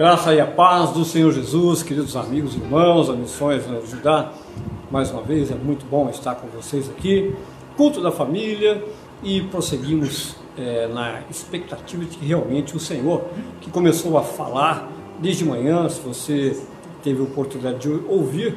Graça 0.00 0.34
e 0.34 0.40
a 0.40 0.46
paz 0.46 0.92
do 0.92 1.04
Senhor 1.04 1.30
Jesus, 1.30 1.82
queridos 1.82 2.16
amigos, 2.16 2.54
irmãos, 2.54 3.10
a 3.10 3.12
Missões 3.12 3.66
nos 3.66 3.84
ajudar. 3.84 4.32
Mais 4.90 5.10
uma 5.10 5.20
vez, 5.20 5.50
é 5.50 5.54
muito 5.54 5.84
bom 5.84 6.08
estar 6.08 6.36
com 6.36 6.48
vocês 6.48 6.88
aqui. 6.88 7.34
Culto 7.76 8.00
da 8.00 8.10
família 8.10 8.82
e 9.22 9.42
prosseguimos 9.42 10.36
é, 10.56 10.88
na 10.88 11.20
expectativa 11.28 12.02
de 12.02 12.16
que 12.16 12.24
realmente 12.24 12.74
o 12.74 12.80
Senhor, 12.80 13.24
que 13.60 13.70
começou 13.70 14.16
a 14.16 14.22
falar 14.22 14.90
desde 15.18 15.44
manhã, 15.44 15.86
se 15.90 16.00
você 16.00 16.58
teve 17.02 17.20
a 17.20 17.24
oportunidade 17.24 17.80
de 17.80 17.90
ouvir 18.08 18.56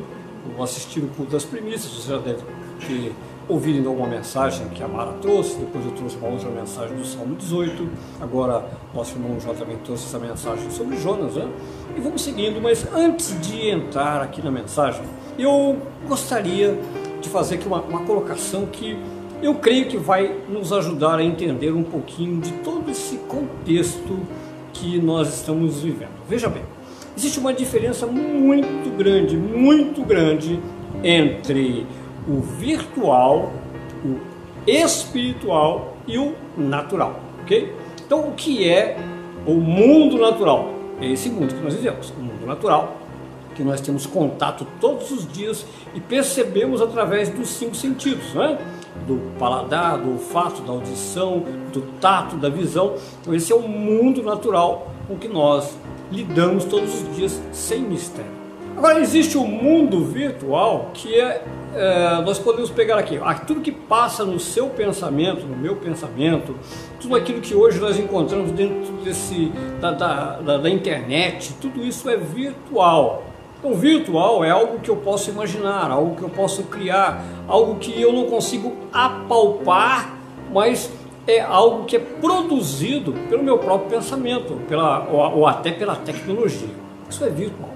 ou 0.55 0.63
assistir 0.63 1.01
o 1.01 1.07
culto 1.07 1.33
das 1.33 1.43
primícias, 1.43 1.91
você 1.91 2.09
já 2.09 2.19
deve 2.19 2.41
ter 2.87 3.13
ouvirem 3.47 3.81
então 3.81 3.93
uma 3.93 4.07
mensagem 4.07 4.67
que 4.69 4.81
a 4.83 4.87
Mara 4.87 5.13
trouxe, 5.21 5.57
depois 5.57 5.85
eu 5.85 5.91
trouxe 5.91 6.17
uma 6.17 6.29
outra 6.29 6.49
mensagem 6.49 6.95
do 6.95 7.05
Salmo 7.05 7.35
18, 7.35 7.87
agora 8.21 8.65
nosso 8.93 9.15
irmão 9.15 9.39
João 9.39 9.55
também 9.55 9.77
trouxe 9.77 10.05
essa 10.05 10.19
mensagem 10.19 10.69
sobre 10.71 10.97
Jonas, 10.97 11.35
né? 11.35 11.47
e 11.95 12.01
vamos 12.01 12.21
seguindo, 12.21 12.61
mas 12.61 12.87
antes 12.93 13.39
de 13.41 13.69
entrar 13.69 14.21
aqui 14.21 14.41
na 14.41 14.51
mensagem, 14.51 15.03
eu 15.37 15.77
gostaria 16.07 16.77
de 17.21 17.29
fazer 17.29 17.55
aqui 17.55 17.67
uma, 17.67 17.81
uma 17.81 18.01
colocação 18.01 18.65
que 18.65 18.97
eu 19.41 19.55
creio 19.55 19.87
que 19.87 19.97
vai 19.97 20.39
nos 20.47 20.71
ajudar 20.71 21.19
a 21.19 21.23
entender 21.23 21.71
um 21.73 21.83
pouquinho 21.83 22.39
de 22.39 22.51
todo 22.63 22.89
esse 22.89 23.17
contexto 23.27 24.19
que 24.71 24.99
nós 24.99 25.33
estamos 25.35 25.81
vivendo. 25.81 26.11
Veja 26.27 26.47
bem, 26.47 26.63
existe 27.15 27.39
uma 27.39 27.53
diferença 27.53 28.07
muito 28.07 28.95
grande, 28.97 29.35
muito 29.35 30.01
grande 30.03 30.59
entre 31.03 31.85
o 32.27 32.39
virtual, 32.41 33.51
o 34.03 34.19
espiritual 34.67 35.97
e 36.07 36.17
o 36.17 36.35
natural, 36.57 37.19
ok? 37.41 37.73
Então, 38.05 38.27
o 38.27 38.31
que 38.33 38.67
é 38.67 38.97
o 39.45 39.53
mundo 39.53 40.17
natural? 40.17 40.69
É 41.01 41.07
esse 41.07 41.29
mundo 41.29 41.53
que 41.53 41.61
nós 41.61 41.73
vivemos, 41.73 42.11
o 42.11 42.21
mundo 42.21 42.45
natural, 42.45 42.97
que 43.55 43.63
nós 43.63 43.81
temos 43.81 44.05
contato 44.05 44.65
todos 44.79 45.11
os 45.11 45.31
dias 45.31 45.65
e 45.93 45.99
percebemos 45.99 46.81
através 46.81 47.29
dos 47.29 47.49
cinco 47.49 47.75
sentidos, 47.75 48.33
né? 48.33 48.57
do 49.07 49.37
paladar, 49.37 49.97
do 49.97 50.11
olfato, 50.11 50.61
da 50.61 50.71
audição, 50.71 51.43
do 51.71 51.81
tato, 51.99 52.37
da 52.37 52.49
visão. 52.49 52.95
Então, 53.21 53.33
esse 53.33 53.51
é 53.51 53.55
o 53.55 53.67
mundo 53.67 54.23
natural 54.23 54.91
com 55.07 55.17
que 55.17 55.27
nós 55.27 55.77
lidamos 56.11 56.65
todos 56.65 56.93
os 56.93 57.15
dias 57.15 57.41
sem 57.51 57.81
mistério. 57.81 58.42
Agora, 58.75 58.99
existe 58.99 59.37
o 59.37 59.45
mundo 59.45 60.03
virtual 60.03 60.89
que 60.93 61.13
é, 61.13 61.45
é, 61.75 62.21
nós 62.25 62.39
podemos 62.39 62.71
pegar 62.71 62.97
aqui, 62.97 63.19
tudo 63.45 63.61
que 63.61 63.71
passa 63.71 64.25
no 64.25 64.39
seu 64.39 64.67
pensamento, 64.67 65.45
no 65.45 65.55
meu 65.55 65.75
pensamento, 65.75 66.55
tudo 66.99 67.15
aquilo 67.15 67.39
que 67.39 67.53
hoje 67.53 67.79
nós 67.79 67.99
encontramos 67.99 68.51
dentro 68.51 68.91
desse, 69.03 69.51
da, 69.79 69.91
da, 69.91 70.39
da, 70.39 70.57
da 70.57 70.69
internet, 70.69 71.53
tudo 71.61 71.83
isso 71.83 72.09
é 72.09 72.17
virtual. 72.17 73.23
Então, 73.59 73.75
virtual 73.75 74.43
é 74.43 74.49
algo 74.49 74.79
que 74.79 74.89
eu 74.89 74.97
posso 74.97 75.29
imaginar, 75.29 75.91
algo 75.91 76.15
que 76.15 76.23
eu 76.23 76.29
posso 76.29 76.63
criar, 76.63 77.23
algo 77.47 77.75
que 77.75 78.01
eu 78.01 78.11
não 78.11 78.25
consigo 78.25 78.73
apalpar, 78.91 80.17
mas 80.51 80.91
é 81.27 81.39
algo 81.39 81.85
que 81.85 81.95
é 81.95 81.99
produzido 81.99 83.13
pelo 83.29 83.43
meu 83.43 83.59
próprio 83.59 83.91
pensamento, 83.91 84.55
pela, 84.67 85.07
ou, 85.09 85.37
ou 85.37 85.47
até 85.47 85.71
pela 85.71 85.95
tecnologia. 85.95 86.83
Isso 87.07 87.23
é 87.23 87.29
virtual 87.29 87.72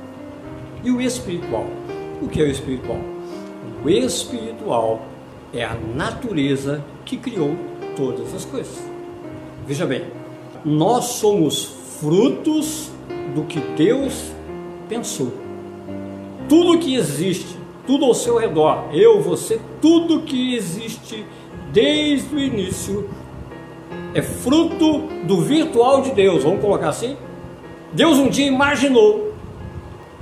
e 0.83 0.91
o 0.91 1.01
espiritual. 1.01 1.65
O 2.21 2.27
que 2.27 2.41
é 2.41 2.43
o 2.43 2.51
espiritual? 2.51 2.99
O 3.83 3.89
espiritual 3.89 5.05
é 5.53 5.63
a 5.63 5.75
natureza 5.95 6.83
que 7.05 7.17
criou 7.17 7.55
todas 7.95 8.33
as 8.33 8.45
coisas. 8.45 8.83
Veja 9.65 9.85
bem, 9.85 10.05
nós 10.63 11.05
somos 11.05 11.65
frutos 11.99 12.91
do 13.33 13.43
que 13.43 13.59
Deus 13.75 14.31
pensou. 14.89 15.31
Tudo 16.49 16.79
que 16.79 16.95
existe, 16.95 17.57
tudo 17.85 18.05
ao 18.05 18.13
seu 18.13 18.37
redor, 18.37 18.85
eu, 18.93 19.21
você, 19.21 19.59
tudo 19.81 20.21
que 20.21 20.55
existe 20.55 21.25
desde 21.71 22.33
o 22.33 22.39
início 22.39 23.09
é 24.13 24.21
fruto 24.21 24.99
do 25.25 25.41
virtual 25.41 26.01
de 26.01 26.11
Deus, 26.11 26.43
vamos 26.43 26.61
colocar 26.61 26.89
assim? 26.89 27.17
Deus 27.93 28.17
um 28.17 28.29
dia 28.29 28.47
imaginou 28.47 29.33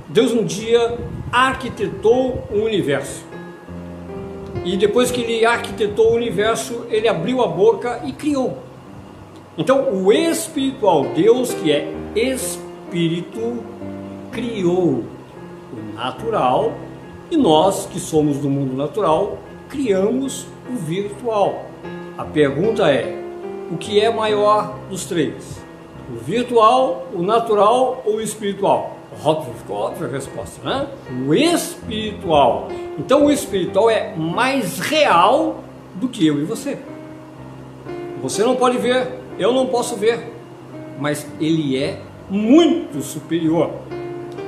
Deus 0.08 0.32
um 0.32 0.44
dia 0.44 0.98
arquitetou 1.32 2.44
o 2.50 2.58
universo. 2.62 3.24
E 4.64 4.76
depois 4.76 5.10
que 5.10 5.20
ele 5.20 5.44
arquitetou 5.44 6.12
o 6.12 6.14
universo, 6.14 6.86
ele 6.88 7.08
abriu 7.08 7.42
a 7.42 7.48
boca 7.48 8.02
e 8.04 8.12
criou. 8.12 8.58
Então, 9.58 9.92
o 9.92 10.12
espiritual, 10.12 11.06
Deus 11.14 11.52
que 11.54 11.72
é 11.72 11.92
espírito, 12.14 13.64
criou 14.30 15.04
o 15.72 15.94
natural 15.94 16.72
e 17.30 17.36
nós 17.36 17.86
que 17.86 17.98
somos 17.98 18.38
do 18.38 18.48
mundo 18.48 18.76
natural, 18.76 19.38
criamos 19.68 20.46
o 20.70 20.76
virtual. 20.76 21.64
A 22.16 22.24
pergunta 22.24 22.88
é: 22.90 23.22
o 23.72 23.76
que 23.76 24.00
é 24.00 24.08
maior 24.08 24.76
dos 24.88 25.04
três? 25.04 25.60
O 26.08 26.18
virtual, 26.18 27.08
o 27.12 27.22
natural 27.22 28.02
ou 28.06 28.16
o 28.16 28.20
espiritual? 28.20 28.95
Óbvio, 29.24 29.54
ficou 29.54 29.88
a 29.88 30.06
resposta, 30.06 30.62
né? 30.62 30.88
O 31.26 31.34
espiritual. 31.34 32.68
Então 32.98 33.26
o 33.26 33.30
espiritual 33.30 33.90
é 33.90 34.14
mais 34.14 34.78
real 34.78 35.64
do 35.94 36.08
que 36.08 36.26
eu 36.26 36.40
e 36.40 36.44
você. 36.44 36.78
Você 38.22 38.42
não 38.42 38.56
pode 38.56 38.78
ver, 38.78 39.20
eu 39.38 39.52
não 39.52 39.66
posso 39.66 39.96
ver, 39.96 40.32
mas 40.98 41.26
ele 41.40 41.76
é 41.76 42.00
muito 42.28 43.00
superior. 43.02 43.70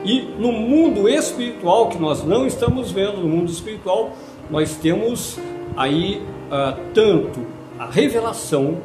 E 0.04 0.22
no 0.38 0.52
mundo 0.52 1.08
espiritual 1.08 1.88
que 1.88 1.98
nós 1.98 2.24
não 2.24 2.46
estamos 2.46 2.90
vendo, 2.90 3.18
no 3.18 3.28
mundo 3.28 3.50
espiritual, 3.50 4.12
nós 4.50 4.76
temos 4.76 5.38
aí 5.76 6.22
uh, 6.46 6.78
tanto 6.94 7.40
a 7.78 7.86
revelação 7.86 8.78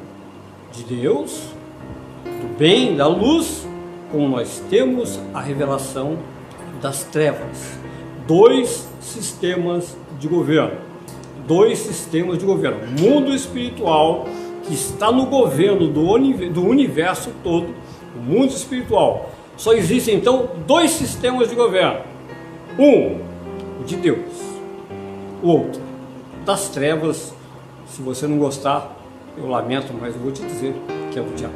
de 0.72 0.84
Deus, 0.84 1.42
do 2.24 2.58
bem, 2.58 2.96
da 2.96 3.08
luz, 3.08 3.66
como 4.14 4.30
nós 4.30 4.64
temos 4.70 5.20
a 5.34 5.42
revelação 5.42 6.20
das 6.80 7.04
trevas. 7.06 7.80
Dois 8.28 8.88
sistemas 9.02 9.98
de 10.20 10.28
governo. 10.28 10.78
Dois 11.48 11.80
sistemas 11.80 12.38
de 12.38 12.46
governo. 12.46 12.78
Mundo 13.02 13.34
espiritual 13.34 14.28
que 14.68 14.74
está 14.76 15.12
no 15.12 15.26
governo 15.26 15.88
do, 15.88 16.18
do 16.52 16.64
universo 16.64 17.32
todo, 17.44 17.74
o 18.16 18.20
mundo 18.20 18.52
espiritual. 18.52 19.32
Só 19.58 19.74
existem 19.74 20.16
então 20.16 20.52
dois 20.68 20.92
sistemas 20.92 21.50
de 21.50 21.56
governo. 21.56 22.02
Um, 22.78 23.20
de 23.84 23.96
Deus. 23.96 24.20
O 25.42 25.48
outro, 25.50 25.82
das 26.46 26.70
trevas. 26.70 27.34
Se 27.88 28.02
você 28.02 28.28
não 28.28 28.38
gostar, 28.38 28.96
eu 29.36 29.48
lamento, 29.48 29.92
mas 30.00 30.14
eu 30.14 30.22
vou 30.22 30.32
te 30.32 30.44
dizer 30.44 30.76
que 31.12 31.18
é 31.18 31.22
o 31.22 31.26
diabo. 31.36 31.54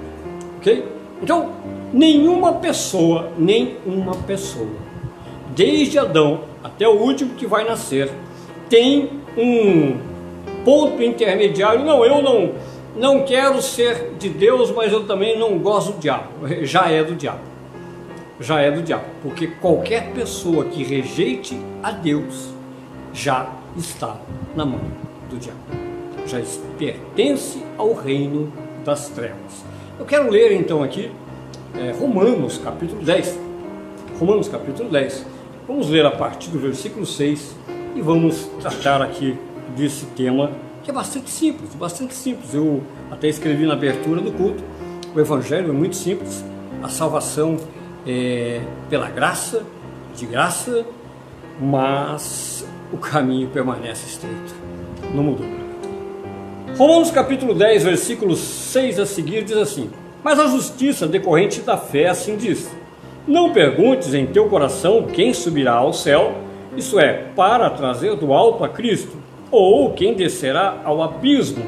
Ok? 0.58 0.86
Então, 1.22 1.52
nenhuma 1.94 2.54
pessoa, 2.54 3.32
nem 3.38 3.78
uma 3.86 4.16
pessoa, 4.16 4.68
desde 5.56 5.98
Adão 5.98 6.42
até 6.64 6.88
o 6.88 6.94
último 6.94 7.36
que 7.36 7.48
vai 7.48 7.64
nascer, 7.64 8.12
tem 8.70 9.10
um 9.38 9.98
ponto 10.66 11.02
intermediário. 11.02 11.84
Não, 11.86 12.04
eu 12.04 12.22
não, 12.22 12.52
não 12.96 13.24
quero 13.24 13.62
ser 13.62 14.14
de 14.20 14.30
Deus, 14.30 14.72
mas 14.72 14.92
eu 14.92 15.06
também 15.08 15.40
não 15.40 15.58
gosto 15.60 15.94
do 15.94 16.00
diabo. 16.00 16.30
Já 16.64 16.92
é 16.92 17.04
do 17.04 17.16
diabo. 17.16 17.40
Já 18.40 18.62
é 18.62 18.70
do 18.70 18.82
diabo. 18.82 19.06
Porque 19.24 19.48
qualquer 19.48 20.12
pessoa 20.12 20.66
que 20.66 20.84
rejeite 20.84 21.58
a 21.82 21.92
Deus 21.92 22.50
já 23.14 23.50
está 23.76 24.18
na 24.56 24.66
mão 24.66 24.82
do 25.30 25.38
diabo. 25.38 25.60
Já 26.26 26.40
pertence 26.78 27.64
ao 27.78 27.94
reino 27.94 28.52
das 28.84 29.08
trevas. 29.10 29.66
Eu 29.98 30.06
quero 30.06 30.30
ler 30.30 30.52
então 30.52 30.84
aqui 30.84 31.10
é, 31.80 31.92
Romanos 31.92 32.58
capítulo 32.58 33.04
10. 33.04 33.40
Romanos 34.20 34.48
capítulo 34.48 34.90
10. 34.90 35.26
Vamos 35.68 35.90
ler 35.90 36.06
a 36.06 36.12
partir 36.12 36.50
do 36.50 36.60
versículo 36.60 37.06
6 37.06 37.56
e 37.96 38.02
vamos 38.02 38.50
tratar 38.60 39.02
aqui 39.02 39.38
desse 39.76 40.06
tema 40.08 40.52
que 40.84 40.90
é 40.90 40.94
bastante 40.94 41.30
simples, 41.30 41.76
bastante 41.76 42.14
simples. 42.14 42.54
Eu 42.54 42.82
até 43.12 43.28
escrevi 43.28 43.66
na 43.66 43.74
abertura 43.74 44.22
do 44.22 44.32
culto. 44.32 44.64
O 45.14 45.20
Evangelho 45.20 45.70
é 45.70 45.74
muito 45.74 45.96
simples. 45.96 46.44
A 46.82 46.90
salvação 46.90 47.58
é 48.06 48.62
pela 48.90 49.10
graça, 49.10 49.64
de 50.16 50.26
graça, 50.26 50.86
mas 51.60 52.66
o 52.92 52.98
caminho 52.98 53.50
permanece 53.50 54.08
estreito. 54.08 54.56
Não 55.14 55.24
mudou. 55.24 55.46
Romanos 56.78 57.12
capítulo 57.12 57.54
10, 57.54 57.84
versículos 57.84 58.40
6 58.40 59.00
a 59.00 59.06
seguir 59.06 59.44
diz 59.44 59.58
assim: 59.58 59.90
Mas 60.24 60.40
a 60.40 60.48
justiça 60.48 61.08
decorrente 61.08 61.62
da 61.62 61.78
fé 61.78 62.08
assim 62.08 62.36
diz: 62.36 62.70
Não 63.28 63.52
perguntes 63.52 64.14
em 64.14 64.26
teu 64.26 64.48
coração 64.48 65.04
quem 65.04 65.34
subirá 65.34 65.74
ao 65.74 65.94
céu, 65.94 66.36
isso 66.76 67.00
é, 67.00 67.26
para 67.36 67.70
trazer 67.70 68.16
do 68.16 68.34
alto 68.34 68.64
a 68.64 68.70
Cristo, 68.70 69.18
ou 69.50 69.94
quem 69.94 70.14
descerá 70.14 70.82
ao 70.84 71.02
abismo, 71.02 71.66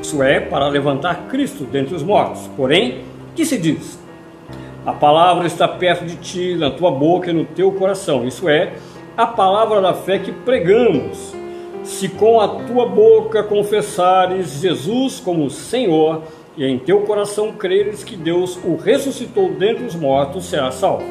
isso 0.00 0.22
é, 0.22 0.40
para 0.40 0.68
levantar 0.68 1.26
Cristo 1.28 1.64
dentre 1.64 1.94
os 1.94 2.02
mortos. 2.02 2.48
Porém, 2.56 3.04
que 3.34 3.44
se 3.44 3.58
diz? 3.58 3.98
A 4.84 4.92
palavra 4.92 5.46
está 5.46 5.66
perto 5.66 6.04
de 6.04 6.16
ti, 6.16 6.54
na 6.56 6.70
tua 6.70 6.90
boca 6.90 7.30
e 7.30 7.32
no 7.32 7.44
teu 7.46 7.72
coração. 7.72 8.26
Isso 8.26 8.48
é, 8.48 8.74
a 9.16 9.26
palavra 9.26 9.80
da 9.80 9.94
fé 9.94 10.18
que 10.18 10.30
pregamos. 10.30 11.34
Se 11.82 12.08
com 12.08 12.40
a 12.40 12.48
tua 12.48 12.86
boca 12.86 13.42
confessares 13.42 14.60
Jesus 14.60 15.20
como 15.20 15.48
Senhor 15.50 16.22
e 16.56 16.64
em 16.64 16.78
teu 16.78 17.00
coração 17.00 17.52
creres 17.52 18.04
que 18.04 18.16
Deus 18.16 18.58
o 18.64 18.76
ressuscitou 18.76 19.50
dentre 19.50 19.84
os 19.84 19.94
mortos, 19.94 20.46
serás 20.46 20.74
salvo. 20.74 21.04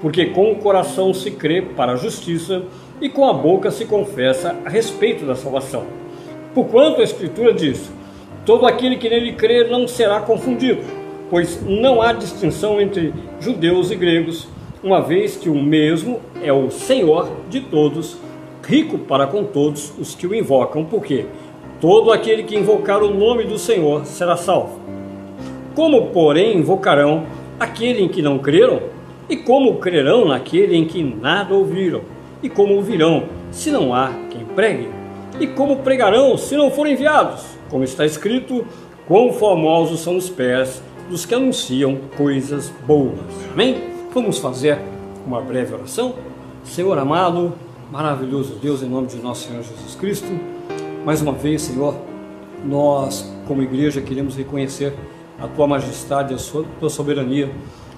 Porque 0.00 0.26
com 0.26 0.52
o 0.52 0.56
coração 0.56 1.14
se 1.14 1.30
crê 1.30 1.62
para 1.62 1.92
a 1.92 1.96
justiça 1.96 2.62
e 3.00 3.08
com 3.08 3.28
a 3.28 3.32
boca 3.32 3.70
se 3.70 3.84
confessa 3.84 4.56
a 4.64 4.68
respeito 4.68 5.24
da 5.24 5.34
salvação. 5.34 5.84
Porquanto 6.54 7.00
a 7.00 7.04
Escritura 7.04 7.54
diz: 7.54 7.90
Todo 8.44 8.66
aquele 8.66 8.96
que 8.96 9.08
nele 9.08 9.32
crê 9.32 9.64
não 9.64 9.88
será 9.88 10.20
confundido, 10.20 10.82
pois 11.30 11.62
não 11.62 12.02
há 12.02 12.12
distinção 12.12 12.80
entre 12.80 13.14
judeus 13.40 13.90
e 13.90 13.96
gregos, 13.96 14.48
uma 14.82 15.00
vez 15.00 15.36
que 15.36 15.48
o 15.48 15.54
mesmo 15.54 16.20
é 16.42 16.52
o 16.52 16.70
Senhor 16.70 17.30
de 17.48 17.60
todos 17.60 18.18
rico 18.66 18.98
para 18.98 19.26
com 19.26 19.44
todos 19.44 19.92
os 19.98 20.14
que 20.14 20.26
o 20.26 20.34
invocam, 20.34 20.84
porque 20.84 21.26
todo 21.84 22.10
aquele 22.10 22.44
que 22.44 22.56
invocar 22.56 23.02
o 23.02 23.12
nome 23.12 23.44
do 23.44 23.58
Senhor 23.58 24.06
será 24.06 24.38
salvo. 24.38 24.80
Como, 25.74 26.06
porém, 26.06 26.56
invocarão 26.56 27.26
aquele 27.60 28.02
em 28.02 28.08
que 28.08 28.22
não 28.22 28.38
creram? 28.38 28.80
E 29.28 29.36
como 29.36 29.76
crerão 29.76 30.24
naquele 30.24 30.78
em 30.78 30.86
que 30.86 31.02
nada 31.02 31.52
ouviram? 31.52 32.00
E 32.42 32.48
como 32.48 32.72
ouvirão, 32.72 33.24
se 33.50 33.70
não 33.70 33.92
há 33.92 34.10
quem 34.30 34.46
pregue? 34.46 34.88
E 35.38 35.46
como 35.46 35.80
pregarão, 35.80 36.38
se 36.38 36.56
não 36.56 36.70
forem 36.70 36.94
enviados? 36.94 37.44
Como 37.68 37.84
está 37.84 38.06
escrito, 38.06 38.64
quão 39.06 39.30
formosos 39.34 40.00
são 40.00 40.16
os 40.16 40.30
pés 40.30 40.82
dos 41.10 41.26
que 41.26 41.34
anunciam 41.34 41.98
coisas 42.16 42.72
boas. 42.86 43.18
Amém? 43.52 43.90
Vamos 44.10 44.38
fazer 44.38 44.78
uma 45.26 45.42
breve 45.42 45.74
oração? 45.74 46.14
Senhor 46.64 46.96
amado, 46.96 47.52
Maravilhoso 47.92 48.54
Deus, 48.54 48.82
em 48.82 48.88
nome 48.88 49.08
de 49.08 49.18
nosso 49.18 49.48
Senhor 49.48 49.62
Jesus 49.62 49.94
Cristo. 49.96 50.32
Mais 51.04 51.20
uma 51.20 51.32
vez, 51.32 51.60
Senhor, 51.60 51.94
nós, 52.64 53.30
como 53.46 53.62
igreja, 53.62 54.00
queremos 54.00 54.36
reconhecer 54.36 54.94
a 55.38 55.46
tua 55.46 55.66
majestade, 55.66 56.32
a 56.32 56.38
tua 56.80 56.88
soberania. 56.88 57.54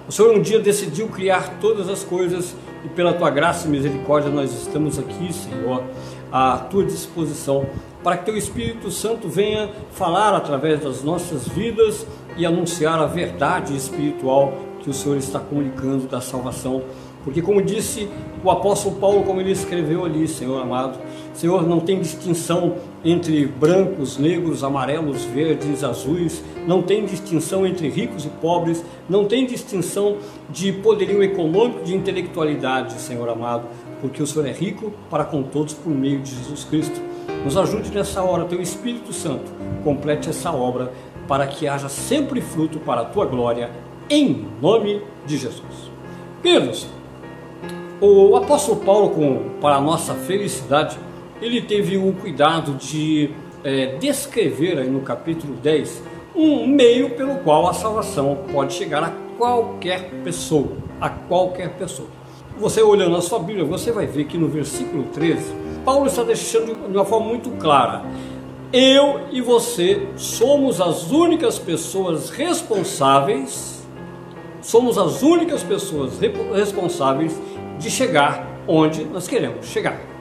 O 0.09 0.11
Senhor 0.11 0.35
um 0.35 0.41
dia 0.41 0.59
decidiu 0.59 1.07
criar 1.07 1.57
todas 1.61 1.87
as 1.87 2.03
coisas 2.03 2.53
e 2.83 2.89
pela 2.89 3.13
tua 3.13 3.29
graça 3.29 3.65
e 3.65 3.71
misericórdia 3.71 4.29
nós 4.29 4.51
estamos 4.51 4.99
aqui, 4.99 5.31
Senhor, 5.31 5.83
à 6.29 6.57
tua 6.57 6.83
disposição, 6.83 7.65
para 8.03 8.17
que 8.17 8.25
teu 8.25 8.35
Espírito 8.35 8.91
Santo 8.91 9.29
venha 9.29 9.69
falar 9.91 10.35
através 10.35 10.81
das 10.81 11.01
nossas 11.01 11.47
vidas 11.47 12.05
e 12.35 12.45
anunciar 12.45 12.99
a 12.99 13.05
verdade 13.05 13.73
espiritual 13.73 14.53
que 14.81 14.89
o 14.89 14.93
Senhor 14.93 15.15
está 15.15 15.39
comunicando 15.39 16.07
da 16.07 16.19
salvação 16.19 16.83
porque, 17.27 17.41
como 17.41 17.61
disse 17.61 18.07
o 18.41 18.49
apóstolo 18.49 18.95
Paulo, 18.95 19.23
como 19.25 19.41
ele 19.41 19.51
escreveu 19.51 20.05
ali, 20.05 20.25
Senhor 20.29 20.61
amado, 20.61 20.97
Senhor, 21.37 21.67
não 21.67 21.79
tem 21.79 21.99
distinção 21.99 22.77
entre 23.05 23.45
brancos, 23.45 24.17
negros, 24.17 24.63
amarelos, 24.63 25.23
verdes, 25.23 25.83
azuis, 25.83 26.43
não 26.65 26.81
tem 26.81 27.05
distinção 27.05 27.63
entre 27.63 27.89
ricos 27.89 28.25
e 28.25 28.27
pobres, 28.27 28.83
não 29.07 29.25
tem 29.25 29.45
distinção 29.45 30.17
de 30.49 30.73
poderio 30.73 31.21
econômico, 31.21 31.83
de 31.83 31.95
intelectualidade, 31.95 32.99
Senhor 32.99 33.29
amado, 33.29 33.67
porque 34.01 34.21
o 34.23 34.25
Senhor 34.25 34.47
é 34.47 34.51
rico 34.51 34.91
para 35.11 35.23
com 35.25 35.43
todos 35.43 35.75
por 35.75 35.91
meio 35.91 36.19
de 36.21 36.33
Jesus 36.33 36.63
Cristo. 36.63 36.99
Nos 37.45 37.55
ajude 37.55 37.91
nessa 37.91 38.23
hora, 38.23 38.45
teu 38.45 38.59
Espírito 38.59 39.13
Santo, 39.13 39.51
complete 39.83 40.31
essa 40.31 40.51
obra 40.51 40.91
para 41.27 41.45
que 41.45 41.67
haja 41.67 41.87
sempre 41.87 42.41
fruto 42.41 42.79
para 42.79 43.01
a 43.01 43.05
tua 43.05 43.27
glória, 43.27 43.69
em 44.09 44.47
nome 44.59 45.03
de 45.27 45.37
Jesus. 45.37 45.91
Queridos, 46.41 46.87
o 48.01 48.35
apóstolo 48.35 48.79
Paulo, 48.79 49.11
com, 49.11 49.59
para 49.61 49.75
a 49.75 49.81
nossa 49.81 50.15
felicidade, 50.15 50.97
ele 51.41 51.61
teve 51.61 51.97
o 51.97 52.13
cuidado 52.13 52.73
de 52.73 53.31
é, 53.63 53.97
descrever 53.97 54.79
aí 54.79 54.89
no 54.89 55.01
capítulo 55.01 55.55
10 55.55 56.03
um 56.35 56.67
meio 56.67 57.11
pelo 57.11 57.37
qual 57.37 57.67
a 57.67 57.73
salvação 57.73 58.37
pode 58.51 58.73
chegar 58.73 59.03
a 59.03 59.11
qualquer 59.37 60.11
pessoa, 60.23 60.77
a 61.01 61.09
qualquer 61.09 61.71
pessoa. 61.71 62.07
Você 62.59 62.81
olhando 62.81 63.15
a 63.15 63.21
sua 63.21 63.39
Bíblia, 63.39 63.65
você 63.65 63.91
vai 63.91 64.05
ver 64.05 64.25
que 64.25 64.37
no 64.37 64.47
versículo 64.47 65.03
13, 65.05 65.53
Paulo 65.83 66.07
está 66.07 66.23
deixando 66.23 66.75
de 66.75 66.95
uma 66.95 67.05
forma 67.05 67.27
muito 67.27 67.49
clara: 67.51 68.03
eu 68.73 69.21
e 69.31 69.41
você 69.41 70.07
somos 70.15 70.81
as 70.81 71.11
únicas 71.11 71.57
pessoas 71.57 72.29
responsáveis, 72.29 73.87
somos 74.61 74.97
as 74.97 75.23
únicas 75.23 75.63
pessoas 75.63 76.19
responsáveis 76.53 77.39
de 77.79 77.89
chegar 77.89 78.45
onde 78.67 79.05
nós 79.05 79.27
queremos 79.27 79.65
chegar. 79.67 80.16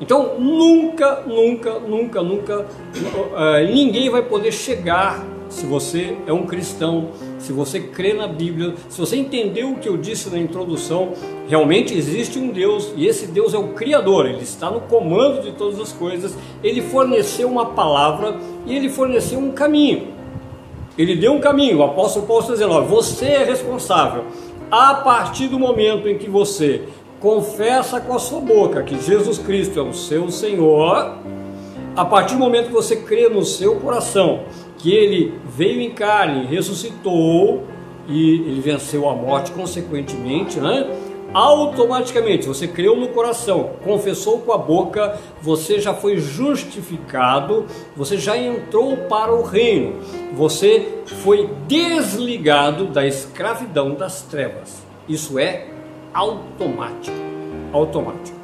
Então, 0.00 0.40
nunca, 0.40 1.22
nunca, 1.26 1.78
nunca, 1.78 2.22
nunca, 2.22 2.60
uh, 2.60 3.72
ninguém 3.72 4.10
vai 4.10 4.22
poder 4.22 4.52
chegar 4.52 5.24
se 5.48 5.66
você 5.66 6.16
é 6.26 6.32
um 6.32 6.46
cristão, 6.46 7.10
se 7.38 7.52
você 7.52 7.78
crê 7.78 8.12
na 8.12 8.26
Bíblia, 8.26 8.74
se 8.88 8.98
você 8.98 9.16
entendeu 9.16 9.70
o 9.70 9.76
que 9.76 9.88
eu 9.88 9.96
disse 9.96 10.28
na 10.30 10.38
introdução, 10.38 11.12
realmente 11.46 11.96
existe 11.96 12.38
um 12.38 12.48
Deus 12.48 12.92
e 12.96 13.06
esse 13.06 13.28
Deus 13.28 13.54
é 13.54 13.58
o 13.58 13.68
Criador, 13.68 14.26
ele 14.26 14.42
está 14.42 14.68
no 14.68 14.80
comando 14.80 15.42
de 15.42 15.52
todas 15.52 15.78
as 15.78 15.92
coisas, 15.92 16.36
ele 16.62 16.82
forneceu 16.82 17.48
uma 17.48 17.66
palavra 17.66 18.36
e 18.66 18.74
ele 18.74 18.88
forneceu 18.88 19.38
um 19.38 19.52
caminho. 19.52 20.08
Ele 20.98 21.14
deu 21.16 21.32
um 21.32 21.40
caminho, 21.40 21.78
o 21.78 21.82
apóstolo 21.84 22.26
Paulo 22.26 22.42
está 22.42 22.54
dizendo: 22.54 22.72
ó, 22.72 22.80
você 22.80 23.26
é 23.26 23.44
responsável 23.44 24.24
a 24.70 24.94
partir 24.94 25.48
do 25.48 25.58
momento 25.58 26.08
em 26.08 26.18
que 26.18 26.28
você 26.28 26.82
confessa 27.20 28.00
com 28.00 28.14
a 28.14 28.18
sua 28.18 28.40
boca 28.40 28.82
que 28.82 29.00
Jesus 29.00 29.38
Cristo 29.38 29.78
é 29.78 29.82
o 29.82 29.92
seu 29.92 30.30
Senhor, 30.30 31.18
a 31.96 32.04
partir 32.04 32.34
do 32.34 32.40
momento 32.40 32.66
que 32.66 32.72
você 32.72 32.96
crê 32.96 33.28
no 33.28 33.44
seu 33.44 33.76
coração 33.76 34.42
que 34.78 34.92
ele 34.92 35.34
veio 35.48 35.80
em 35.80 35.90
carne, 35.90 36.46
ressuscitou 36.46 37.62
e 38.06 38.32
ele 38.40 38.60
venceu 38.60 39.08
a 39.08 39.14
morte 39.14 39.52
consequentemente, 39.52 40.60
né? 40.60 40.90
automaticamente 41.34 42.46
você 42.46 42.68
creu 42.68 42.94
no 42.94 43.08
coração, 43.08 43.70
confessou 43.82 44.38
com 44.38 44.52
a 44.52 44.56
boca, 44.56 45.18
você 45.42 45.80
já 45.80 45.92
foi 45.92 46.16
justificado, 46.18 47.66
você 47.96 48.16
já 48.16 48.38
entrou 48.38 48.96
para 49.08 49.34
o 49.34 49.42
reino, 49.42 49.96
você 50.32 51.02
foi 51.24 51.50
desligado 51.66 52.86
da 52.86 53.04
escravidão 53.04 53.94
das 53.94 54.22
trevas. 54.22 54.84
Isso 55.08 55.36
é 55.36 55.66
automático, 56.14 57.16
automático. 57.72 58.38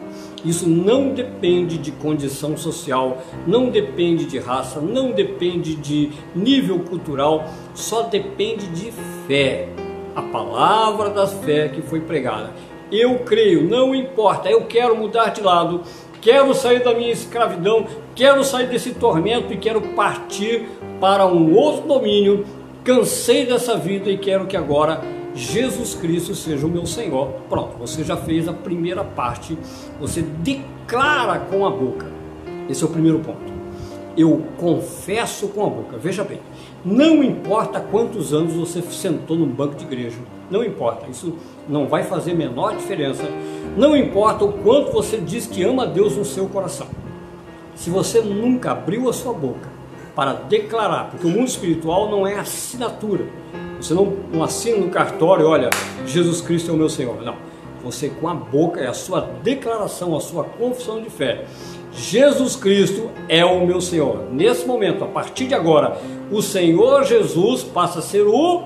Isso 0.44 0.68
não 0.68 1.14
depende 1.14 1.78
de 1.78 1.92
condição 1.92 2.56
social, 2.56 3.22
não 3.46 3.70
depende 3.70 4.24
de 4.24 4.38
raça, 4.38 4.80
não 4.80 5.12
depende 5.12 5.76
de 5.76 6.10
nível 6.34 6.80
cultural, 6.80 7.44
só 7.74 8.02
depende 8.02 8.66
de 8.68 8.92
fé. 9.26 9.68
A 10.16 10.22
palavra 10.22 11.10
da 11.10 11.26
fé 11.26 11.68
que 11.68 11.80
foi 11.80 12.00
pregada 12.00 12.52
eu 12.92 13.20
creio, 13.20 13.62
não 13.62 13.94
importa, 13.94 14.50
eu 14.50 14.62
quero 14.62 14.96
mudar 14.96 15.28
de 15.28 15.40
lado, 15.40 15.82
quero 16.20 16.52
sair 16.54 16.82
da 16.82 16.92
minha 16.92 17.12
escravidão, 17.12 17.86
quero 18.14 18.42
sair 18.42 18.66
desse 18.66 18.94
tormento 18.94 19.52
e 19.52 19.56
quero 19.56 19.80
partir 19.80 20.68
para 21.00 21.26
um 21.26 21.54
outro 21.54 21.86
domínio. 21.86 22.44
Cansei 22.82 23.46
dessa 23.46 23.76
vida 23.76 24.10
e 24.10 24.18
quero 24.18 24.46
que 24.46 24.56
agora 24.56 25.00
Jesus 25.34 25.94
Cristo 25.94 26.34
seja 26.34 26.66
o 26.66 26.70
meu 26.70 26.86
Senhor. 26.86 27.28
Pronto, 27.48 27.76
você 27.78 28.02
já 28.02 28.16
fez 28.16 28.48
a 28.48 28.52
primeira 28.52 29.04
parte, 29.04 29.56
você 29.98 30.22
declara 30.22 31.38
com 31.38 31.66
a 31.66 31.70
boca. 31.70 32.06
Esse 32.68 32.82
é 32.82 32.86
o 32.86 32.90
primeiro 32.90 33.20
ponto. 33.20 33.50
Eu 34.16 34.42
confesso 34.58 35.48
com 35.48 35.64
a 35.64 35.70
boca. 35.70 35.96
Veja 35.96 36.24
bem, 36.24 36.40
não 36.84 37.22
importa 37.22 37.80
quantos 37.80 38.34
anos 38.34 38.54
você 38.54 38.82
sentou 38.82 39.36
num 39.36 39.46
banco 39.46 39.76
de 39.76 39.84
igreja, 39.84 40.18
não 40.50 40.64
importa, 40.64 41.08
isso 41.08 41.34
não 41.68 41.86
vai 41.86 42.02
fazer 42.02 42.34
menor 42.34 42.76
diferença. 42.76 43.22
Não 43.76 43.96
importa 43.96 44.44
o 44.44 44.52
quanto 44.52 44.90
você 44.90 45.18
diz 45.18 45.46
que 45.46 45.62
ama 45.62 45.86
Deus 45.86 46.16
no 46.16 46.24
seu 46.24 46.48
coração. 46.48 46.88
Se 47.76 47.88
você 47.88 48.20
nunca 48.20 48.72
abriu 48.72 49.08
a 49.08 49.12
sua 49.12 49.32
boca 49.32 49.79
para 50.20 50.34
declarar, 50.34 51.08
porque 51.08 51.26
o 51.26 51.30
mundo 51.30 51.48
espiritual 51.48 52.10
não 52.10 52.26
é 52.26 52.38
assinatura. 52.38 53.24
Você 53.78 53.94
não, 53.94 54.04
não 54.30 54.44
assina 54.44 54.76
no 54.76 54.90
cartório, 54.90 55.46
olha, 55.46 55.70
Jesus 56.04 56.42
Cristo 56.42 56.70
é 56.70 56.74
o 56.74 56.76
meu 56.76 56.90
Senhor. 56.90 57.22
Não. 57.22 57.36
Você 57.82 58.10
com 58.10 58.28
a 58.28 58.34
boca 58.34 58.80
é 58.80 58.86
a 58.86 58.92
sua 58.92 59.22
declaração, 59.42 60.14
a 60.14 60.20
sua 60.20 60.44
confissão 60.44 61.00
de 61.00 61.08
fé. 61.08 61.46
Jesus 61.94 62.54
Cristo 62.54 63.10
é 63.30 63.42
o 63.46 63.66
meu 63.66 63.80
Senhor. 63.80 64.26
Nesse 64.30 64.66
momento, 64.66 65.04
a 65.04 65.06
partir 65.06 65.46
de 65.46 65.54
agora, 65.54 65.98
o 66.30 66.42
Senhor 66.42 67.02
Jesus 67.04 67.62
passa 67.62 68.00
a 68.00 68.02
ser 68.02 68.26
o 68.26 68.64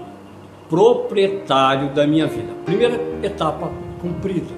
proprietário 0.68 1.94
da 1.94 2.04
minha 2.04 2.26
vida. 2.26 2.52
Primeira 2.64 3.00
etapa 3.23 3.70
cumprida. 4.00 4.52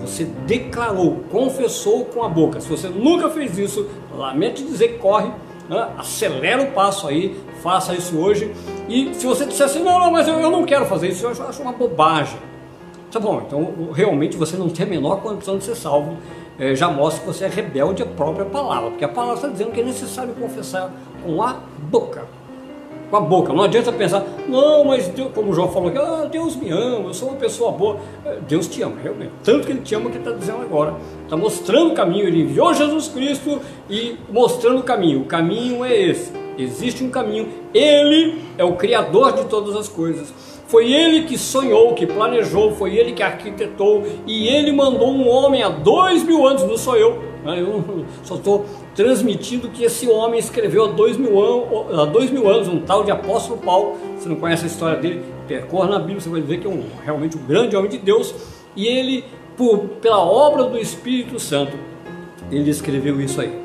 Você 0.00 0.24
declarou, 0.46 1.20
confessou 1.30 2.06
com 2.06 2.24
a 2.24 2.30
boca. 2.30 2.62
Se 2.62 2.68
você 2.70 2.88
nunca 2.88 3.28
fez 3.28 3.58
isso, 3.58 3.86
lamento 4.16 4.64
dizer, 4.64 4.96
corre, 4.96 5.30
né? 5.70 5.88
acelera 5.96 6.62
o 6.62 6.72
passo 6.72 7.06
aí, 7.06 7.40
faça 7.62 7.94
isso 7.94 8.18
hoje 8.18 8.52
E 8.88 9.14
se 9.14 9.24
você 9.24 9.46
disser 9.46 9.66
assim, 9.66 9.82
não, 9.82 9.98
não, 10.00 10.10
mas 10.10 10.26
eu, 10.26 10.38
eu 10.40 10.50
não 10.50 10.64
quero 10.64 10.84
fazer 10.86 11.08
isso, 11.08 11.24
eu 11.24 11.30
acho, 11.30 11.62
uma 11.62 11.72
bobagem. 11.72 12.38
Tá 13.10 13.20
bom, 13.20 13.42
então 13.46 13.90
realmente 13.92 14.36
você 14.36 14.56
não 14.56 14.68
tem 14.68 14.84
a 14.84 14.88
menor 14.88 15.20
condição 15.22 15.56
de 15.56 15.64
ser 15.64 15.76
salvo. 15.76 16.16
É, 16.58 16.74
já 16.74 16.90
mostra 16.90 17.20
que 17.20 17.26
você 17.26 17.44
é 17.44 17.48
rebelde 17.48 18.02
à 18.02 18.06
própria 18.06 18.44
palavra, 18.44 18.90
porque 18.90 19.04
a 19.04 19.08
palavra 19.08 19.36
está 19.36 19.48
dizendo 19.48 19.70
que 19.70 19.80
é 19.80 19.84
necessário 19.84 20.34
confessar 20.34 20.92
com 21.24 21.42
a 21.42 21.56
boca 21.90 22.26
com 23.10 23.16
a 23.16 23.20
boca. 23.20 23.52
Não 23.52 23.64
adianta 23.64 23.92
pensar, 23.92 24.24
não, 24.48 24.84
mas 24.84 25.08
Deus, 25.08 25.30
como 25.34 25.50
o 25.50 25.52
João 25.52 25.68
falou 25.68 25.88
aqui, 25.88 25.98
ah, 25.98 26.28
Deus 26.30 26.56
me 26.56 26.70
ama, 26.70 27.08
eu 27.08 27.14
sou 27.14 27.28
uma 27.28 27.36
pessoa 27.36 27.72
boa. 27.72 27.98
É, 28.24 28.38
Deus 28.48 28.68
te 28.68 28.82
ama, 28.82 28.96
realmente. 29.02 29.32
Tanto 29.42 29.66
que 29.66 29.72
Ele 29.72 29.80
te 29.80 29.94
ama 29.94 30.10
que 30.10 30.18
está 30.18 30.30
dizendo 30.30 30.62
agora. 30.62 30.94
Está 31.24 31.36
mostrando 31.36 31.90
o 31.90 31.94
caminho, 31.94 32.26
Ele 32.26 32.42
enviou 32.42 32.72
Jesus 32.72 33.08
Cristo 33.08 33.60
e 33.88 34.16
mostrando 34.30 34.78
o 34.78 34.82
caminho. 34.82 35.22
O 35.22 35.24
caminho 35.24 35.84
é 35.84 35.94
esse. 35.94 36.32
Existe 36.56 37.02
um 37.02 37.10
caminho. 37.10 37.48
Ele 37.74 38.40
é 38.56 38.64
o 38.64 38.76
Criador 38.76 39.32
de 39.32 39.44
todas 39.46 39.74
as 39.74 39.88
coisas. 39.88 40.32
Foi 40.66 40.92
ele 40.92 41.24
que 41.24 41.36
sonhou, 41.36 41.94
que 41.94 42.06
planejou, 42.06 42.70
foi 42.76 42.94
ele 42.94 43.12
que 43.12 43.24
arquitetou 43.24 44.04
e 44.24 44.46
ele 44.46 44.70
mandou 44.70 45.10
um 45.10 45.28
homem 45.28 45.64
há 45.64 45.68
dois 45.68 46.22
mil 46.22 46.46
anos, 46.46 46.62
não 46.62 46.78
sou 46.78 46.96
eu. 46.96 47.29
Né? 47.44 47.60
Eu 47.60 48.04
só 48.22 48.36
estou 48.36 48.66
transmitindo 48.94 49.68
que 49.68 49.84
esse 49.84 50.08
homem 50.08 50.38
escreveu 50.38 50.84
há 50.84 50.88
dois, 50.88 51.16
mil 51.16 51.40
anos, 51.40 51.98
há 51.98 52.04
dois 52.04 52.30
mil 52.30 52.48
anos, 52.48 52.68
um 52.68 52.80
tal 52.80 53.04
de 53.04 53.10
apóstolo 53.10 53.58
Paulo. 53.60 53.96
Você 54.18 54.28
não 54.28 54.36
conhece 54.36 54.64
a 54.64 54.66
história 54.66 54.98
dele? 54.98 55.24
Percorra 55.46 55.88
na 55.88 55.98
Bíblia, 55.98 56.20
você 56.20 56.28
vai 56.28 56.40
ver 56.40 56.60
que 56.60 56.66
é 56.66 56.70
um, 56.70 56.84
realmente 57.04 57.36
um 57.36 57.46
grande 57.46 57.76
homem 57.76 57.90
de 57.90 57.98
Deus. 57.98 58.34
E 58.76 58.86
ele, 58.86 59.24
por, 59.56 59.78
pela 60.00 60.18
obra 60.18 60.64
do 60.64 60.78
Espírito 60.78 61.38
Santo, 61.38 61.76
ele 62.50 62.70
escreveu 62.70 63.20
isso 63.20 63.40
aí. 63.40 63.60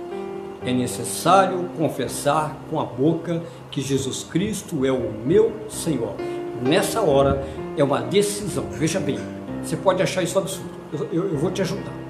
É 0.66 0.74
necessário 0.74 1.70
confessar 1.78 2.58
com 2.70 2.80
a 2.80 2.86
boca 2.86 3.42
que 3.70 3.82
Jesus 3.82 4.24
Cristo 4.24 4.84
é 4.86 4.92
o 4.92 5.12
meu 5.26 5.52
Senhor. 5.70 6.16
Nessa 6.64 7.02
hora 7.02 7.46
é 7.78 7.84
uma 7.84 8.02
decisão. 8.02 8.66
Veja 8.72 9.00
bem, 9.00 9.20
você 9.62 9.76
pode 9.76 10.02
achar 10.02 10.24
isso 10.24 10.40
absurdo. 10.40 10.72
Eu, 10.92 11.08
eu, 11.12 11.30
eu 11.34 11.38
vou 11.38 11.52
te 11.52 11.62
ajudar. 11.62 12.05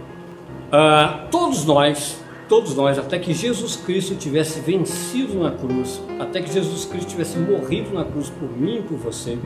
Uh, 0.75 1.29
todos 1.31 1.63
nós 1.63 2.19
todos 2.47 2.75
nós, 2.75 2.99
até 2.99 3.17
que 3.17 3.33
Jesus 3.33 3.75
Cristo 3.75 4.15
tivesse 4.15 4.59
vencido 4.59 5.39
na 5.39 5.51
cruz, 5.51 6.01
até 6.19 6.41
que 6.41 6.51
Jesus 6.51 6.85
Cristo 6.85 7.09
tivesse 7.09 7.37
morrido 7.37 7.93
na 7.93 8.05
cruz 8.05 8.29
por 8.29 8.49
mim 8.55 8.77
e 8.77 8.81
por 8.81 8.97
você, 8.97 9.37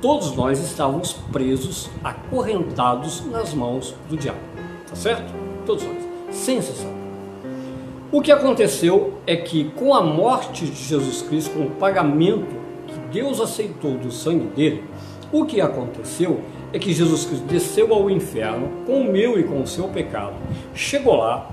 todos 0.00 0.34
nós 0.34 0.58
estávamos 0.58 1.12
presos, 1.12 1.88
acorrentados 2.02 3.24
nas 3.26 3.54
mãos 3.54 3.94
do 4.08 4.16
diabo. 4.16 4.40
Tá 4.88 4.96
certo? 4.96 5.32
Todos 5.64 5.84
nós, 5.84 5.96
sem 6.30 6.58
exceção. 6.58 6.90
O 8.10 8.20
que 8.20 8.32
aconteceu 8.32 9.14
é 9.26 9.36
que 9.36 9.70
com 9.76 9.94
a 9.94 10.02
morte 10.02 10.66
de 10.66 10.84
Jesus 10.84 11.22
Cristo, 11.22 11.54
com 11.54 11.66
o 11.66 11.70
pagamento 11.70 12.56
que 12.88 12.98
Deus 13.12 13.40
aceitou 13.40 13.92
do 13.92 14.10
sangue 14.10 14.48
dele, 14.48 14.84
o 15.30 15.44
que 15.44 15.60
aconteceu 15.60 16.40
é 16.40 16.59
que 16.78 16.92
Jesus 16.92 17.24
Cristo 17.24 17.44
desceu 17.46 17.92
ao 17.92 18.08
inferno 18.08 18.68
com 18.86 19.00
o 19.00 19.12
meu 19.12 19.38
e 19.38 19.44
com 19.44 19.60
o 19.60 19.66
seu 19.66 19.88
pecado, 19.88 20.34
chegou 20.74 21.16
lá, 21.16 21.50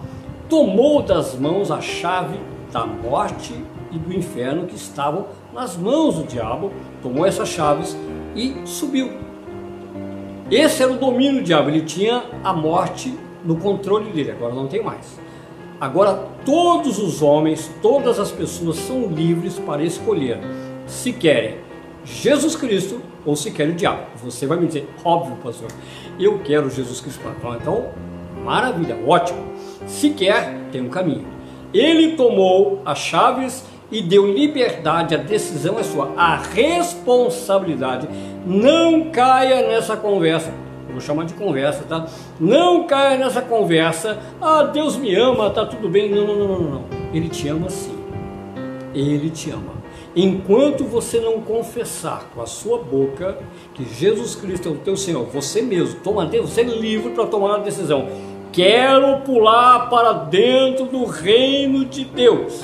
tomou 0.48 1.02
das 1.02 1.36
mãos 1.36 1.72
a 1.72 1.82
chave 1.82 2.38
da 2.72 2.86
morte 2.86 3.54
e 3.92 3.98
do 3.98 4.14
inferno 4.14 4.68
que 4.68 4.76
estavam 4.76 5.28
nas 5.54 5.76
mãos 5.76 6.16
do 6.16 6.24
diabo, 6.24 6.72
tomou 7.02 7.26
essas 7.26 7.50
chaves 7.50 7.98
e 8.36 8.56
subiu. 8.66 9.12
Esse 10.52 10.84
era 10.84 10.92
o 10.92 10.98
domínio 10.98 11.42
do 11.42 11.44
diabo, 11.44 11.70
ele 11.70 11.82
tinha 11.82 12.24
a 12.44 12.54
morte 12.54 13.18
no 13.44 13.58
controle 13.58 14.12
dele, 14.12 14.32
agora 14.32 14.54
não 14.54 14.68
tem 14.68 14.84
mais. 14.84 15.20
Agora 15.80 16.28
todos 16.46 17.00
os 17.00 17.22
homens, 17.22 17.70
todas 17.82 18.20
as 18.20 18.32
pessoas 18.32 18.78
são 18.78 19.08
livres 19.08 19.60
para 19.60 19.84
escolher 19.84 20.40
se 20.88 21.12
querem 21.14 21.58
Jesus 22.04 22.56
Cristo 22.56 23.02
ou 23.28 23.36
se 23.36 23.52
querem 23.52 23.74
o 23.74 23.76
diabo. 23.76 24.04
Você 24.24 24.48
vai 24.48 24.58
me 24.58 24.66
dizer, 24.66 24.90
óbvio, 25.04 25.36
pastor, 25.44 25.68
eu 26.18 26.40
quero 26.40 26.70
Jesus 26.70 27.02
Cristo. 27.02 27.22
Então, 27.62 27.90
maravilha, 28.44 28.98
ótimo 29.06 29.46
sequer 29.86 30.70
tem 30.72 30.82
um 30.82 30.90
caminho. 30.90 31.28
Ele 31.74 32.16
tomou 32.16 32.82
as 32.86 32.98
chaves 32.98 33.66
e 33.92 34.02
deu 34.02 34.26
liberdade, 34.26 35.14
a 35.16 35.18
decisão 35.18 35.78
é 35.78 35.84
sua, 35.84 36.12
a 36.18 36.38
responsabilidade. 36.38 38.08
Não 38.46 39.12
caia 39.12 39.68
nessa 39.68 39.96
conversa, 39.96 40.52
vou 40.90 41.00
chamar 41.00 41.26
de 41.26 41.34
conversa, 41.34 41.84
tá? 41.84 42.06
Não 42.40 42.88
caia 42.88 43.18
nessa 43.18 43.42
conversa, 43.42 44.18
ah, 44.42 44.64
Deus 44.64 44.98
me 44.98 45.14
ama, 45.14 45.50
tá 45.50 45.66
tudo 45.66 45.90
bem. 45.90 46.10
Não, 46.10 46.26
não, 46.26 46.36
não, 46.36 46.48
não, 46.48 46.70
não. 46.72 46.84
Ele 47.14 47.30
te 47.30 47.48
ama 47.48 47.70
sim. 47.70 47.98
Ele 48.94 49.30
te 49.30 49.52
ama. 49.52 49.77
Enquanto 50.16 50.84
você 50.84 51.20
não 51.20 51.42
confessar 51.42 52.30
com 52.34 52.42
a 52.42 52.46
sua 52.48 52.80
boca 52.80 53.38
que 53.74 53.84
Jesus 53.84 54.36
Cristo 54.36 54.70
é 54.70 54.72
o 54.72 54.76
teu 54.76 54.98
Senhor, 54.98 55.26
você 55.26 55.62
mesmo, 55.62 56.00
toma, 56.00 56.26
você 56.26 56.62
é 56.62 56.64
livre 56.64 57.12
para 57.12 57.28
tomar 57.28 57.56
a 57.56 57.60
decisão 57.60 58.08
Quero 58.58 59.22
pular 59.22 59.88
para 59.88 60.14
dentro 60.14 60.86
do 60.86 61.06
reino 61.06 61.86
de 61.86 62.04
Deus. 62.04 62.64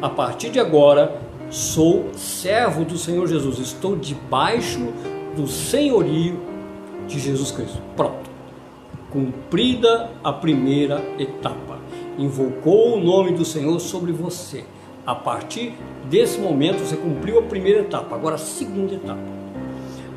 A 0.00 0.08
partir 0.08 0.48
de 0.48 0.58
agora, 0.58 1.20
sou 1.50 2.06
servo 2.14 2.82
do 2.82 2.96
Senhor 2.96 3.26
Jesus. 3.26 3.58
Estou 3.58 3.94
debaixo 3.94 4.80
do 5.36 5.46
senhorio 5.46 6.40
de 7.06 7.18
Jesus 7.18 7.50
Cristo. 7.50 7.78
Pronto. 7.94 8.30
Cumprida 9.10 10.10
a 10.24 10.32
primeira 10.32 11.04
etapa. 11.18 11.78
Invocou 12.18 12.96
o 12.96 13.04
nome 13.04 13.32
do 13.32 13.44
Senhor 13.44 13.78
sobre 13.80 14.12
você. 14.12 14.64
A 15.06 15.14
partir 15.14 15.74
desse 16.10 16.38
momento, 16.40 16.80
você 16.80 16.96
cumpriu 16.96 17.38
a 17.38 17.42
primeira 17.42 17.80
etapa. 17.80 18.16
Agora, 18.16 18.34
a 18.34 18.38
segunda 18.38 18.94
etapa. 18.94 19.20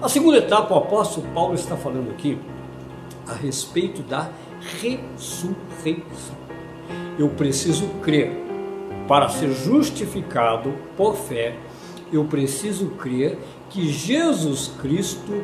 A 0.02 0.10
segunda 0.10 0.38
etapa, 0.38 0.74
o 0.74 0.78
apóstolo 0.78 1.28
Paulo 1.34 1.54
está 1.54 1.78
falando 1.78 2.10
aqui 2.10 2.40
a 3.28 3.34
respeito 3.34 4.02
da 4.02 4.30
ressurreição. 4.82 6.36
Eu 7.20 7.30
preciso 7.30 7.88
crer. 8.02 8.46
Para 9.08 9.30
ser 9.30 9.52
justificado 9.52 10.74
por 10.96 11.16
fé, 11.16 11.56
eu 12.12 12.26
preciso 12.26 12.88
crer 12.92 13.38
que 13.70 13.90
Jesus 13.90 14.72
Cristo 14.82 15.44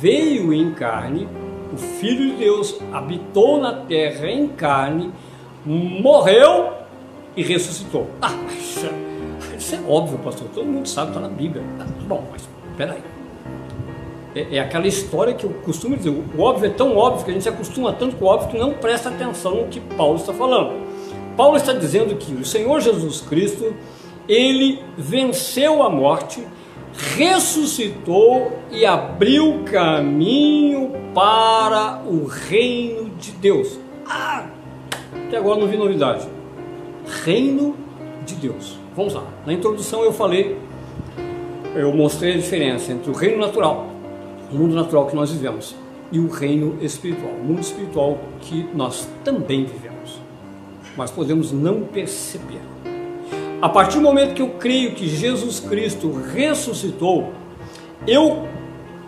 veio 0.00 0.52
em 0.52 0.72
carne, 0.72 1.28
o 1.72 1.76
Filho 1.76 2.30
de 2.30 2.36
Deus 2.36 2.78
habitou 2.92 3.60
na 3.60 3.72
terra 3.72 4.30
em 4.30 4.48
carne, 4.48 5.12
morreu 5.64 6.85
e 7.36 7.42
ressuscitou. 7.42 8.08
Ah, 8.20 8.34
isso 8.58 8.86
é, 8.86 9.56
isso 9.56 9.74
é 9.74 9.80
óbvio, 9.88 10.18
pastor. 10.18 10.48
Todo 10.54 10.66
mundo 10.66 10.88
sabe, 10.88 11.10
está 11.10 11.20
na 11.20 11.28
Bíblia. 11.28 11.62
Ah, 11.80 11.86
bom, 12.06 12.24
mas 12.32 12.48
peraí 12.76 13.02
é, 14.36 14.56
é, 14.56 14.60
aquela 14.60 14.86
história 14.86 15.32
que 15.32 15.44
eu 15.44 15.50
costumo 15.64 15.96
dizer, 15.96 16.10
o 16.10 16.40
óbvio 16.40 16.66
é 16.66 16.70
tão 16.70 16.94
óbvio 16.94 17.24
que 17.24 17.30
a 17.30 17.32
gente 17.32 17.42
se 17.42 17.48
acostuma 17.48 17.90
tanto 17.94 18.16
com 18.16 18.26
o 18.26 18.28
óbvio 18.28 18.50
que 18.50 18.58
não 18.58 18.74
presta 18.74 19.08
atenção 19.08 19.62
no 19.62 19.68
que 19.68 19.80
Paulo 19.80 20.16
está 20.16 20.34
falando. 20.34 20.74
Paulo 21.34 21.56
está 21.56 21.72
dizendo 21.72 22.14
que 22.16 22.34
o 22.34 22.44
Senhor 22.44 22.80
Jesus 22.80 23.22
Cristo, 23.22 23.74
ele 24.28 24.82
venceu 24.96 25.82
a 25.82 25.88
morte, 25.88 26.46
ressuscitou 27.16 28.52
e 28.70 28.84
abriu 28.84 29.62
caminho 29.64 30.92
para 31.14 32.02
o 32.06 32.26
reino 32.26 33.10
de 33.18 33.32
Deus. 33.32 33.78
Ah, 34.06 34.46
até 35.26 35.38
agora 35.38 35.60
não 35.60 35.66
vi 35.66 35.78
novidade. 35.78 36.28
Reino 37.06 37.76
de 38.24 38.34
Deus. 38.34 38.78
Vamos 38.94 39.14
lá. 39.14 39.24
Na 39.44 39.52
introdução 39.52 40.02
eu 40.02 40.12
falei, 40.12 40.58
eu 41.74 41.92
mostrei 41.94 42.34
a 42.34 42.36
diferença 42.36 42.92
entre 42.92 43.10
o 43.10 43.14
reino 43.14 43.38
natural 43.38 43.96
o 44.50 44.56
mundo 44.56 44.74
natural 44.74 45.06
que 45.06 45.16
nós 45.16 45.30
vivemos 45.30 45.74
e 46.12 46.18
o 46.18 46.28
reino 46.28 46.78
espiritual, 46.80 47.32
o 47.32 47.44
mundo 47.44 47.60
espiritual 47.60 48.18
que 48.40 48.68
nós 48.74 49.08
também 49.24 49.64
vivemos, 49.64 50.20
mas 50.96 51.10
podemos 51.10 51.50
não 51.50 51.82
perceber. 51.82 52.60
A 53.60 53.68
partir 53.68 53.96
do 53.96 54.02
momento 54.02 54.34
que 54.34 54.42
eu 54.42 54.50
creio 54.50 54.92
que 54.92 55.08
Jesus 55.08 55.58
Cristo 55.58 56.12
ressuscitou, 56.32 57.32
eu 58.06 58.46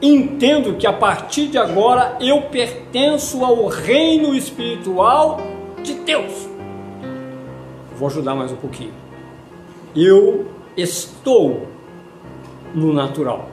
entendo 0.02 0.76
que 0.76 0.86
a 0.86 0.92
partir 0.92 1.48
de 1.48 1.58
agora 1.58 2.16
eu 2.20 2.42
pertenço 2.42 3.44
ao 3.44 3.66
reino 3.66 4.34
espiritual 4.34 5.38
de 5.82 5.94
Deus. 5.94 6.47
Vou 7.98 8.08
ajudar 8.08 8.34
mais 8.34 8.52
um 8.52 8.56
pouquinho. 8.56 8.94
Eu 9.94 10.46
estou 10.76 11.66
no 12.74 12.92
natural 12.92 13.48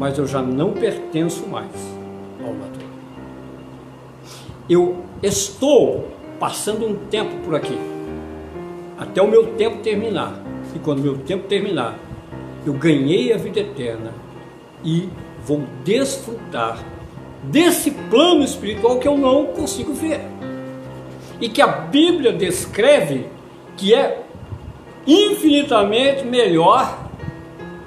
mas 0.00 0.16
eu 0.16 0.26
já 0.26 0.40
não 0.40 0.72
pertenço 0.72 1.46
mais 1.46 1.70
ao 2.42 2.54
natural. 2.54 2.88
Eu 4.68 5.04
estou 5.22 6.08
passando 6.38 6.86
um 6.86 6.94
tempo 7.10 7.36
por 7.44 7.54
aqui, 7.54 7.78
até 8.98 9.20
o 9.20 9.28
meu 9.28 9.54
tempo 9.56 9.82
terminar. 9.82 10.42
E 10.74 10.78
quando 10.78 11.00
o 11.00 11.02
meu 11.02 11.18
tempo 11.18 11.46
terminar, 11.48 11.98
eu 12.64 12.72
ganhei 12.72 13.30
a 13.32 13.36
vida 13.36 13.60
eterna 13.60 14.14
e 14.82 15.10
vou 15.44 15.62
desfrutar 15.84 16.82
desse 17.42 17.90
plano 17.90 18.42
espiritual 18.42 18.98
que 18.98 19.08
eu 19.08 19.18
não 19.18 19.46
consigo 19.48 19.92
ver. 19.92 20.20
E 21.40 21.48
que 21.48 21.62
a 21.62 21.66
Bíblia 21.66 22.32
descreve 22.32 23.26
que 23.76 23.94
é 23.94 24.22
infinitamente 25.06 26.24
melhor 26.24 26.98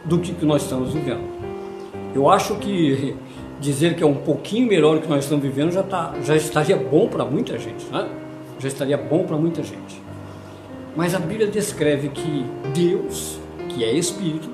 do 0.04 0.20
que, 0.20 0.34
que 0.34 0.46
nós 0.46 0.64
estamos 0.64 0.94
vivendo. 0.94 1.22
Eu 2.14 2.30
acho 2.30 2.56
que 2.56 3.16
dizer 3.60 3.96
que 3.96 4.04
é 4.04 4.06
um 4.06 4.16
pouquinho 4.16 4.68
melhor 4.68 4.96
do 4.96 5.02
que 5.02 5.08
nós 5.08 5.24
estamos 5.24 5.44
vivendo 5.44 5.72
já, 5.72 5.84
tá, 5.84 6.14
já 6.24 6.36
estaria 6.36 6.76
bom 6.76 7.08
para 7.08 7.24
muita 7.24 7.58
gente, 7.58 7.86
né? 7.86 8.10
Já 8.60 8.68
estaria 8.68 8.98
bom 8.98 9.24
para 9.24 9.38
muita 9.38 9.64
gente. 9.64 10.02
Mas 10.96 11.16
a 11.16 11.20
Bíblia 11.20 11.48
descreve 11.48 12.10
que 12.10 12.46
Deus, 12.74 13.40
que 13.70 13.84
é 13.84 13.92
Espírito, 13.94 14.50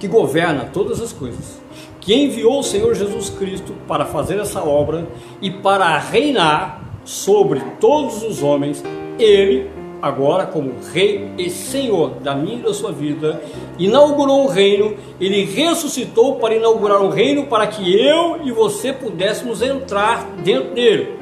que 0.00 0.08
governa 0.08 0.64
todas 0.72 1.00
as 1.00 1.12
coisas, 1.12 1.60
que 2.00 2.14
enviou 2.14 2.60
o 2.60 2.62
Senhor 2.62 2.94
Jesus 2.94 3.30
Cristo 3.30 3.74
para 3.86 4.04
fazer 4.04 4.38
essa 4.38 4.62
obra 4.62 5.06
e 5.40 5.50
para 5.50 5.98
reinar 5.98 6.85
sobre 7.06 7.60
todos 7.80 8.22
os 8.22 8.42
homens, 8.42 8.84
ele, 9.18 9.70
agora 10.02 10.44
como 10.44 10.74
Rei 10.92 11.30
e 11.38 11.48
Senhor 11.48 12.10
da 12.20 12.34
minha 12.34 12.58
e 12.58 12.62
da 12.62 12.74
sua 12.74 12.92
vida, 12.92 13.40
inaugurou 13.78 14.44
o 14.44 14.48
reino, 14.48 14.94
ele 15.18 15.44
ressuscitou 15.44 16.36
para 16.36 16.56
inaugurar 16.56 17.00
o 17.00 17.08
reino 17.08 17.46
para 17.46 17.66
que 17.68 17.98
eu 17.98 18.40
e 18.44 18.50
você 18.50 18.92
pudéssemos 18.92 19.62
entrar 19.62 20.26
dentro 20.44 20.74
dele. 20.74 21.16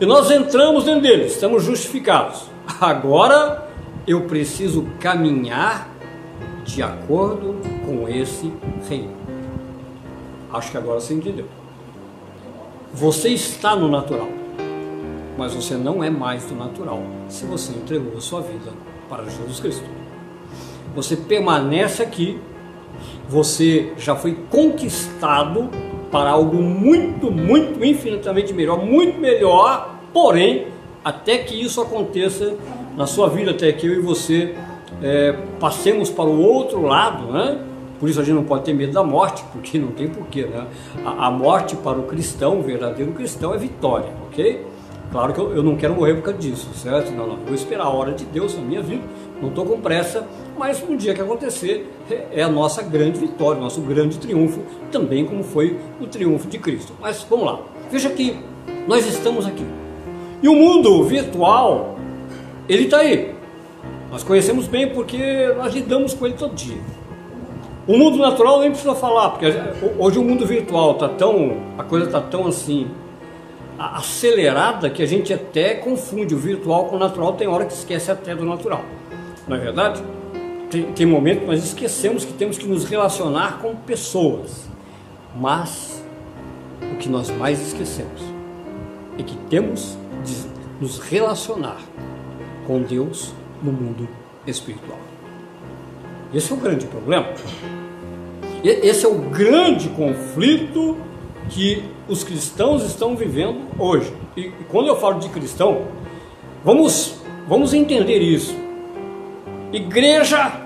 E 0.00 0.04
nós 0.04 0.30
entramos 0.30 0.84
dentro 0.84 1.00
dele, 1.00 1.24
estamos 1.24 1.62
justificados. 1.62 2.42
Agora 2.80 3.66
eu 4.06 4.22
preciso 4.22 4.86
caminhar 5.00 5.88
de 6.64 6.82
acordo 6.82 7.56
com 7.86 8.08
esse 8.08 8.52
reino. 8.88 9.14
Acho 10.52 10.70
que 10.70 10.76
agora 10.76 11.00
você 11.00 11.14
entendeu. 11.14 11.46
Você 12.92 13.28
está 13.28 13.76
no 13.76 13.88
natural, 13.88 14.28
mas 15.36 15.54
você 15.54 15.74
não 15.74 16.02
é 16.02 16.10
mais 16.10 16.44
do 16.44 16.54
natural 16.54 17.02
se 17.28 17.44
você 17.44 17.72
entregou 17.72 18.16
a 18.16 18.20
sua 18.20 18.40
vida 18.40 18.72
para 19.08 19.24
Jesus 19.24 19.60
Cristo. 19.60 19.84
Você 20.94 21.16
permanece 21.16 22.02
aqui, 22.02 22.38
você 23.28 23.92
já 23.98 24.16
foi 24.16 24.38
conquistado 24.50 25.68
para 26.10 26.30
algo 26.30 26.56
muito, 26.62 27.30
muito, 27.30 27.84
infinitamente 27.84 28.52
melhor, 28.52 28.82
muito 28.84 29.18
melhor, 29.18 29.98
porém, 30.12 30.68
até 31.04 31.38
que 31.38 31.60
isso 31.60 31.80
aconteça 31.80 32.56
na 32.96 33.06
sua 33.06 33.28
vida, 33.28 33.50
até 33.50 33.70
que 33.72 33.86
eu 33.86 33.92
e 33.94 34.00
você 34.00 34.54
é, 35.02 35.32
passemos 35.60 36.08
para 36.08 36.24
o 36.24 36.40
outro 36.40 36.82
lado, 36.82 37.32
né? 37.32 37.60
Por 38.00 38.08
isso 38.08 38.20
a 38.20 38.24
gente 38.24 38.34
não 38.34 38.44
pode 38.44 38.64
ter 38.64 38.74
medo 38.74 38.92
da 38.92 39.02
morte, 39.02 39.44
porque 39.52 39.78
não 39.78 39.88
tem 39.88 40.08
porquê, 40.08 40.44
né? 40.44 40.66
A, 41.04 41.26
a 41.26 41.30
morte 41.30 41.76
para 41.76 41.98
o 41.98 42.04
cristão, 42.04 42.58
o 42.58 42.62
verdadeiro 42.62 43.12
cristão, 43.12 43.54
é 43.54 43.58
vitória, 43.58 44.10
ok? 44.26 44.64
Claro 45.12 45.32
que 45.32 45.38
eu, 45.38 45.56
eu, 45.56 45.62
não 45.62 45.76
quero 45.76 45.94
morrer 45.94 46.14
por 46.14 46.22
causa 46.22 46.38
disso, 46.38 46.68
certo? 46.74 47.12
Não, 47.12 47.26
não. 47.26 47.36
Vou 47.36 47.54
esperar 47.54 47.84
a 47.84 47.90
hora 47.90 48.12
de 48.12 48.24
Deus 48.24 48.56
na 48.56 48.62
minha 48.62 48.82
vida, 48.82 49.02
não 49.40 49.48
estou 49.48 49.64
com 49.64 49.80
pressa, 49.80 50.26
mas 50.58 50.82
no 50.86 50.96
dia 50.96 51.14
que 51.14 51.20
acontecer 51.20 51.90
é, 52.10 52.40
é 52.40 52.42
a 52.42 52.48
nossa 52.48 52.82
grande 52.82 53.18
vitória, 53.18 53.60
nosso 53.60 53.80
grande 53.80 54.18
triunfo, 54.18 54.60
também 54.90 55.24
como 55.24 55.42
foi 55.42 55.78
o 56.00 56.06
triunfo 56.06 56.48
de 56.48 56.58
Cristo. 56.58 56.92
Mas 57.00 57.24
vamos 57.28 57.46
lá, 57.46 57.60
veja 57.90 58.10
que 58.10 58.36
nós 58.86 59.06
estamos 59.06 59.46
aqui. 59.46 59.64
E 60.42 60.48
o 60.48 60.54
mundo 60.54 61.04
virtual, 61.04 61.96
ele 62.68 62.84
está 62.84 62.98
aí. 62.98 63.34
Nós 64.10 64.22
conhecemos 64.22 64.66
bem 64.66 64.90
porque 64.90 65.52
nós 65.56 65.74
lidamos 65.74 66.14
com 66.14 66.26
ele 66.26 66.36
todo 66.36 66.54
dia. 66.54 66.78
O 67.86 67.96
mundo 67.96 68.18
natural 68.18 68.60
nem 68.60 68.70
precisa 68.70 68.94
falar, 68.94 69.30
porque 69.30 69.46
hoje 69.98 70.18
o 70.18 70.22
mundo 70.22 70.44
virtual 70.44 70.92
está 70.92 71.08
tão. 71.08 71.56
a 71.78 71.84
coisa 71.84 72.06
está 72.06 72.20
tão 72.20 72.46
assim 72.46 72.88
acelerada 73.78 74.88
que 74.90 75.02
a 75.02 75.06
gente 75.06 75.32
até 75.32 75.74
confunde 75.74 76.34
o 76.34 76.38
virtual 76.38 76.86
com 76.86 76.96
o 76.96 76.98
natural, 76.98 77.34
tem 77.34 77.46
hora 77.46 77.64
que 77.64 77.72
esquece 77.72 78.10
até 78.10 78.34
do 78.34 78.44
natural. 78.44 78.84
Não 79.46 79.56
é 79.56 79.60
verdade? 79.60 80.02
Tem, 80.70 80.84
tem 80.92 81.06
momento 81.06 81.40
que 81.40 81.46
nós 81.46 81.62
esquecemos 81.62 82.24
que 82.24 82.32
temos 82.32 82.58
que 82.58 82.66
nos 82.66 82.84
relacionar 82.84 83.58
com 83.60 83.74
pessoas. 83.76 84.66
Mas 85.34 86.02
o 86.82 86.96
que 86.96 87.08
nós 87.08 87.30
mais 87.30 87.60
esquecemos 87.60 88.22
é 89.18 89.22
que 89.22 89.36
temos 89.48 89.96
de 90.24 90.34
nos 90.80 90.98
relacionar 90.98 91.80
com 92.66 92.82
Deus 92.82 93.32
no 93.62 93.72
mundo 93.72 94.08
espiritual. 94.46 94.98
Esse 96.34 96.52
é 96.52 96.54
o 96.54 96.58
grande 96.58 96.86
problema. 96.86 97.28
Esse 98.64 99.06
é 99.06 99.08
o 99.08 99.18
grande 99.18 99.88
conflito 99.90 100.96
que 101.50 101.84
os 102.08 102.24
cristãos 102.24 102.82
estão 102.82 103.16
vivendo 103.16 103.60
hoje. 103.78 104.12
E, 104.36 104.50
quando 104.68 104.88
eu 104.88 104.96
falo 104.96 105.18
de 105.18 105.28
cristão, 105.28 105.82
vamos, 106.64 107.20
vamos 107.48 107.72
entender 107.72 108.18
isso. 108.18 108.54
Igreja, 109.72 110.60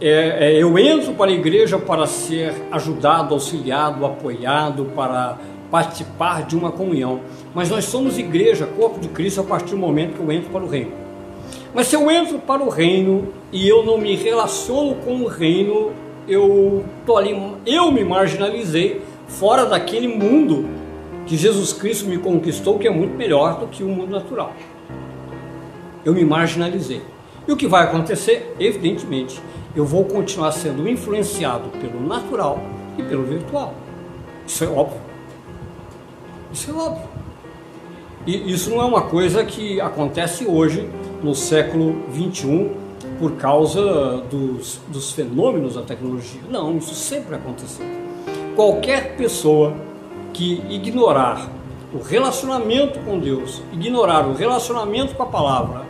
é, 0.00 0.48
é, 0.48 0.62
eu 0.62 0.76
entro 0.78 1.14
para 1.14 1.30
a 1.30 1.34
igreja 1.34 1.78
para 1.78 2.06
ser 2.06 2.54
ajudado, 2.70 3.34
auxiliado, 3.34 4.04
apoiado, 4.04 4.86
para 4.94 5.38
participar 5.70 6.44
de 6.44 6.56
uma 6.56 6.72
comunhão. 6.72 7.20
Mas 7.54 7.70
nós 7.70 7.84
somos 7.84 8.18
igreja, 8.18 8.66
corpo 8.66 8.98
de 8.98 9.08
Cristo, 9.08 9.40
a 9.40 9.44
partir 9.44 9.70
do 9.70 9.78
momento 9.78 10.14
que 10.14 10.20
eu 10.20 10.32
entro 10.32 10.50
para 10.50 10.64
o 10.64 10.68
reino. 10.68 10.92
Mas 11.74 11.86
se 11.86 11.96
eu 11.96 12.10
entro 12.10 12.38
para 12.38 12.62
o 12.62 12.68
reino 12.68 13.28
e 13.50 13.66
eu 13.66 13.82
não 13.84 13.96
me 13.96 14.14
relaciono 14.14 14.96
com 14.96 15.22
o 15.22 15.26
reino, 15.26 15.92
eu 16.28 16.84
tô 17.06 17.16
ali, 17.16 17.34
eu 17.64 17.90
me 17.90 18.04
marginalizei 18.04 19.00
fora 19.26 19.66
daquele 19.66 20.08
mundo 20.08 20.68
que 21.26 21.36
Jesus 21.36 21.72
Cristo 21.72 22.06
me 22.06 22.18
conquistou, 22.18 22.78
que 22.78 22.86
é 22.86 22.90
muito 22.90 23.16
melhor 23.16 23.58
do 23.60 23.66
que 23.66 23.82
o 23.82 23.88
mundo 23.88 24.10
natural. 24.10 24.52
Eu 26.04 26.12
me 26.12 26.24
marginalizei. 26.24 27.02
E 27.46 27.52
o 27.52 27.56
que 27.56 27.66
vai 27.66 27.84
acontecer? 27.84 28.54
Evidentemente, 28.58 29.40
eu 29.74 29.84
vou 29.84 30.04
continuar 30.04 30.52
sendo 30.52 30.88
influenciado 30.88 31.68
pelo 31.80 32.06
natural 32.06 32.60
e 32.98 33.02
pelo 33.02 33.24
virtual. 33.24 33.74
Isso 34.46 34.64
é 34.64 34.68
óbvio. 34.68 35.00
Isso 36.52 36.70
é 36.70 36.74
óbvio. 36.74 37.08
E 38.26 38.52
isso 38.52 38.70
não 38.70 38.80
é 38.80 38.84
uma 38.84 39.02
coisa 39.02 39.44
que 39.44 39.80
acontece 39.80 40.46
hoje, 40.46 40.88
no 41.22 41.34
século 41.34 42.02
21, 42.10 42.74
por 43.18 43.32
causa 43.32 44.18
dos, 44.30 44.80
dos 44.88 45.12
fenômenos 45.12 45.74
da 45.74 45.82
tecnologia. 45.82 46.40
Não, 46.48 46.76
isso 46.76 46.94
sempre 46.94 47.34
aconteceu 47.34 48.01
qualquer 48.54 49.16
pessoa 49.16 49.74
que 50.32 50.62
ignorar 50.68 51.48
o 51.92 51.98
relacionamento 51.98 52.98
com 53.00 53.18
Deus, 53.18 53.62
ignorar 53.72 54.26
o 54.26 54.32
relacionamento 54.32 55.14
com 55.14 55.22
a 55.22 55.26
palavra, 55.26 55.82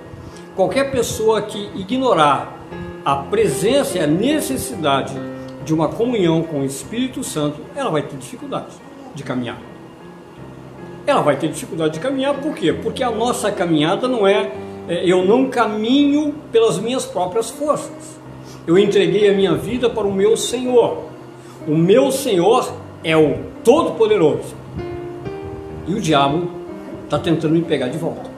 qualquer 0.57 0.90
pessoa 0.90 1.42
que 1.42 1.70
ignorar 1.77 2.59
a 3.05 3.16
presença 3.16 3.98
e 3.98 4.01
a 4.01 4.07
necessidade 4.07 5.14
de 5.64 5.72
uma 5.72 5.88
comunhão 5.88 6.42
com 6.42 6.61
o 6.61 6.64
Espírito 6.64 7.22
Santo, 7.22 7.61
ela 7.75 7.90
vai 7.90 8.03
ter 8.03 8.16
dificuldade 8.16 8.75
de 9.14 9.22
caminhar. 9.22 9.59
Ela 11.07 11.20
vai 11.20 11.37
ter 11.37 11.48
dificuldade 11.48 11.94
de 11.94 12.01
caminhar, 12.01 12.35
por 12.35 12.55
quê? 12.55 12.72
Porque 12.72 13.03
a 13.03 13.11
nossa 13.11 13.51
caminhada 13.51 14.07
não 14.07 14.27
é, 14.27 14.53
é 14.88 15.05
eu 15.05 15.25
não 15.25 15.48
caminho 15.48 16.35
pelas 16.51 16.79
minhas 16.79 17.05
próprias 17.05 17.51
forças. 17.51 18.20
Eu 18.66 18.79
entreguei 18.79 19.29
a 19.29 19.33
minha 19.33 19.55
vida 19.55 19.90
para 19.90 20.07
o 20.07 20.12
meu 20.12 20.37
Senhor. 20.37 21.12
O 21.66 21.77
meu 21.77 22.11
Senhor 22.11 22.72
é 23.05 23.16
o 23.16 23.38
Todo-Poderoso. 23.62 24.55
E 25.87 25.94
o 25.94 26.01
diabo 26.01 26.48
está 27.05 27.20
tentando 27.20 27.55
me 27.55 27.62
pegar 27.62 27.87
de 27.87 27.98
volta. 27.98 28.29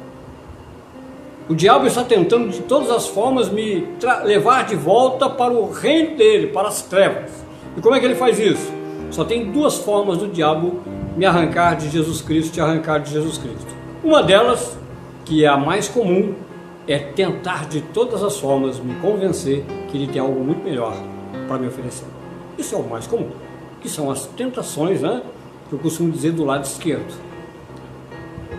O 1.48 1.54
diabo 1.54 1.87
está 1.87 2.04
tentando 2.04 2.50
de 2.50 2.60
todas 2.60 2.90
as 2.90 3.06
formas 3.06 3.48
me 3.50 3.87
levar 4.24 4.66
de 4.66 4.76
volta 4.76 5.28
para 5.28 5.54
o 5.54 5.70
reino 5.70 6.18
dele, 6.18 6.48
para 6.48 6.68
as 6.68 6.82
trevas. 6.82 7.30
E 7.76 7.80
como 7.80 7.94
é 7.94 8.00
que 8.00 8.04
ele 8.04 8.14
faz 8.14 8.38
isso? 8.38 8.70
Só 9.10 9.24
tem 9.24 9.50
duas 9.50 9.76
formas 9.78 10.18
do 10.18 10.28
diabo 10.28 10.80
me 11.16 11.24
arrancar 11.24 11.76
de 11.76 11.88
Jesus 11.88 12.20
Cristo, 12.20 12.52
te 12.52 12.60
arrancar 12.60 12.98
de 12.98 13.10
Jesus 13.10 13.38
Cristo. 13.38 13.74
Uma 14.02 14.22
delas, 14.22 14.76
que 15.24 15.44
é 15.44 15.48
a 15.48 15.56
mais 15.56 15.88
comum, 15.88 16.34
é 16.87 16.98
tentar 16.98 17.68
de 17.68 17.80
todas 17.80 18.22
as 18.22 18.38
formas 18.38 18.78
me 18.78 18.94
convencer 18.96 19.64
que 19.88 19.96
ele 19.96 20.08
tem 20.08 20.20
algo 20.20 20.44
muito 20.44 20.62
melhor 20.62 20.94
para 21.48 21.58
me 21.58 21.68
oferecer. 21.68 22.13
Isso 22.56 22.74
é 22.74 22.78
o 22.78 22.82
mais 22.82 23.06
comum, 23.06 23.30
que 23.80 23.88
são 23.88 24.10
as 24.10 24.26
tentações, 24.26 25.02
né? 25.02 25.22
Que 25.68 25.74
eu 25.74 25.78
costumo 25.78 26.10
dizer 26.10 26.32
do 26.32 26.44
lado 26.44 26.64
esquerdo. 26.64 27.12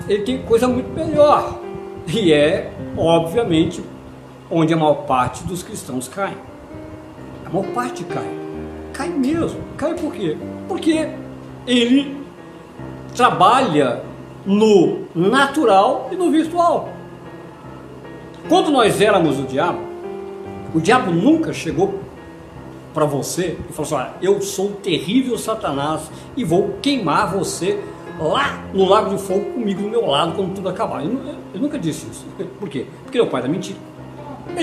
Ele 0.08 0.24
tem 0.24 0.42
coisa 0.44 0.68
muito 0.68 0.90
melhor. 0.90 1.60
E 2.08 2.32
é, 2.32 2.72
obviamente, 2.98 3.84
onde 4.52 4.74
a 4.74 4.78
maior 4.78 5.06
parte 5.06 5.44
dos 5.44 5.64
cristãos 5.64 6.08
caem. 6.08 6.38
A 7.46 7.50
maior 7.50 7.68
parte 7.74 8.04
cai. 8.04 8.30
Cai 8.94 9.10
mesmo. 9.10 9.60
Cai 9.78 9.96
por 9.96 10.14
quê? 10.14 10.38
Porque 10.68 11.10
ele 11.66 12.18
trabalha 13.16 14.04
no 14.46 15.06
natural 15.16 16.10
e 16.12 16.16
no 16.16 16.30
virtual. 16.30 16.90
Quando 18.48 18.70
nós 18.70 19.02
éramos 19.02 19.40
o 19.40 19.44
diabo, 19.44 19.80
o 20.74 20.80
diabo 20.80 21.12
nunca 21.12 21.52
chegou 21.52 22.00
para 22.96 23.06
você 23.06 23.58
e 23.70 23.74
falou 23.74 24.02
assim: 24.02 24.12
eu 24.22 24.42
sou 24.42 24.68
o 24.68 24.72
terrível 24.72 25.38
Satanás 25.38 26.10
e 26.36 26.44
vou 26.44 26.80
queimar 26.82 27.32
você 27.32 27.80
lá 28.18 28.64
no 28.74 28.86
lago 28.86 29.16
de 29.16 29.22
fogo 29.22 29.52
comigo 29.52 29.82
do 29.82 29.90
meu 29.90 30.06
lado 30.06 30.34
quando 30.34 30.56
tudo 30.56 30.70
acabar. 30.70 31.04
Ele, 31.04 31.20
ele 31.54 31.62
nunca 31.62 31.78
disse 31.78 32.08
isso. 32.10 32.26
Por 32.58 32.70
quê? 32.70 32.88
Porque 33.04 33.20
o 33.20 33.28
pai 33.28 33.42
da 33.42 33.50
mentira. 33.50 33.78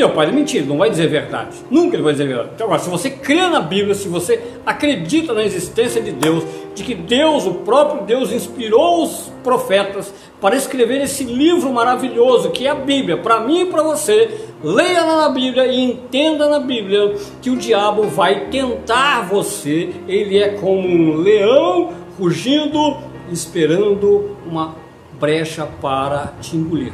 O 0.04 0.10
pai 0.10 0.32
mentira, 0.32 0.64
não 0.64 0.78
vai 0.78 0.88
dizer 0.88 1.06
verdade. 1.06 1.58
Nunca 1.70 1.96
ele 1.96 2.02
vai 2.02 2.12
dizer 2.12 2.26
verdade. 2.26 2.50
Então, 2.54 2.66
agora, 2.66 2.80
se 2.80 2.88
você 2.88 3.10
crê 3.10 3.46
na 3.48 3.60
Bíblia, 3.60 3.94
se 3.94 4.08
você 4.08 4.42
acredita 4.64 5.34
na 5.34 5.44
existência 5.44 6.00
de 6.00 6.12
Deus, 6.12 6.44
de 6.74 6.82
que 6.82 6.94
Deus, 6.94 7.46
o 7.46 7.54
próprio 7.54 8.02
Deus, 8.04 8.32
inspirou 8.32 9.04
os 9.04 9.30
profetas 9.44 10.12
para 10.40 10.56
escrever 10.56 11.02
esse 11.02 11.24
livro 11.24 11.70
maravilhoso 11.72 12.50
que 12.50 12.66
é 12.66 12.70
a 12.70 12.74
Bíblia, 12.74 13.18
para 13.18 13.40
mim 13.40 13.62
e 13.62 13.66
para 13.66 13.82
você, 13.82 14.30
leia 14.64 15.04
na 15.04 15.28
Bíblia 15.28 15.66
e 15.66 15.78
entenda 15.84 16.48
na 16.48 16.58
Bíblia 16.58 17.14
que 17.42 17.50
o 17.50 17.56
diabo 17.56 18.04
vai 18.04 18.46
tentar 18.46 19.28
você. 19.28 19.90
Ele 20.08 20.38
é 20.38 20.48
como 20.50 20.88
um 20.88 21.16
leão 21.16 21.92
rugindo, 22.18 22.96
esperando 23.30 24.36
uma 24.46 24.74
brecha 25.20 25.68
para 25.80 26.32
te 26.40 26.56
engolir. 26.56 26.92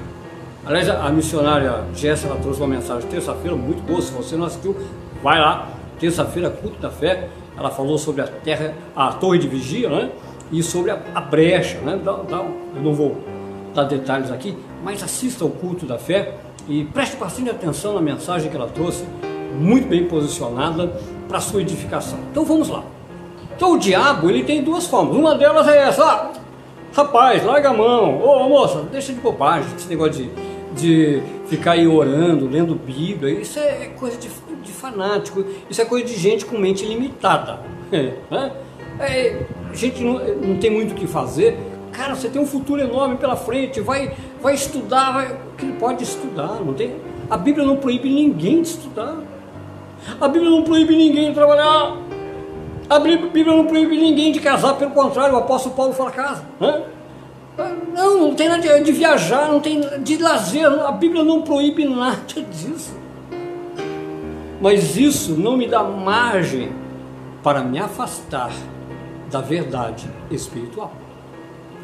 Aliás, 0.69 0.87
a 0.91 1.09
missionária 1.09 1.83
Jéssica 1.95 2.35
trouxe 2.35 2.61
uma 2.61 2.69
mensagem 2.69 3.09
terça-feira 3.09 3.57
muito 3.57 3.83
boa. 3.85 4.03
Se 4.03 4.13
você 4.13 4.37
não 4.37 4.45
assistiu, 4.45 4.77
vai 5.23 5.41
lá. 5.41 5.67
Terça-feira, 5.99 6.51
culto 6.51 6.79
da 6.79 6.91
fé. 6.91 7.31
Ela 7.57 7.71
falou 7.71 7.97
sobre 7.97 8.21
a 8.21 8.27
terra, 8.27 8.75
a 8.95 9.11
torre 9.13 9.39
de 9.39 9.49
vigia, 9.49 9.89
né? 9.89 10.11
E 10.53 10.63
sobre 10.63 10.91
a, 10.91 10.99
a 11.15 11.23
brecha, 11.23 11.79
né? 11.79 11.99
Dá, 12.05 12.13
dá, 12.13 12.45
eu 12.77 12.83
não 12.83 12.93
vou 12.93 13.17
dar 13.75 13.85
detalhes 13.85 14.31
aqui, 14.31 14.59
mas 14.85 15.03
assista 15.03 15.43
ao 15.43 15.49
culto 15.49 15.87
da 15.87 15.97
fé 15.97 16.35
e 16.69 16.85
preste 16.85 17.17
bastante 17.17 17.49
atenção 17.49 17.95
na 17.95 18.03
mensagem 18.03 18.51
que 18.51 18.57
ela 18.57 18.69
trouxe, 18.69 19.07
muito 19.59 19.89
bem 19.89 20.05
posicionada 20.05 20.93
para 21.27 21.41
sua 21.41 21.63
edificação. 21.63 22.19
Então 22.31 22.45
vamos 22.45 22.69
lá. 22.69 22.83
Então 23.57 23.73
o 23.73 23.79
diabo 23.79 24.29
ele 24.29 24.45
tem 24.45 24.63
duas 24.63 24.87
formas. 24.87 25.17
Uma 25.17 25.35
delas 25.35 25.67
é 25.67 25.79
essa, 25.79 26.05
ah, 26.05 26.33
rapaz, 26.95 27.43
larga 27.43 27.71
a 27.71 27.75
mão, 27.75 28.23
ô 28.23 28.49
moça, 28.51 28.83
deixa 28.93 29.15
de 29.15 29.21
bobagem, 29.21 29.75
esse 29.75 29.89
negócio 29.89 30.25
de 30.25 30.48
de 30.79 31.23
ficar 31.47 31.73
aí 31.73 31.87
orando, 31.87 32.49
lendo 32.49 32.75
Bíblia, 32.75 33.41
isso 33.41 33.59
é 33.59 33.91
coisa 33.97 34.17
de, 34.17 34.29
de 34.63 34.73
fanático, 34.73 35.45
isso 35.69 35.83
é 35.83 35.85
coisa 35.85 36.07
de 36.07 36.17
gente 36.17 36.47
com 36.47 36.57
mente 36.57 36.85
limitada. 36.85 37.61
É, 37.93 38.15
né? 38.31 38.53
é, 39.01 39.47
gente 39.73 40.03
não, 40.03 40.15
não 40.15 40.57
tem 40.57 40.71
muito 40.71 40.93
o 40.93 40.95
que 40.95 41.07
fazer. 41.07 41.59
Cara, 41.93 42.15
você 42.15 42.29
tem 42.29 42.41
um 42.41 42.47
futuro 42.47 42.81
enorme 42.81 43.17
pela 43.17 43.35
frente, 43.35 43.81
vai, 43.81 44.13
vai 44.41 44.55
estudar, 44.55 45.13
vai, 45.13 45.37
que 45.57 45.67
pode 45.73 46.05
estudar, 46.05 46.61
não 46.65 46.75
tem. 46.75 46.97
A 47.29 47.37
Bíblia 47.37 47.67
não 47.67 47.77
proíbe 47.77 48.09
ninguém 48.09 48.63
de 48.63 48.69
estudar. 48.69 49.17
A 50.21 50.29
Bíblia 50.29 50.51
não 50.51 50.63
proíbe 50.63 50.97
ninguém 50.97 51.29
de 51.29 51.35
trabalhar. 51.35 51.97
A 52.89 52.99
Bíblia 52.99 53.55
não 53.55 53.67
proíbe 53.67 53.97
ninguém 53.97 54.33
de 54.33 54.41
casar, 54.41 54.75
pelo 54.75 54.93
contrário, 54.93 55.35
o 55.35 55.39
apóstolo 55.39 55.75
Paulo 55.75 55.93
fala 55.93 56.11
casa. 56.11 56.45
Né? 56.59 56.85
Não, 57.93 58.19
não 58.21 58.35
tem 58.35 58.49
nada 58.49 58.81
de 58.81 58.93
viajar, 58.93 59.49
não 59.49 59.61
tem 59.61 59.81
de 60.01 60.17
lazer, 60.17 60.67
a 60.67 60.93
Bíblia 60.93 61.25
não 61.25 61.43
proíbe 61.43 61.85
nada 61.85 62.21
disso. 62.51 62.97
Mas 64.61 64.97
isso 64.97 65.33
não 65.33 65.57
me 65.57 65.67
dá 65.67 65.83
margem 65.83 66.73
para 67.43 67.63
me 67.63 67.79
afastar 67.79 68.53
da 69.31 69.41
verdade 69.41 70.09
espiritual. 70.31 70.93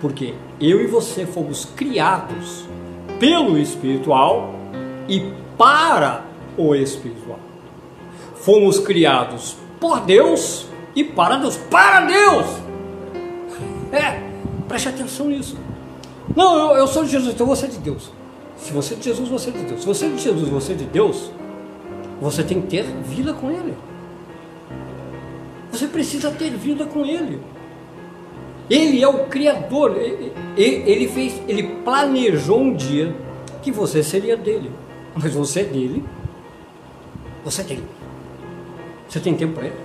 Porque 0.00 0.34
eu 0.60 0.80
e 0.80 0.86
você 0.86 1.26
fomos 1.26 1.64
criados 1.64 2.64
pelo 3.18 3.58
espiritual 3.58 4.54
e 5.08 5.32
para 5.56 6.22
o 6.56 6.74
espiritual. 6.74 7.38
Fomos 8.36 8.78
criados 8.78 9.56
por 9.80 10.00
Deus 10.00 10.66
e 10.94 11.02
para 11.02 11.36
Deus. 11.36 11.56
Para 11.56 12.00
Deus! 12.02 12.46
É, 13.92 14.20
preste 14.68 14.88
atenção 14.88 15.26
nisso. 15.28 15.56
Não, 16.34 16.70
eu, 16.70 16.76
eu 16.78 16.86
sou 16.86 17.04
de 17.04 17.10
Jesus, 17.10 17.34
então 17.34 17.46
você 17.46 17.66
é 17.66 17.68
de 17.68 17.78
Deus. 17.78 18.10
Se 18.56 18.72
você 18.72 18.94
é 18.94 18.96
de 18.96 19.04
Jesus, 19.04 19.28
você 19.28 19.50
é 19.50 19.52
de 19.52 19.64
Deus. 19.64 19.80
Se 19.80 19.86
você 19.86 20.06
é 20.06 20.08
de 20.08 20.18
Jesus, 20.18 20.48
você 20.48 20.72
é 20.72 20.76
de 20.76 20.84
Deus, 20.84 21.30
você 22.20 22.42
tem 22.42 22.60
que 22.62 22.68
ter 22.68 22.84
vida 22.84 23.34
com 23.34 23.50
Ele. 23.50 23.74
Você 25.70 25.86
precisa 25.86 26.30
ter 26.30 26.50
vida 26.50 26.86
com 26.86 27.04
Ele. 27.04 27.40
Ele 28.70 29.02
é 29.02 29.08
o 29.08 29.26
Criador. 29.26 29.96
Ele 30.56 31.08
fez, 31.08 31.40
ele 31.46 31.62
planejou 31.84 32.60
um 32.60 32.74
dia 32.74 33.14
que 33.62 33.70
você 33.70 34.02
seria 34.02 34.36
dele. 34.36 34.70
Mas 35.14 35.34
você 35.34 35.60
é 35.60 35.64
dele. 35.64 36.04
Você 37.44 37.62
tem. 37.62 37.80
Você 39.08 39.20
tem 39.20 39.34
tempo 39.34 39.54
para 39.54 39.66
ele. 39.66 39.76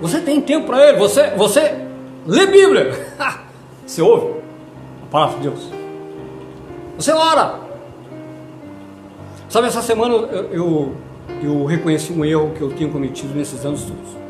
Você 0.00 0.20
tem 0.20 0.40
tempo 0.40 0.66
para 0.66 0.88
ele. 0.88 0.98
Você, 0.98 1.30
você 1.30 1.74
lê 2.26 2.46
Bíblia. 2.46 2.92
Você 3.84 4.00
ouve? 4.02 4.39
Palavra 5.10 5.36
de 5.36 5.42
Deus. 5.48 5.68
Você 6.96 7.12
ora. 7.12 7.60
Sabe, 9.48 9.66
essa 9.66 9.82
semana 9.82 10.14
eu, 10.14 10.44
eu, 10.52 10.94
eu 11.42 11.64
reconheci 11.64 12.12
um 12.12 12.24
erro 12.24 12.52
que 12.54 12.60
eu 12.60 12.72
tinha 12.72 12.88
cometido 12.88 13.34
nesses 13.34 13.64
anos 13.64 13.82
todos. 13.82 14.20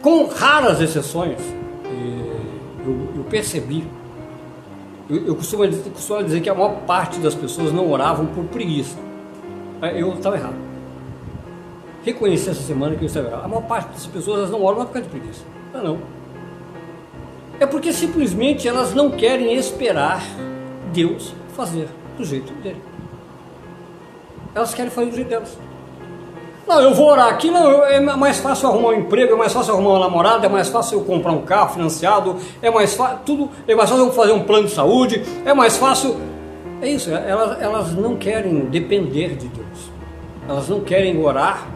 Com 0.00 0.26
raras 0.26 0.80
exceções, 0.80 1.40
eu, 2.86 3.08
eu 3.16 3.24
percebi. 3.24 3.86
Eu, 5.10 5.26
eu 5.26 5.36
costumo, 5.36 5.64
costumo 5.92 6.22
dizer 6.22 6.40
que 6.40 6.48
a 6.48 6.54
maior 6.54 6.82
parte 6.86 7.18
das 7.18 7.34
pessoas 7.34 7.72
não 7.72 7.90
oravam 7.90 8.26
por 8.26 8.44
preguiça. 8.44 8.96
Eu 9.94 10.14
estava 10.14 10.36
errado. 10.36 10.56
Reconheci 12.04 12.50
essa 12.50 12.62
semana 12.62 12.94
que 12.94 13.02
eu 13.02 13.06
estava 13.06 13.26
errado. 13.26 13.44
A 13.44 13.48
maior 13.48 13.62
parte 13.62 13.88
das 13.88 14.06
pessoas 14.06 14.50
não 14.50 14.62
oram 14.62 14.84
por 14.84 14.92
causa 14.92 15.02
de 15.02 15.08
preguiça. 15.08 15.44
Não, 15.74 15.82
não. 15.82 15.98
É 17.58 17.64
porque 17.64 17.92
simplesmente 17.92 18.68
elas 18.68 18.92
não 18.92 19.10
querem 19.10 19.54
esperar 19.54 20.22
Deus 20.92 21.32
fazer 21.56 21.88
do 22.16 22.24
jeito 22.24 22.52
dele. 22.54 22.82
Elas 24.54 24.74
querem 24.74 24.90
fazer 24.90 25.10
do 25.10 25.16
jeito 25.16 25.28
delas. 25.28 25.56
Não, 26.66 26.80
eu 26.80 26.92
vou 26.94 27.06
orar 27.06 27.28
aqui, 27.28 27.48
não, 27.48 27.84
é 27.84 28.00
mais 28.00 28.38
fácil 28.38 28.68
arrumar 28.68 28.88
um 28.88 28.94
emprego, 28.94 29.34
é 29.34 29.36
mais 29.36 29.52
fácil 29.52 29.74
arrumar 29.74 29.90
uma 29.90 30.00
namorada, 30.00 30.46
é 30.46 30.48
mais 30.48 30.68
fácil 30.68 30.98
eu 30.98 31.04
comprar 31.04 31.30
um 31.30 31.42
carro 31.42 31.72
financiado, 31.74 32.36
é 32.60 32.68
mais 32.70 32.94
fácil, 32.94 33.18
tudo, 33.24 33.50
é 33.68 33.74
mais 33.74 33.88
fácil 33.88 34.06
eu 34.06 34.12
fazer 34.12 34.32
um 34.32 34.42
plano 34.42 34.66
de 34.66 34.72
saúde, 34.72 35.22
é 35.44 35.54
mais 35.54 35.76
fácil. 35.76 36.16
É 36.82 36.88
isso, 36.88 37.10
elas, 37.10 37.62
elas 37.62 37.92
não 37.94 38.16
querem 38.16 38.66
depender 38.66 39.36
de 39.36 39.46
Deus. 39.46 39.90
Elas 40.48 40.68
não 40.68 40.80
querem 40.80 41.24
orar, 41.24 41.68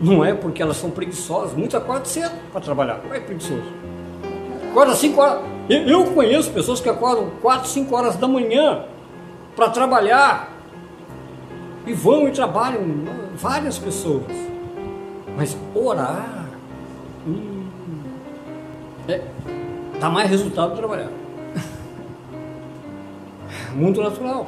não 0.00 0.24
é 0.24 0.34
porque 0.34 0.60
elas 0.60 0.76
são 0.76 0.90
preguiçosas, 0.90 1.54
muitas 1.54 1.80
acordam 1.80 2.04
cedo 2.04 2.32
para 2.50 2.60
trabalhar, 2.60 3.00
não 3.06 3.14
é 3.14 3.20
preguiçoso 3.20 3.81
acorda 4.72 4.94
5 4.94 5.20
horas. 5.20 5.42
Eu 5.68 6.04
conheço 6.06 6.50
pessoas 6.50 6.80
que 6.80 6.88
acordam 6.88 7.30
4, 7.40 7.68
5 7.68 7.94
horas 7.94 8.16
da 8.16 8.26
manhã 8.26 8.84
para 9.54 9.68
trabalhar. 9.68 10.50
E 11.86 11.92
vão 11.92 12.28
e 12.28 12.30
trabalham, 12.30 12.80
várias 13.34 13.78
pessoas. 13.78 14.24
Mas 15.36 15.56
orar 15.74 16.46
hum, 17.26 17.64
é, 19.08 19.20
dá 20.00 20.08
mais 20.08 20.30
resultado 20.30 20.70
do 20.70 20.76
trabalhar. 20.76 21.08
Muito 23.74 24.00
natural. 24.00 24.46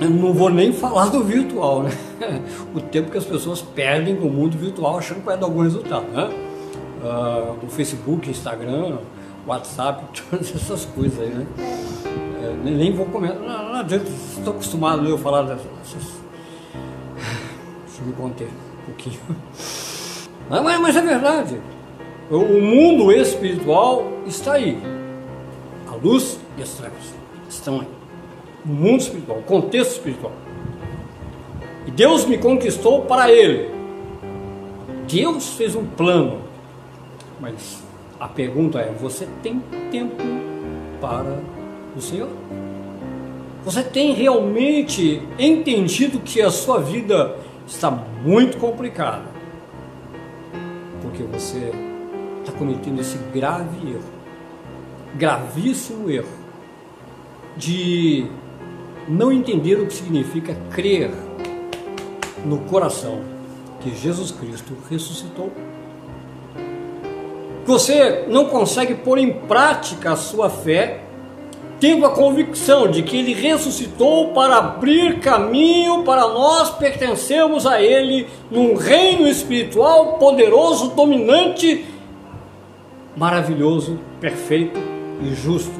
Eu 0.00 0.10
não 0.10 0.32
vou 0.32 0.48
nem 0.48 0.72
falar 0.72 1.06
do 1.06 1.22
virtual, 1.22 1.82
né? 1.82 1.90
O 2.74 2.80
tempo 2.80 3.10
que 3.10 3.18
as 3.18 3.24
pessoas 3.24 3.60
perdem 3.60 4.14
no 4.14 4.30
mundo 4.30 4.56
virtual 4.56 4.98
achando 4.98 5.18
que 5.18 5.26
vai 5.26 5.36
dar 5.36 5.46
algum 5.46 5.62
resultado, 5.62 6.06
né? 6.06 6.51
Uh, 7.02 7.58
o 7.62 7.68
Facebook, 7.68 8.30
Instagram, 8.30 8.98
WhatsApp, 9.46 10.04
todas 10.30 10.54
essas 10.54 10.84
coisas 10.86 11.20
aí, 11.20 11.28
né? 11.28 11.46
É, 12.42 12.70
nem 12.70 12.92
vou 12.92 13.06
comentar, 13.06 13.38
não, 13.38 13.72
não 13.72 13.80
adianta, 13.80 14.06
estou 14.08 14.52
acostumado 14.52 15.08
eu 15.08 15.18
falar 15.18 15.42
dessas. 15.42 15.66
Deixa 17.86 18.00
eu 18.00 18.06
me 18.06 18.12
conter 18.14 18.48
um 18.48 18.86
pouquinho. 18.86 19.20
Mas, 20.50 20.80
mas 20.80 20.96
é 20.96 21.00
verdade. 21.00 21.60
O, 22.30 22.36
o 22.36 22.60
mundo 22.60 23.10
espiritual 23.10 24.06
está 24.26 24.54
aí. 24.54 24.76
A 25.86 25.94
luz 25.94 26.38
e 26.58 26.62
as 26.62 26.74
trevas 26.74 27.14
estão 27.48 27.80
aí. 27.80 27.88
O 28.66 28.68
mundo 28.68 29.00
espiritual, 29.00 29.38
o 29.38 29.42
contexto 29.44 29.92
espiritual. 29.92 30.32
E 31.86 31.90
Deus 31.90 32.26
me 32.26 32.36
conquistou 32.36 33.02
para 33.02 33.30
Ele. 33.30 33.70
Deus 35.08 35.54
fez 35.54 35.74
um 35.74 35.86
plano 35.86 36.40
mas 37.42 37.82
a 38.20 38.28
pergunta 38.28 38.78
é: 38.78 38.92
você 38.92 39.26
tem 39.42 39.60
tempo 39.90 40.22
para 41.00 41.40
o 41.96 42.00
Senhor? 42.00 42.30
Você 43.64 43.82
tem 43.82 44.14
realmente 44.14 45.20
entendido 45.38 46.20
que 46.20 46.40
a 46.40 46.50
sua 46.50 46.80
vida 46.80 47.36
está 47.66 47.90
muito 47.90 48.58
complicada? 48.58 49.24
Porque 51.02 51.24
você 51.24 51.72
está 52.40 52.52
cometendo 52.56 53.00
esse 53.00 53.18
grave 53.32 53.90
erro, 53.90 54.10
gravíssimo 55.16 56.08
erro, 56.08 56.38
de 57.56 58.26
não 59.08 59.32
entender 59.32 59.80
o 59.80 59.86
que 59.86 59.94
significa 59.94 60.56
crer 60.70 61.10
no 62.44 62.58
coração 62.60 63.20
que 63.80 63.94
Jesus 63.94 64.30
Cristo 64.30 64.76
ressuscitou 64.88 65.52
você 67.64 68.24
não 68.28 68.46
consegue 68.46 68.94
pôr 68.94 69.18
em 69.18 69.32
prática 69.32 70.12
a 70.12 70.16
sua 70.16 70.50
fé 70.50 71.02
tendo 71.82 72.06
a 72.06 72.10
convicção 72.10 72.88
de 72.88 73.02
que 73.02 73.16
ele 73.16 73.34
ressuscitou 73.34 74.28
para 74.28 74.56
abrir 74.56 75.18
caminho 75.18 76.04
para 76.04 76.28
nós 76.28 76.70
pertencermos 76.70 77.66
a 77.66 77.82
ele 77.82 78.28
num 78.48 78.76
reino 78.76 79.26
espiritual 79.26 80.12
poderoso, 80.12 80.90
dominante, 80.90 81.84
maravilhoso, 83.16 83.98
perfeito 84.20 84.78
e 85.20 85.34
justo, 85.34 85.74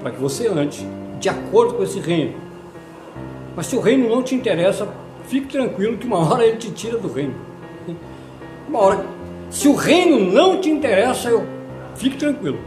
para 0.00 0.10
que 0.10 0.20
você 0.20 0.48
ande 0.48 0.84
de 1.20 1.28
acordo 1.28 1.74
com 1.74 1.84
esse 1.84 2.00
reino. 2.00 2.34
Mas 3.54 3.66
se 3.66 3.76
o 3.76 3.80
reino 3.80 4.08
não 4.08 4.24
te 4.24 4.34
interessa, 4.34 4.88
fique 5.28 5.46
tranquilo 5.46 5.96
que 5.96 6.06
uma 6.08 6.18
hora 6.18 6.44
ele 6.44 6.56
te 6.56 6.72
tira 6.72 6.98
do 6.98 7.06
reino. 7.06 7.34
Uma 8.68 8.80
hora. 8.80 9.23
Se 9.50 9.68
o 9.68 9.74
reino 9.74 10.32
não 10.32 10.60
te 10.60 10.68
interessa, 10.68 11.28
eu 11.28 11.46
fique 11.94 12.16
tranquilo. 12.16 12.58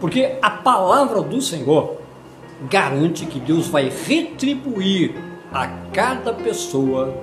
Porque 0.00 0.36
a 0.42 0.50
palavra 0.50 1.22
do 1.22 1.40
Senhor 1.40 1.96
garante 2.70 3.26
que 3.26 3.38
Deus 3.38 3.68
vai 3.68 3.90
retribuir 4.06 5.14
a 5.52 5.68
cada 5.92 6.32
pessoa 6.32 7.14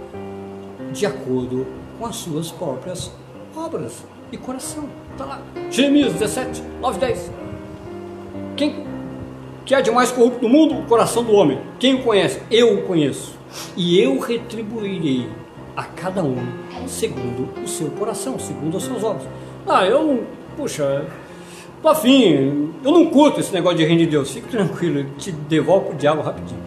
de 0.91 1.05
acordo 1.05 1.65
com 1.99 2.05
as 2.05 2.15
suas 2.15 2.51
próprias 2.51 3.11
obras 3.55 4.03
e 4.31 4.37
coração. 4.37 4.89
Está 5.11 5.25
lá. 5.25 5.41
Jeremias 5.69 6.13
17, 6.13 6.63
9, 6.81 6.99
10. 6.99 7.31
Quem 8.55 8.93
que 9.65 9.73
é 9.73 9.81
de 9.81 9.91
mais 9.91 10.11
corrupto 10.11 10.41
do 10.41 10.49
mundo? 10.49 10.77
O 10.77 10.85
coração 10.85 11.23
do 11.23 11.31
homem. 11.31 11.59
Quem 11.79 11.95
o 11.95 12.03
conhece? 12.03 12.41
Eu 12.51 12.79
o 12.79 12.81
conheço. 12.83 13.35
E 13.77 13.99
eu 13.99 14.19
retribuirei 14.19 15.29
a 15.75 15.83
cada 15.83 16.23
um 16.23 16.37
segundo 16.87 17.49
o 17.63 17.67
seu 17.67 17.89
coração, 17.91 18.37
segundo 18.39 18.77
as 18.77 18.83
suas 18.83 19.03
obras. 19.03 19.27
Ah, 19.67 19.85
eu. 19.85 20.23
Puxa, 20.55 21.07
Tô 21.83 21.89
afim, 21.89 22.71
eu 22.81 22.91
não 22.93 23.07
curto 23.07 23.41
esse 23.41 23.51
negócio 23.51 23.77
de 23.77 23.83
reino 23.83 23.99
de 23.99 24.05
Deus. 24.05 24.31
Fique 24.31 24.47
tranquilo, 24.47 24.99
ele 24.99 25.09
te 25.17 25.33
devolve 25.33 25.87
pro 25.87 25.97
diabo 25.97 26.21
rapidinho. 26.21 26.61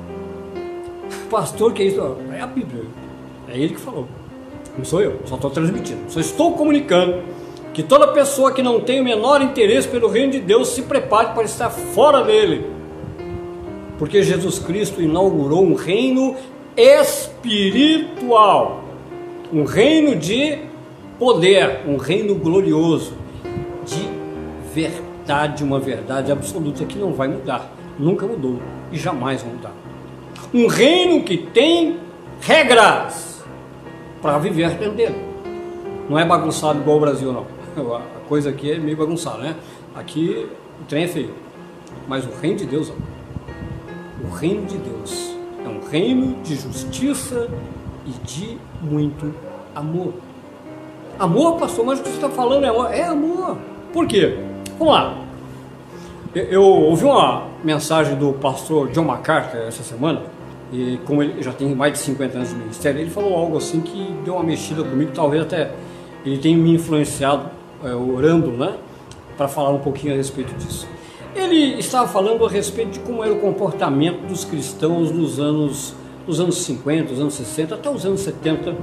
Pastor, 1.31 1.73
que 1.73 1.83
é 1.83 1.87
isso? 1.87 2.19
É 2.35 2.43
a 2.43 2.47
Bíblia. 2.47 2.85
É 3.49 3.57
ele 3.57 3.73
que 3.73 3.81
falou. 3.81 4.07
Não 4.77 4.85
sou 4.85 5.01
eu, 5.01 5.19
só 5.25 5.37
estou 5.37 5.49
transmitindo. 5.49 6.01
Só 6.09 6.21
estou 6.21 6.53
comunicando 6.53 7.23
que 7.73 7.83
toda 7.83 8.09
pessoa 8.09 8.53
que 8.53 8.63
não 8.63 8.79
tem 8.79 9.01
o 9.01 9.05
menor 9.05 9.41
interesse 9.41 9.89
pelo 9.89 10.07
reino 10.07 10.33
de 10.33 10.41
Deus 10.41 10.69
se 10.69 10.83
prepare 10.83 11.33
para 11.33 11.45
estar 11.45 11.71
fora 11.71 12.23
dele. 12.23 12.67
Porque 13.99 14.23
Jesus 14.23 14.59
Cristo 14.59 15.01
inaugurou 15.01 15.65
um 15.65 15.75
reino 15.75 16.37
espiritual, 16.77 18.05
um 19.53 19.65
reino 19.65 20.17
de 20.17 20.59
poder, 21.19 21.81
um 21.87 21.97
reino 21.97 22.35
glorioso, 22.35 23.15
de 23.85 24.09
verdade 24.75 25.65
uma 25.65 25.81
verdade 25.81 26.31
absoluta 26.31 26.85
que 26.85 26.99
não 26.99 27.13
vai 27.13 27.29
mudar, 27.29 27.71
nunca 27.99 28.27
mudou 28.27 28.61
e 28.93 28.99
jamais 28.99 29.43
vai 29.43 29.53
mudar. 29.53 29.73
Um 30.53 30.67
reino 30.67 31.23
que 31.25 31.37
tem 31.39 31.99
regras 32.41 33.45
para 34.21 34.39
viver 34.39 34.71
dentro 34.71 34.95
dele. 34.95 35.17
Não 36.09 36.19
é 36.19 36.25
bagunçado 36.25 36.79
igual 36.79 36.99
o 36.99 37.01
Brasil, 37.01 37.33
não. 37.33 37.47
A 37.97 38.29
coisa 38.29 38.51
aqui 38.51 38.73
é 38.73 38.79
meio 38.79 38.97
bagunçada, 38.97 39.39
né? 39.39 39.57
Aqui 39.95 40.49
o 40.81 40.85
trem 40.85 41.05
é 41.05 41.09
feio. 41.09 41.35
Mas 42.09 42.25
o 42.25 42.31
reino 42.41 42.59
de 42.59 42.67
Deus, 42.67 42.93
o 44.25 44.35
reino 44.35 44.67
de 44.67 44.79
Deus 44.79 45.37
é 45.65 45.69
um 45.69 45.81
reino 45.89 46.43
de 46.43 46.55
justiça 46.55 47.49
e 48.07 48.11
de 48.27 48.59
muito 48.83 49.35
amor. 49.75 50.15
Amor, 51.19 51.59
pastor, 51.59 51.85
mas 51.85 51.99
o 51.99 52.03
que 52.03 52.09
você 52.09 52.17
está 52.17 52.29
falando 52.29 52.65
é 52.65 52.69
amor. 52.69 52.93
É 52.93 53.03
amor. 53.05 53.59
Por 53.93 54.07
quê? 54.07 54.39
Vamos 54.79 54.95
lá. 54.95 55.27
Eu 56.35 56.63
ouvi 56.63 57.05
uma 57.05 57.45
mensagem 57.65 58.15
do 58.17 58.35
pastor 58.35 58.91
John 58.91 59.05
MacArthur 59.05 59.61
essa 59.61 59.83
semana, 59.83 60.21
e 60.71 60.99
como 61.07 61.23
ele 61.23 61.43
já 61.43 61.53
tem 61.53 61.75
mais 61.75 61.95
de 61.95 61.99
50 62.01 62.37
anos 62.37 62.51
de 62.51 62.57
ministério, 62.57 63.01
ele 63.01 63.09
falou 63.09 63.35
algo 63.35 63.57
assim 63.57 63.81
que 63.81 64.15
deu 64.23 64.35
uma 64.35 64.43
mexida 64.43 64.85
comigo, 64.85 65.13
talvez 65.15 65.43
até 65.43 65.71
ele 66.27 66.37
tenha 66.37 66.57
me 66.57 66.75
influenciado 66.75 67.49
é, 67.83 67.95
orando, 67.95 68.51
né, 68.51 68.75
para 69.37 69.49
falar 69.49 69.71
um 69.71 69.79
pouquinho 69.79 70.13
a 70.13 70.17
respeito 70.17 70.53
disso. 70.57 70.87
Ele 71.35 71.79
estava 71.79 72.07
falando 72.09 72.45
a 72.45 72.51
respeito 72.51 72.93
de 72.93 73.01
como 73.01 73.25
era 73.25 73.33
o 73.33 73.41
comportamento 73.41 74.27
dos 74.27 74.45
cristãos 74.45 75.11
nos 75.11 75.39
anos, 75.39 75.95
nos 76.27 76.41
anos 76.41 76.59
50, 76.63 77.11
nos 77.11 77.21
anos 77.21 77.35
60, 77.35 77.75
até 77.75 77.89
os 77.89 78.05
anos 78.05 78.21
70, 78.21 78.75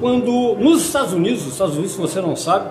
quando 0.00 0.54
nos 0.56 0.82
Estados 0.82 1.12
Unidos, 1.12 1.46
os 1.46 1.52
Estados 1.52 1.74
Unidos, 1.74 1.92
se 1.92 1.98
você 1.98 2.20
não 2.20 2.34
sabe, 2.34 2.70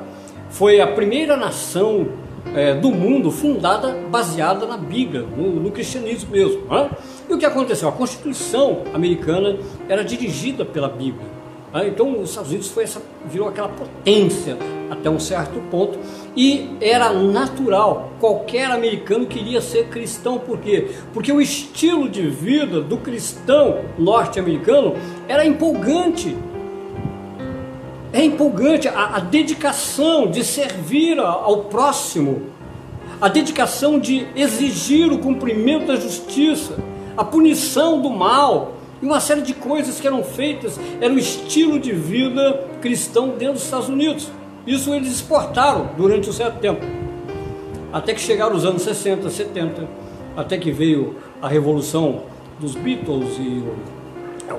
foi 0.49 0.81
a 0.81 0.87
primeira 0.87 1.37
nação 1.37 2.07
é, 2.53 2.73
do 2.73 2.91
mundo 2.91 3.31
fundada, 3.31 3.95
baseada 4.09 4.65
na 4.65 4.77
Bíblia, 4.77 5.21
no, 5.21 5.59
no 5.59 5.71
cristianismo 5.71 6.31
mesmo. 6.31 6.61
Né? 6.69 6.89
E 7.29 7.33
o 7.33 7.37
que 7.37 7.45
aconteceu? 7.45 7.89
A 7.89 7.91
Constituição 7.91 8.83
americana 8.93 9.57
era 9.89 10.03
dirigida 10.03 10.63
pela 10.63 10.87
Bíblia. 10.87 11.27
Né? 11.73 11.87
Então, 11.89 12.21
os 12.21 12.29
Estados 12.29 12.51
Unidos 12.51 12.69
foi 12.69 12.83
essa, 12.83 13.01
virou 13.29 13.47
aquela 13.47 13.69
potência 13.69 14.57
até 14.89 15.09
um 15.09 15.19
certo 15.19 15.59
ponto 15.71 15.97
e 16.35 16.69
era 16.81 17.13
natural. 17.13 18.11
Qualquer 18.19 18.71
americano 18.71 19.25
queria 19.25 19.61
ser 19.61 19.87
cristão, 19.87 20.37
por 20.39 20.59
quê? 20.59 20.89
Porque 21.13 21.31
o 21.31 21.41
estilo 21.41 22.09
de 22.09 22.27
vida 22.27 22.81
do 22.81 22.97
cristão 22.97 23.79
norte-americano 23.97 24.95
era 25.27 25.45
empolgante 25.45 26.35
é 28.15 28.23
empolgante 28.23 28.87
a, 28.87 29.17
a 29.17 29.19
dedicação 29.19 30.31
de 30.31 30.41
servir 30.41 31.19
ao 31.19 31.65
próximo, 31.65 32.43
a 33.19 33.27
dedicação 33.27 33.99
de 33.99 34.25
exigir 34.33 35.11
o 35.11 35.17
cumprimento 35.17 35.87
da 35.87 35.97
justiça, 35.97 36.77
a 37.17 37.25
punição 37.25 38.01
do 38.01 38.09
mal 38.09 38.75
e 39.01 39.05
uma 39.05 39.19
série 39.19 39.41
de 39.41 39.53
coisas 39.53 39.99
que 39.99 40.07
eram 40.07 40.23
feitas, 40.23 40.79
era 41.01 41.13
o 41.13 41.19
estilo 41.19 41.77
de 41.77 41.91
vida 41.91 42.65
cristão 42.81 43.29
dentro 43.29 43.55
dos 43.55 43.63
Estados 43.63 43.89
Unidos. 43.89 44.29
Isso 44.65 44.93
eles 44.93 45.11
exportaram 45.11 45.91
durante 45.95 46.29
um 46.29 46.33
certo 46.33 46.59
tempo. 46.59 46.85
Até 47.93 48.13
que 48.13 48.19
chegaram 48.19 48.55
os 48.55 48.65
anos 48.65 48.81
60, 48.81 49.29
70, 49.29 49.87
até 50.35 50.57
que 50.57 50.71
veio 50.71 51.15
a 51.41 51.47
revolução 51.47 52.23
dos 52.59 52.75
Beatles 52.75 53.37
e 53.37 53.63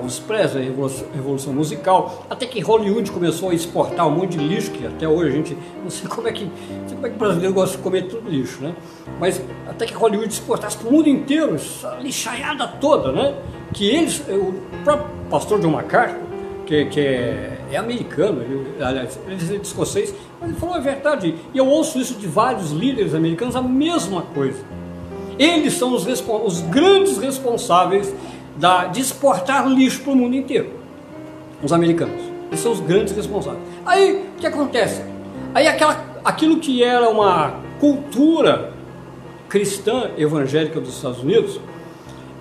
os 0.03 0.19
Presley, 0.19 0.63
a 0.67 1.15
revolução, 1.15 1.53
musical, 1.53 2.25
até 2.29 2.45
que 2.45 2.59
Hollywood 2.59 3.09
começou 3.11 3.49
a 3.49 3.53
exportar 3.53 4.07
um 4.07 4.11
monte 4.11 4.37
de 4.37 4.45
lixo, 4.45 4.71
que 4.71 4.85
até 4.85 5.07
hoje 5.07 5.29
a 5.29 5.35
gente 5.35 5.57
não 5.81 5.89
sei 5.89 6.07
como 6.07 6.27
é 6.27 6.31
que, 6.31 6.49
sei 6.85 6.95
como 6.95 7.07
é 7.07 7.09
que 7.09 7.15
o 7.15 7.19
brasileiro 7.19 7.53
gosta 7.53 7.77
de 7.77 7.83
comer 7.83 8.07
tudo 8.07 8.29
lixo, 8.29 8.61
né? 8.61 8.75
Mas 9.19 9.41
até 9.67 9.85
que 9.85 9.93
Hollywood 9.93 10.29
exportasse 10.29 10.77
para 10.77 10.89
o 10.89 10.91
mundo 10.91 11.07
inteiro, 11.07 11.55
essa 11.55 11.97
lixaiada 12.01 12.67
toda, 12.67 13.11
né? 13.11 13.35
Que 13.73 13.89
eles, 13.89 14.19
o 14.27 14.53
próprio 14.83 15.09
pastor 15.29 15.59
John 15.59 15.71
MacArthur, 15.71 16.26
que, 16.67 16.85
que 16.85 16.99
é, 16.99 17.57
é, 17.71 17.77
americano, 17.77 18.41
ele, 18.41 18.83
aliás, 18.83 19.17
ele 19.25 19.57
é 19.57 19.61
escocês, 19.61 20.13
mas 20.39 20.49
ele 20.49 20.59
falou 20.59 20.75
a 20.75 20.79
verdade, 20.79 21.33
e 21.53 21.57
eu 21.57 21.65
ouço 21.65 21.97
isso 21.97 22.15
de 22.15 22.27
vários 22.27 22.71
líderes 22.71 23.15
americanos, 23.15 23.55
a 23.55 23.61
mesma 23.61 24.21
coisa. 24.21 24.59
Eles 25.39 25.73
são 25.73 25.93
os, 25.93 26.05
os 26.05 26.61
grandes 26.61 27.17
responsáveis 27.17 28.13
da, 28.57 28.85
de 28.85 28.99
exportar 28.99 29.67
lixo 29.67 30.01
para 30.01 30.11
o 30.11 30.15
mundo 30.15 30.35
inteiro. 30.35 30.71
Os 31.63 31.71
americanos. 31.71 32.21
Eles 32.49 32.59
são 32.59 32.71
os 32.71 32.79
grandes 32.79 33.15
responsáveis. 33.15 33.63
Aí, 33.85 34.23
o 34.35 34.39
que 34.39 34.47
acontece? 34.47 35.01
Aí 35.53 35.67
aquela, 35.67 36.03
aquilo 36.23 36.59
que 36.59 36.83
era 36.83 37.09
uma 37.09 37.55
cultura 37.79 38.73
cristã 39.47 40.11
evangélica 40.17 40.81
dos 40.81 40.95
Estados 40.95 41.23
Unidos 41.23 41.59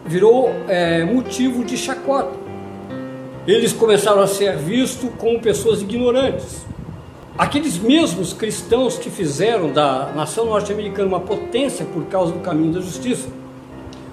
virou 0.05 0.51
é, 0.69 1.05
motivo 1.05 1.65
de 1.65 1.77
chacota. 1.77 2.46
Eles 3.47 3.73
começaram 3.73 4.21
a 4.21 4.27
ser 4.27 4.57
vistos 4.57 5.09
como 5.19 5.41
pessoas 5.41 5.81
ignorantes. 5.81 6.67
Aqueles 7.39 7.79
mesmos 7.79 8.33
cristãos 8.33 8.99
que 8.99 9.09
fizeram 9.09 9.71
da 9.71 10.11
nação 10.17 10.47
norte-americana 10.47 11.07
uma 11.07 11.21
potência 11.21 11.85
por 11.85 12.05
causa 12.07 12.33
do 12.33 12.41
caminho 12.41 12.73
da 12.73 12.81
justiça 12.81 13.29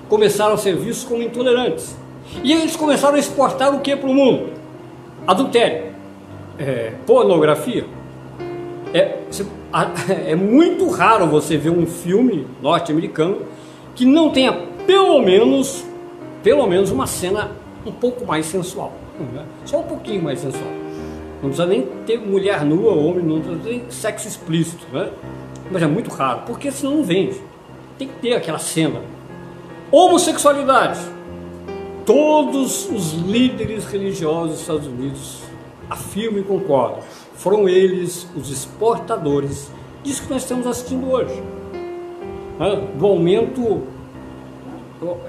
começaram 0.08 0.54
a 0.54 0.58
ser 0.58 0.76
vistos 0.76 1.06
como 1.06 1.24
intolerantes. 1.24 1.96
E 2.44 2.52
eles 2.52 2.76
começaram 2.76 3.16
a 3.16 3.20
exportar 3.20 3.74
o 3.74 3.80
que 3.80 3.96
para 3.96 4.10
o 4.10 4.14
mundo? 4.14 4.52
Adultério, 5.26 5.94
é, 6.60 6.94
pornografia. 7.08 7.86
É, 8.94 9.18
é 10.28 10.36
muito 10.36 10.90
raro 10.90 11.26
você 11.26 11.58
ver 11.58 11.72
um 11.72 11.88
filme 11.88 12.46
norte-americano 12.62 13.40
que 13.96 14.06
não 14.06 14.30
tenha 14.30 14.54
pelo 14.86 15.20
menos, 15.22 15.84
pelo 16.44 16.68
menos 16.68 16.92
uma 16.92 17.08
cena 17.08 17.52
um 17.86 17.92
pouco 17.92 18.26
mais 18.26 18.46
sensual. 18.46 19.03
Né? 19.20 19.46
Só 19.66 19.80
um 19.80 19.84
pouquinho 19.84 20.24
mais 20.24 20.40
sensual. 20.40 20.72
Não 21.42 21.50
precisa 21.50 21.66
nem 21.66 21.86
ter 22.06 22.20
mulher 22.20 22.64
nua, 22.64 22.94
homem, 22.94 23.24
não 23.24 23.42
precisa 23.42 23.70
nem 23.70 23.92
sexo 23.92 24.28
explícito, 24.28 24.86
né? 24.94 25.10
Mas 25.70 25.82
é 25.82 25.88
muito 25.88 26.10
raro, 26.10 26.44
porque 26.46 26.72
senão 26.72 26.98
não 26.98 27.04
vende. 27.04 27.42
Tem 27.98 28.08
que 28.08 28.16
ter 28.16 28.34
aquela 28.34 28.60
cena 28.60 29.02
Homossexualidade. 29.96 31.00
Todos 32.04 32.90
os 32.90 33.14
líderes 33.14 33.86
religiosos 33.86 34.54
dos 34.54 34.62
Estados 34.62 34.88
Unidos 34.88 35.44
afirmam 35.88 36.40
e 36.40 36.44
concordam. 36.44 36.98
Foram 37.36 37.70
eles 37.70 38.28
os 38.36 38.50
exportadores 38.50 39.70
disso 40.02 40.24
que 40.24 40.34
nós 40.34 40.42
estamos 40.42 40.66
assistindo 40.66 41.12
hoje. 41.12 41.44
Do 42.98 43.06
aumento 43.06 43.84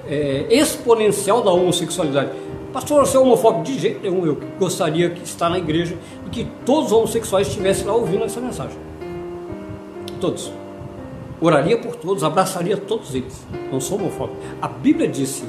é, 0.08 0.46
exponencial 0.48 1.42
da 1.42 1.50
homossexualidade. 1.50 2.30
Pastor, 2.74 3.06
você 3.06 3.16
é 3.16 3.20
homofóbico? 3.20 3.62
De 3.62 3.78
jeito 3.78 4.02
nenhum. 4.02 4.26
Eu 4.26 4.36
gostaria 4.58 5.08
que 5.08 5.22
estar 5.22 5.48
na 5.48 5.58
igreja 5.58 5.96
e 6.26 6.30
que 6.30 6.44
todos 6.66 6.86
os 6.86 6.92
homossexuais 6.92 7.46
estivessem 7.46 7.86
lá 7.86 7.94
ouvindo 7.94 8.24
essa 8.24 8.40
mensagem. 8.40 8.76
Todos. 10.20 10.52
Oraria 11.40 11.78
por 11.78 11.94
todos, 11.94 12.24
abraçaria 12.24 12.76
todos 12.76 13.14
eles. 13.14 13.46
Não 13.70 13.80
sou 13.80 13.96
homofóbico. 13.96 14.38
A 14.60 14.66
Bíblia 14.66 15.06
disse 15.06 15.44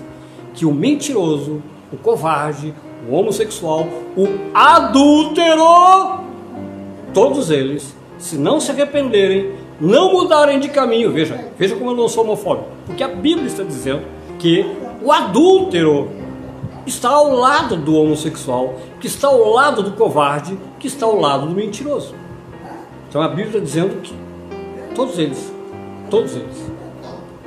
que 0.53 0.67
o 0.67 0.71
mentiroso, 0.71 1.63
o 1.91 1.97
covarde, 1.97 2.75
o 3.09 3.15
homossexual, 3.15 3.87
o 4.15 4.27
adúltero, 4.53 6.19
todos 7.11 7.49
eles, 7.49 7.95
se 8.19 8.37
não 8.37 8.59
se 8.59 8.69
arrependerem, 8.69 9.53
não 9.81 10.13
mudarem 10.13 10.59
de 10.59 10.69
caminho, 10.69 11.11
veja, 11.11 11.43
veja 11.57 11.75
como 11.75 11.89
eu 11.89 11.95
não 11.95 12.07
sou 12.07 12.23
homofóbico, 12.23 12.69
porque 12.85 13.03
a 13.03 13.07
Bíblia 13.07 13.47
está 13.47 13.63
dizendo 13.63 14.03
que 14.37 14.63
o 15.01 15.11
adúltero 15.11 16.23
está 16.85 17.09
ao 17.09 17.31
lado 17.31 17.75
do 17.75 17.95
homossexual, 17.95 18.75
que 18.99 19.07
está 19.07 19.27
ao 19.27 19.49
lado 19.51 19.83
do 19.83 19.91
covarde, 19.91 20.57
que 20.79 20.87
está 20.87 21.05
ao 21.05 21.19
lado 21.19 21.47
do 21.47 21.55
mentiroso. 21.55 22.13
Então 23.09 23.21
a 23.21 23.27
Bíblia 23.27 23.47
está 23.47 23.59
dizendo 23.59 24.01
que 24.01 24.13
todos 24.93 25.17
eles, 25.17 25.51
todos 26.09 26.35
eles 26.35 26.71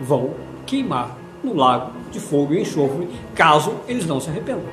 vão 0.01 0.31
queimar 0.67 1.17
no 1.43 1.55
lago 1.55 1.93
de 2.11 2.21
fogo 2.21 2.55
e 2.55 2.61
enxofre, 2.61 3.09
caso 3.35 3.73
eles 3.87 4.07
não 4.07 4.21
se 4.21 4.31
arrependam. 4.31 4.65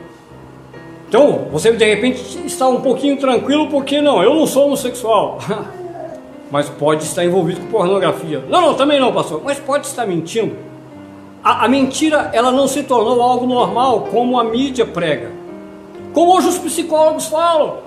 Então, 1.08 1.47
você 1.51 1.71
de 1.71 1.86
repente 1.86 2.45
está 2.45 2.67
um 2.67 2.82
pouquinho 2.82 3.17
tranquilo 3.17 3.69
porque 3.69 4.01
não, 4.01 4.21
eu 4.23 4.34
não 4.34 4.47
sou 4.47 4.65
homossexual. 4.65 5.39
Mas 6.51 6.69
pode 6.69 7.04
estar 7.04 7.25
envolvido 7.25 7.62
com 7.62 7.67
pornografia. 7.67 8.43
Não, 8.49 8.62
não, 8.62 8.73
também 8.75 8.99
não, 8.99 9.12
pastor. 9.12 9.41
Mas 9.43 9.60
pode 9.60 9.88
estar 9.88 10.06
mentindo. 10.06 10.56
A, 11.45 11.65
a 11.65 11.67
mentira, 11.67 12.31
ela 12.34 12.51
não 12.51 12.67
se 12.67 12.81
tornou 12.81 13.21
algo 13.21 13.45
normal, 13.45 14.08
como 14.10 14.39
a 14.39 14.43
mídia 14.43 14.84
prega. 14.84 15.31
Como 16.12 16.36
hoje 16.36 16.47
os 16.47 16.58
psicólogos 16.58 17.27
falam. 17.27 17.77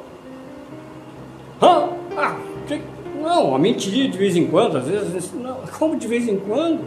Hã? 1.60 1.88
Ah, 2.16 2.36
que, 2.68 2.80
não, 3.20 3.56
a 3.56 3.58
mentira 3.58 4.08
de 4.08 4.16
vez 4.16 4.36
em 4.36 4.46
quando, 4.46 4.76
às 4.76 4.86
vezes, 4.86 5.32
não, 5.34 5.56
como 5.76 5.96
de 5.96 6.06
vez 6.06 6.28
em 6.28 6.36
quando? 6.38 6.82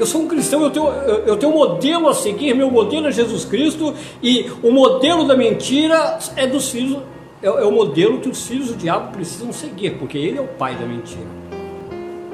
Eu 0.00 0.04
sou 0.04 0.22
um 0.22 0.26
cristão, 0.26 0.60
eu 0.62 0.70
tenho, 0.70 0.86
eu 0.88 1.36
tenho 1.36 1.52
um 1.52 1.56
modelo 1.56 2.08
a 2.08 2.14
seguir, 2.14 2.54
meu 2.54 2.72
modelo 2.72 3.06
é 3.06 3.12
Jesus 3.12 3.44
Cristo, 3.44 3.94
e 4.20 4.50
o 4.64 4.72
modelo 4.72 5.24
da 5.28 5.36
mentira 5.36 6.18
é 6.34 6.44
dos 6.44 6.70
filhos, 6.70 6.98
é, 7.40 7.46
é 7.46 7.64
o 7.64 7.70
modelo 7.70 8.18
que 8.18 8.28
os 8.28 8.44
filhos 8.48 8.68
do 8.68 8.74
diabo 8.74 9.12
precisam 9.12 9.52
seguir, 9.52 9.96
porque 9.96 10.18
ele 10.18 10.38
é 10.38 10.40
o 10.40 10.48
pai 10.48 10.74
da 10.74 10.86
mentira. 10.86 11.28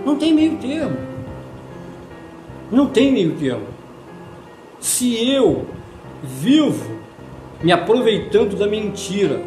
Não 0.03 0.17
tem 0.17 0.33
meio 0.33 0.57
termo. 0.57 1.16
Não 2.71 2.87
tem 2.87 3.13
meio 3.13 3.37
termo. 3.37 3.67
Se 4.81 5.31
eu 5.31 5.67
vivo 6.23 6.97
me 7.63 7.73
aproveitando 7.73 8.57
da 8.57 8.67
mentira 8.67 9.41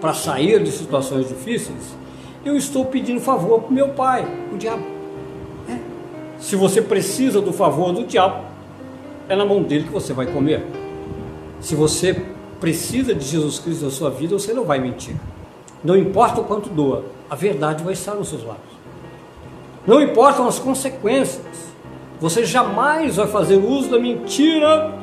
para 0.00 0.14
sair 0.14 0.62
de 0.62 0.70
situações 0.70 1.28
difíceis, 1.28 1.96
eu 2.44 2.56
estou 2.56 2.84
pedindo 2.84 3.20
favor 3.20 3.62
para 3.62 3.70
o 3.70 3.74
meu 3.74 3.88
pai, 3.90 4.26
o 4.52 4.56
diabo. 4.56 4.84
Se 6.38 6.54
você 6.54 6.80
precisa 6.80 7.40
do 7.40 7.52
favor 7.52 7.92
do 7.92 8.04
diabo, 8.04 8.44
é 9.28 9.34
na 9.34 9.44
mão 9.44 9.62
dele 9.62 9.84
que 9.84 9.92
você 9.92 10.12
vai 10.12 10.26
comer. 10.26 10.64
Se 11.60 11.74
você 11.74 12.24
precisa 12.60 13.14
de 13.14 13.24
Jesus 13.24 13.58
Cristo 13.58 13.84
na 13.84 13.90
sua 13.90 14.10
vida, 14.10 14.38
você 14.38 14.52
não 14.52 14.64
vai 14.64 14.78
mentir. 14.78 15.16
Não 15.82 15.96
importa 15.96 16.40
o 16.40 16.44
quanto 16.44 16.68
doa, 16.68 17.04
a 17.28 17.34
verdade 17.34 17.82
vai 17.82 17.92
estar 17.92 18.14
nos 18.14 18.28
seus 18.28 18.42
lábios. 18.44 18.78
Não 19.86 20.00
importam 20.00 20.46
as 20.46 20.58
consequências, 20.58 21.44
você 22.20 22.44
jamais 22.44 23.16
vai 23.16 23.26
fazer 23.26 23.56
uso 23.56 23.90
da 23.90 23.98
mentira, 23.98 24.94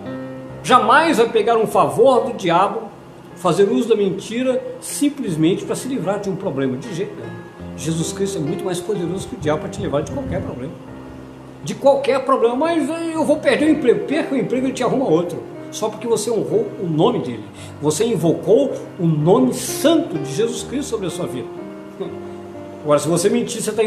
jamais 0.63 1.17
vai 1.17 1.29
pegar 1.29 1.57
um 1.57 1.67
favor 1.67 2.25
do 2.25 2.33
diabo, 2.33 2.89
fazer 3.35 3.69
uso 3.69 3.89
da 3.89 3.95
mentira 3.95 4.61
simplesmente 4.79 5.63
para 5.65 5.75
se 5.75 5.87
livrar 5.87 6.19
de 6.19 6.29
um 6.29 6.35
problema. 6.35 6.77
De 6.77 6.93
jeito 6.93 7.13
nenhum. 7.15 7.45
Jesus 7.77 8.13
Cristo 8.13 8.37
é 8.37 8.41
muito 8.41 8.63
mais 8.63 8.79
poderoso 8.79 9.27
que 9.27 9.35
o 9.35 9.39
diabo 9.39 9.61
para 9.61 9.69
te 9.69 9.81
livrar 9.81 10.03
de 10.03 10.11
qualquer 10.11 10.41
problema 10.41 10.73
de 11.65 11.73
qualquer 11.73 12.23
problema, 12.23 12.55
mas 12.55 12.87
eu 13.11 13.25
vou 13.25 13.37
perder 13.37 13.65
o 13.65 13.69
emprego, 13.71 14.05
perca 14.05 14.35
o 14.35 14.37
emprego 14.37 14.67
e 14.67 14.71
te 14.71 14.83
arruma 14.83 15.09
outro. 15.09 15.41
Só 15.71 15.89
porque 15.89 16.07
você 16.07 16.29
honrou 16.29 16.67
o 16.79 16.85
nome 16.85 17.19
dele. 17.19 17.43
Você 17.81 18.05
invocou 18.05 18.71
o 18.99 19.05
nome 19.05 19.51
santo 19.55 20.15
de 20.19 20.31
Jesus 20.31 20.63
Cristo 20.63 20.89
sobre 20.89 21.07
a 21.07 21.09
sua 21.09 21.25
vida. 21.25 21.47
Agora, 22.85 22.99
se 22.99 23.07
você 23.07 23.29
mentir, 23.29 23.63
você 23.63 23.71
está 23.71 23.81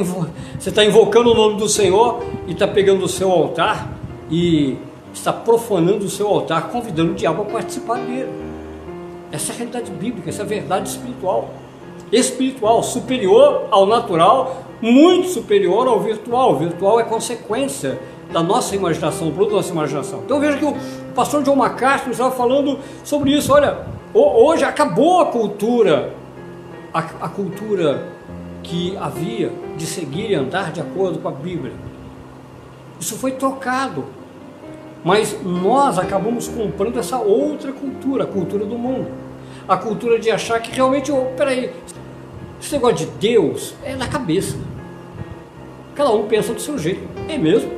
você 0.59 0.73
tá 0.73 0.85
invocando 0.85 1.31
o 1.31 1.35
nome 1.35 1.57
do 1.57 1.69
Senhor 1.69 2.21
e 2.49 2.51
está 2.51 2.67
pegando 2.67 3.05
o 3.05 3.09
seu 3.09 3.31
altar 3.31 3.93
e 4.29 4.77
está 5.15 5.33
profanando 5.33 6.05
o 6.05 6.09
seu 6.11 6.27
altar, 6.27 6.69
convidando 6.69 7.13
o 7.13 7.15
diabo 7.15 7.43
a 7.43 7.45
participar 7.45 7.99
dele. 8.01 8.29
Essa 9.31 9.53
é 9.53 9.55
a 9.55 9.59
realidade 9.59 9.93
bíblica, 9.93 10.29
essa 10.29 10.43
é 10.43 10.45
a 10.45 10.49
verdade 10.49 10.89
espiritual. 10.89 11.49
Espiritual, 12.11 12.83
superior 12.83 13.69
ao 13.71 13.87
natural, 13.87 14.65
muito 14.83 15.29
superior 15.29 15.87
ao 15.87 16.01
virtual. 16.01 16.55
O 16.55 16.57
virtual 16.57 16.99
é 16.99 17.05
consequência 17.05 18.01
da 18.33 18.43
nossa 18.43 18.75
imaginação, 18.75 19.31
produto 19.31 19.51
da 19.51 19.57
nossa 19.59 19.71
imaginação. 19.71 20.23
Então 20.25 20.41
veja 20.41 20.59
que 20.59 20.65
o 20.65 20.75
pastor 21.15 21.45
John 21.45 21.55
MacArthur 21.55 22.11
estava 22.11 22.33
falando 22.33 22.81
sobre 23.05 23.31
isso. 23.31 23.53
Olha, 23.53 23.79
hoje 24.13 24.65
acabou 24.65 25.21
a 25.21 25.27
cultura, 25.27 26.15
a, 26.93 26.99
a 26.99 27.29
cultura 27.29 28.18
que 28.63 28.97
havia 28.97 29.53
de 29.77 29.87
seguir 29.87 30.31
e 30.31 30.35
andar 30.35 30.73
de 30.73 30.81
acordo 30.81 31.19
com 31.19 31.29
a 31.29 31.33
Bíblia. 31.33 31.73
Isso 33.01 33.17
foi 33.17 33.33
trocado. 33.33 34.05
Mas 35.05 35.37
nós 35.43 35.99
acabamos 35.99 36.49
comprando 36.49 36.99
essa 36.99 37.19
outra 37.19 37.73
cultura, 37.73 38.25
a 38.25 38.27
cultura 38.27 38.65
do 38.65 38.77
mundo. 38.77 39.09
A 39.67 39.77
cultura 39.77 40.19
de 40.19 40.31
achar 40.31 40.61
que 40.61 40.71
realmente, 40.71 41.13
oh, 41.13 41.27
peraí, 41.37 41.73
esse 42.61 42.73
negócio 42.73 42.97
de 42.97 43.07
Deus 43.07 43.75
é 43.85 43.95
na 43.95 44.09
cabeça. 44.09 44.57
Cada 45.95 46.11
um 46.11 46.27
pensa 46.27 46.53
do 46.53 46.61
seu 46.61 46.79
jeito. 46.79 47.07
É 47.29 47.39
mesmo? 47.39 47.71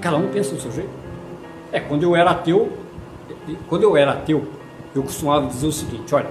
Cada 0.00 0.16
um 0.16 0.28
pensa 0.28 0.54
do 0.54 0.60
seu 0.60 0.72
jeito. 0.72 0.90
É, 1.70 1.80
quando 1.80 2.02
eu 2.02 2.16
era 2.16 2.30
ateu, 2.30 2.72
quando 3.68 3.82
eu 3.82 3.96
era 3.96 4.12
ateu, 4.12 4.46
eu 4.94 5.02
costumava 5.02 5.46
dizer 5.46 5.66
o 5.66 5.72
seguinte, 5.72 6.14
olha, 6.14 6.30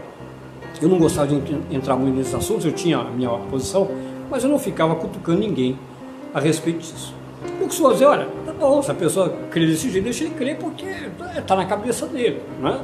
eu 0.82 0.90
não 0.90 0.98
gostava 0.98 1.28
de 1.28 1.76
entrar 1.76 1.96
muito 1.96 2.18
nesses 2.18 2.34
assuntos, 2.34 2.66
eu 2.66 2.72
tinha 2.72 2.98
a 2.98 3.04
minha 3.04 3.30
posição, 3.30 3.88
mas 4.30 4.44
eu 4.44 4.50
não 4.50 4.58
ficava 4.58 4.96
cutucando 4.96 5.40
ninguém 5.40 5.78
a 6.34 6.40
respeito 6.40 6.80
disso. 6.80 7.14
Eu 7.60 7.68
costumava 7.68 7.94
dizer, 7.94 8.06
olha, 8.06 8.28
tá 8.46 8.54
bom, 8.54 8.82
se 8.82 8.92
a 8.92 8.94
pessoa 8.94 9.30
crê 9.50 9.66
desse 9.68 9.90
jeito, 9.90 10.04
deixa 10.04 10.24
ele 10.24 10.34
crer 10.34 10.58
porque 10.58 10.86
está 11.38 11.56
na 11.56 11.66
cabeça 11.66 12.08
dele, 12.08 12.42
né? 12.60 12.82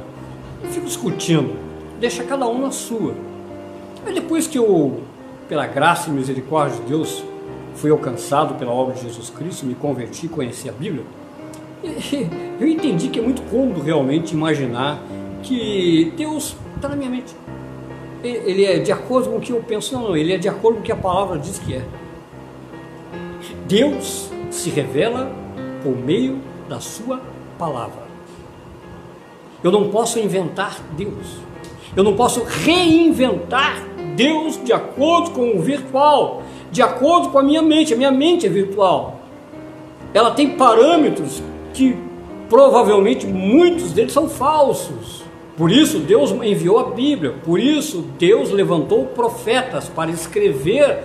Não 0.62 0.70
fico 0.70 0.86
discutindo, 0.86 1.56
deixa 2.00 2.22
cada 2.24 2.46
um 2.46 2.60
na 2.60 2.70
sua. 2.70 3.14
Mas 4.04 4.14
depois 4.14 4.46
que 4.46 4.58
eu, 4.58 5.00
pela 5.48 5.66
graça 5.66 6.10
e 6.10 6.12
misericórdia 6.12 6.80
de 6.80 6.88
Deus, 6.88 7.24
fui 7.74 7.90
alcançado 7.90 8.54
pela 8.54 8.72
obra 8.72 8.94
de 8.94 9.02
Jesus 9.02 9.30
Cristo, 9.30 9.66
me 9.66 9.74
converti, 9.74 10.28
conheci 10.28 10.68
a 10.68 10.72
Bíblia, 10.72 11.04
eu 12.60 12.66
entendi 12.66 13.08
que 13.08 13.18
é 13.18 13.22
muito 13.22 13.42
cômodo 13.42 13.80
realmente 13.80 14.32
imaginar 14.32 15.00
que 15.42 16.12
Deus 16.16 16.56
está 16.74 16.88
na 16.88 16.96
minha 16.96 17.10
mente. 17.10 17.34
Ele 18.22 18.64
é 18.64 18.78
de 18.78 18.90
acordo 18.90 19.30
com 19.30 19.36
o 19.36 19.40
que 19.40 19.52
eu 19.52 19.62
penso, 19.62 19.94
não, 19.94 20.16
ele 20.16 20.32
é 20.32 20.38
de 20.38 20.48
acordo 20.48 20.76
com 20.76 20.80
o 20.80 20.84
que 20.84 20.92
a 20.92 20.96
palavra 20.96 21.38
diz 21.38 21.58
que 21.58 21.74
é. 21.74 21.84
Deus 23.66 24.30
se 24.50 24.70
revela 24.70 25.30
por 25.82 25.96
meio 25.96 26.40
da 26.68 26.80
sua 26.80 27.20
palavra. 27.58 28.08
Eu 29.62 29.70
não 29.70 29.88
posso 29.90 30.18
inventar 30.18 30.80
Deus. 30.96 31.38
Eu 31.96 32.02
não 32.02 32.14
posso 32.16 32.42
reinventar 32.44 33.84
Deus 34.16 34.62
de 34.62 34.72
acordo 34.72 35.30
com 35.30 35.56
o 35.56 35.60
virtual 35.60 36.42
de 36.70 36.82
acordo 36.82 37.30
com 37.30 37.38
a 37.38 37.42
minha 37.42 37.62
mente. 37.62 37.94
A 37.94 37.96
minha 37.96 38.10
mente 38.10 38.46
é 38.46 38.48
virtual. 38.48 39.20
Ela 40.12 40.30
tem 40.30 40.50
parâmetros 40.50 41.42
que 41.74 41.96
provavelmente 42.48 43.26
muitos 43.26 43.92
deles 43.92 44.12
são 44.12 44.28
falsos. 44.28 45.22
Por 45.58 45.72
isso 45.72 45.98
Deus 45.98 46.30
enviou 46.30 46.78
a 46.78 46.90
Bíblia, 46.90 47.34
por 47.44 47.58
isso 47.58 48.04
Deus 48.16 48.52
levantou 48.52 49.06
profetas 49.06 49.88
para 49.88 50.08
escrever 50.08 51.00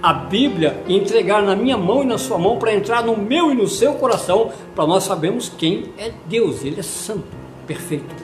a 0.00 0.12
Bíblia 0.12 0.80
e 0.86 0.96
entregar 0.96 1.42
na 1.42 1.56
minha 1.56 1.76
mão 1.76 2.04
e 2.04 2.06
na 2.06 2.16
sua 2.16 2.38
mão 2.38 2.58
para 2.58 2.72
entrar 2.72 3.02
no 3.02 3.16
meu 3.16 3.50
e 3.50 3.56
no 3.56 3.66
seu 3.66 3.94
coração, 3.94 4.52
para 4.72 4.86
nós 4.86 5.02
sabermos 5.02 5.48
quem 5.48 5.86
é 5.98 6.12
Deus. 6.26 6.64
Ele 6.64 6.78
é 6.78 6.82
santo, 6.84 7.26
perfeito, 7.66 8.14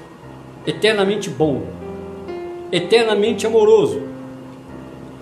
eternamente 0.65 1.29
bom, 1.29 1.63
eternamente 2.71 3.45
amoroso, 3.45 4.01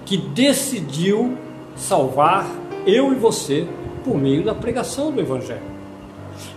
que 0.05 0.19
decidiu 0.19 1.35
salvar 1.75 2.47
eu 2.87 3.11
e 3.11 3.15
você 3.15 3.67
por 4.05 4.19
meio 4.19 4.45
da 4.45 4.55
pregação 4.55 5.11
do 5.11 5.19
Evangelho. 5.19 5.72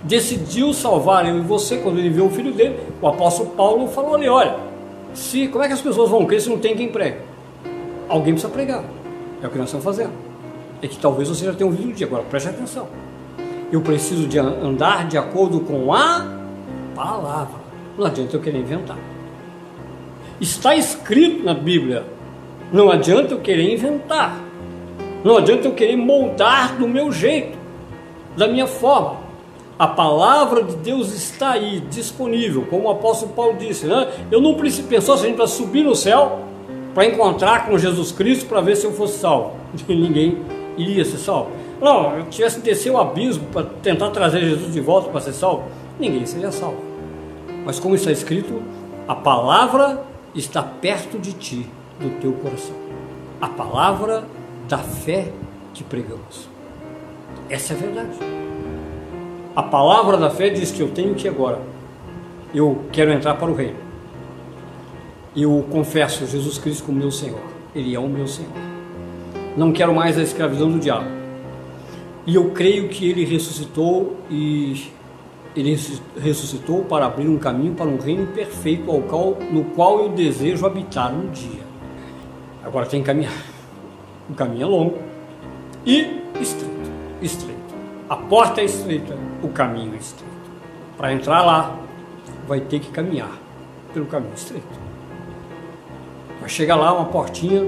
Decidiu 0.04 0.74
salvar 0.74 1.28
eu 1.28 1.38
e 1.38 1.42
você 1.42 1.78
quando 1.78 2.00
ele 2.00 2.10
viu 2.10 2.26
o 2.26 2.30
filho 2.30 2.54
dele. 2.54 2.80
O 3.02 3.08
apóstolo 3.08 3.52
Paulo 3.52 3.88
falou 3.88 4.16
ali: 4.16 4.28
olha, 4.28 4.56
se, 5.14 5.48
como 5.48 5.64
é 5.64 5.68
que 5.68 5.74
as 5.74 5.82
pessoas 5.82 6.10
vão 6.10 6.26
crer 6.26 6.42
se 6.42 6.50
não 6.50 6.60
tem 6.60 6.76
quem 6.76 6.90
prega? 6.90 7.20
Alguém 8.08 8.34
precisa 8.34 8.52
pregar. 8.52 8.84
É 9.42 9.48
o 9.48 9.50
que 9.50 9.58
nós 9.58 9.68
estamos 9.68 9.84
fazendo. 9.84 10.12
É 10.82 10.88
que 10.88 10.98
talvez 10.98 11.30
você 11.30 11.46
já 11.46 11.54
tenha 11.54 11.70
ouvido 11.70 11.90
um 11.90 11.92
dia, 11.92 12.06
agora 12.06 12.24
preste 12.24 12.50
atenção. 12.50 12.88
Eu 13.72 13.82
preciso 13.82 14.28
de 14.28 14.38
andar 14.38 15.08
de 15.08 15.18
acordo 15.18 15.60
com 15.62 15.92
a 15.94 16.26
palavra. 16.94 17.60
Não 17.98 18.06
adianta 18.06 18.36
eu 18.36 18.42
querer 18.42 18.60
inventar. 18.60 18.98
Está 20.40 20.76
escrito 20.76 21.44
na 21.44 21.54
Bíblia. 21.54 22.04
Não 22.72 22.92
adianta 22.92 23.34
eu 23.34 23.40
querer 23.40 23.74
inventar. 23.74 24.40
Não 25.24 25.38
adianta 25.38 25.68
eu 25.68 25.74
querer 25.74 25.96
moldar 25.96 26.76
do 26.78 26.88
meu 26.88 27.12
jeito, 27.12 27.58
da 28.38 28.48
minha 28.48 28.68
forma. 28.68 29.25
A 29.78 29.88
palavra 29.88 30.64
de 30.64 30.76
Deus 30.78 31.14
está 31.14 31.52
aí, 31.52 31.82
disponível, 31.90 32.66
como 32.70 32.84
o 32.84 32.92
apóstolo 32.92 33.34
Paulo 33.34 33.58
disse. 33.58 33.86
Né? 33.86 34.10
Eu 34.32 34.40
não 34.40 34.56
pensou 34.56 35.18
se 35.18 35.26
a 35.26 35.28
gente 35.28 35.36
para 35.36 35.48
subir 35.48 35.84
no 35.84 35.96
céu 35.96 36.40
para 36.94 37.06
encontrar 37.06 37.68
com 37.68 37.78
Jesus 37.78 38.14
Cristo 38.14 38.46
para 38.48 38.62
ver 38.62 38.78
se 38.78 38.86
eu 38.86 38.94
fosse 38.94 39.20
salvo. 39.20 39.52
Ninguém 39.88 40.38
iria 40.78 41.04
ser 41.04 41.18
salvo. 41.18 41.52
Não, 41.82 42.18
eu 42.18 42.26
tivesse 42.30 42.62
que 42.62 42.70
descer 42.70 42.90
o 42.90 42.98
abismo 42.98 43.48
para 43.52 43.64
tentar 43.84 44.10
trazer 44.12 44.40
Jesus 44.40 44.74
de 44.74 44.80
volta 44.80 45.10
para 45.10 45.20
ser 45.20 45.34
salvo, 45.34 45.66
ninguém 46.00 46.26
seria 46.26 46.52
salvo. 46.52 46.78
Mas 47.66 47.80
como 47.80 47.96
está 47.96 48.12
escrito, 48.12 48.62
a 49.08 49.14
palavra 49.14 50.02
está 50.34 50.64
perto 50.64 51.20
de 51.20 51.34
ti, 51.34 51.68
do 52.00 52.20
teu 52.22 52.32
coração. 52.34 52.76
A 53.42 53.50
palavra 53.50 54.24
da 54.70 54.78
fé 54.78 55.32
que 55.74 55.84
pregamos. 55.84 56.48
Essa 57.50 57.74
é 57.74 57.76
a 57.76 57.80
verdade. 57.80 58.55
A 59.56 59.64
palavra 59.64 60.18
da 60.18 60.30
fé 60.30 60.50
diz 60.50 60.70
que 60.70 60.82
eu 60.82 60.90
tenho 60.90 61.16
que 61.16 61.30
agora, 61.30 61.62
eu 62.54 62.82
quero 62.92 63.14
entrar 63.14 63.36
para 63.36 63.50
o 63.50 63.56
reino. 63.56 63.78
Eu 65.34 65.66
confesso 65.72 66.26
Jesus 66.26 66.58
Cristo 66.58 66.84
como 66.84 66.98
meu 66.98 67.10
Senhor. 67.10 67.40
Ele 67.74 67.96
é 67.96 68.00
o 68.00 68.08
meu 68.08 68.28
Senhor. 68.28 68.52
Não 69.56 69.72
quero 69.72 69.96
mais 69.96 70.18
a 70.18 70.22
escravidão 70.24 70.70
do 70.70 70.78
diabo. 70.78 71.06
E 72.26 72.36
eu 72.36 72.52
creio 72.52 72.90
que 72.90 73.10
ele 73.10 73.24
ressuscitou 73.24 74.18
e 74.30 74.92
ele 75.56 75.80
ressuscitou 76.18 76.84
para 76.84 77.06
abrir 77.06 77.30
um 77.30 77.38
caminho 77.38 77.76
para 77.76 77.86
um 77.86 77.98
reino 77.98 78.28
perfeito 78.28 78.92
ao 78.92 79.02
qual, 79.04 79.38
no 79.52 79.64
qual 79.66 80.02
eu 80.02 80.10
desejo 80.10 80.66
habitar 80.66 81.14
um 81.14 81.30
dia. 81.30 81.64
Agora 82.62 82.86
tem 82.86 83.00
que 83.00 83.06
caminhar. 83.06 83.32
O 84.30 84.34
caminho 84.34 84.64
é 84.64 84.66
longo 84.66 84.98
e 85.86 86.22
estreito. 86.42 86.92
Estreito. 87.22 87.56
A 88.10 88.18
porta 88.18 88.62
é 88.62 88.66
estreita, 88.66 89.16
o 89.46 89.50
caminho 89.50 89.96
estreito. 89.96 90.36
Para 90.98 91.14
entrar 91.14 91.44
lá, 91.44 91.78
vai 92.48 92.60
ter 92.60 92.80
que 92.80 92.90
caminhar 92.90 93.32
pelo 93.94 94.06
caminho 94.06 94.34
estreito. 94.34 94.80
Vai 96.40 96.50
chegar 96.50 96.76
lá 96.76 96.94
uma 96.94 97.06
portinha 97.06 97.64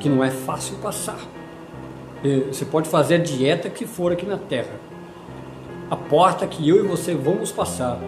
que 0.00 0.08
não 0.08 0.22
é 0.22 0.30
fácil 0.30 0.76
passar. 0.78 1.18
Você 2.48 2.64
pode 2.64 2.88
fazer 2.88 3.16
a 3.16 3.18
dieta 3.18 3.70
que 3.70 3.86
for 3.86 4.12
aqui 4.12 4.26
na 4.26 4.36
Terra. 4.36 4.74
A 5.90 5.96
porta 5.96 6.46
que 6.46 6.68
eu 6.68 6.84
e 6.84 6.86
você 6.86 7.14
vamos 7.14 7.52
passar 7.52 7.98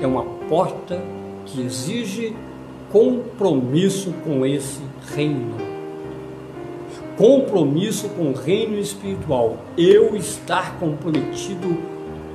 é 0.00 0.06
uma 0.06 0.24
porta 0.48 1.02
que 1.46 1.60
exige 1.62 2.36
compromisso 2.92 4.12
com 4.24 4.46
esse 4.46 4.80
reino 5.14 5.56
compromisso 7.16 8.08
com 8.10 8.30
o 8.30 8.32
reino 8.32 8.78
espiritual, 8.78 9.58
eu 9.76 10.16
estar 10.16 10.78
comprometido 10.78 11.76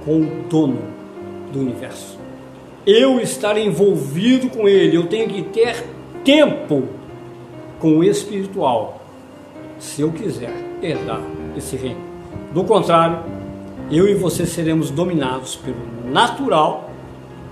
com 0.06 0.22
o 0.22 0.44
dono 0.50 0.80
do 1.52 1.60
universo, 1.60 2.18
eu 2.86 3.20
estar 3.20 3.58
envolvido 3.58 4.50
com 4.50 4.68
ele, 4.68 4.96
eu 4.96 5.08
tenho 5.08 5.28
que 5.28 5.44
ter 5.44 5.86
tempo 6.24 6.84
com 7.80 7.98
o 7.98 8.04
espiritual, 8.04 9.02
se 9.78 10.02
eu 10.02 10.12
quiser 10.12 10.54
herdar 10.82 11.22
esse 11.58 11.76
reino. 11.76 12.02
Do 12.54 12.64
contrário, 12.64 13.20
eu 13.92 14.08
e 14.08 14.14
você 14.14 14.46
seremos 14.46 14.90
dominados 14.90 15.56
pelo 15.56 15.78
natural 16.12 16.90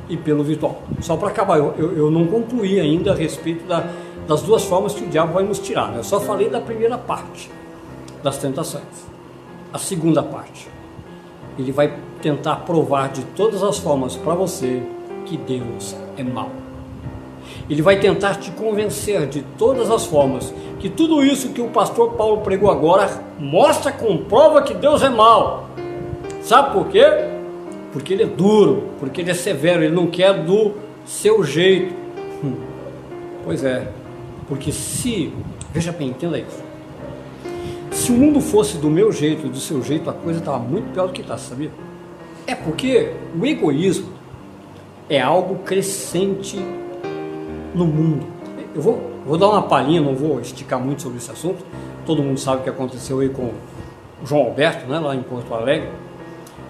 e 0.10 0.16
pelo 0.16 0.44
virtual. 0.44 0.82
Só 1.02 1.18
para 1.18 1.30
acabar, 1.30 1.58
eu, 1.58 1.74
eu 1.78 2.12
não 2.12 2.28
concluí 2.28 2.80
ainda 2.80 3.12
a 3.12 3.16
respeito 3.16 3.66
da 3.68 3.90
das 4.28 4.42
duas 4.42 4.64
formas 4.66 4.94
que 4.94 5.04
o 5.04 5.08
diabo 5.08 5.34
vai 5.34 5.44
nos 5.44 5.60
tirar. 5.60 5.92
Né? 5.92 6.00
Eu 6.00 6.04
só 6.04 6.20
falei 6.20 6.50
da 6.50 6.60
primeira 6.60 6.98
parte 6.98 7.50
das 8.22 8.38
tentações. 8.38 8.84
A 9.72 9.78
segunda 9.80 10.22
parte, 10.22 10.68
ele 11.58 11.72
vai 11.72 11.94
tentar 12.22 12.58
provar 12.58 13.10
de 13.10 13.24
todas 13.36 13.64
as 13.64 13.78
formas 13.78 14.16
para 14.16 14.34
você 14.34 14.84
que 15.26 15.38
Deus 15.38 15.96
é 16.18 16.24
mau. 16.24 16.52
Ele 17.70 17.82
vai 17.82 18.00
tentar 18.00 18.36
te 18.36 18.52
convencer 18.52 19.28
de 19.28 19.42
todas 19.58 19.90
as 19.90 20.06
formas 20.06 20.54
que 20.80 20.90
tudo 20.90 21.24
isso 21.24 21.50
que 21.50 21.62
o 21.62 21.70
pastor 21.70 22.14
Paulo 22.14 22.42
pregou 22.42 22.70
agora 22.70 23.10
mostra, 23.40 23.92
comprova 23.92 24.62
que 24.62 24.74
Deus 24.74 25.02
é 25.02 25.10
mau. 25.10 25.70
Sabe 26.42 26.74
por 26.74 26.88
quê? 26.88 27.06
Porque 27.92 28.14
ele 28.14 28.24
é 28.24 28.28
duro, 28.28 28.90
porque 29.00 29.22
ele 29.22 29.32
é 29.32 29.34
severo, 29.34 29.84
ele 29.84 29.96
não 29.96 30.08
quer 30.08 30.44
do 30.44 30.74
seu 31.06 31.44
jeito. 31.44 31.94
Hum. 32.44 32.56
Pois 33.44 33.64
é, 33.64 33.88
porque 34.48 34.72
se, 34.72 35.34
veja 35.74 35.92
bem, 35.92 36.10
entenda 36.10 36.40
isso. 36.40 36.64
Se 37.92 38.12
o 38.12 38.16
mundo 38.16 38.40
fosse 38.40 38.78
do 38.78 38.90
meu 38.90 39.12
jeito, 39.12 39.48
do 39.48 39.60
seu 39.60 39.84
jeito, 39.84 40.10
a 40.10 40.14
coisa 40.14 40.40
estava 40.40 40.60
muito 40.60 40.92
pior 40.94 41.08
do 41.08 41.14
que 41.14 41.22
está, 41.22 41.38
sabia? 41.38 41.72
É 42.46 42.56
porque 42.56 43.12
o 43.38 43.46
egoísmo 43.46 44.10
é 45.10 45.20
algo 45.20 45.56
crescente 45.64 46.58
no 47.74 47.86
mundo. 47.86 48.26
Eu 48.74 48.82
vou, 48.82 49.12
vou 49.26 49.38
dar 49.38 49.50
uma 49.50 49.64
palhinha, 49.64 50.00
não 50.00 50.16
vou 50.16 50.40
esticar 50.40 50.80
muito 50.80 51.02
sobre 51.02 51.18
esse 51.18 51.30
assunto. 51.30 51.66
Todo 52.06 52.24
mundo 52.24 52.40
sabe 52.40 52.62
o 52.62 52.64
que 52.64 52.70
aconteceu 52.70 53.20
aí 53.20 53.30
com 53.30 53.52
o 54.22 54.26
João 54.26 54.44
Alberto, 54.44 54.90
né, 54.90 55.00
lá 55.00 55.16
em 55.16 55.24
Porto 55.24 55.54
Alegre. 55.54 55.90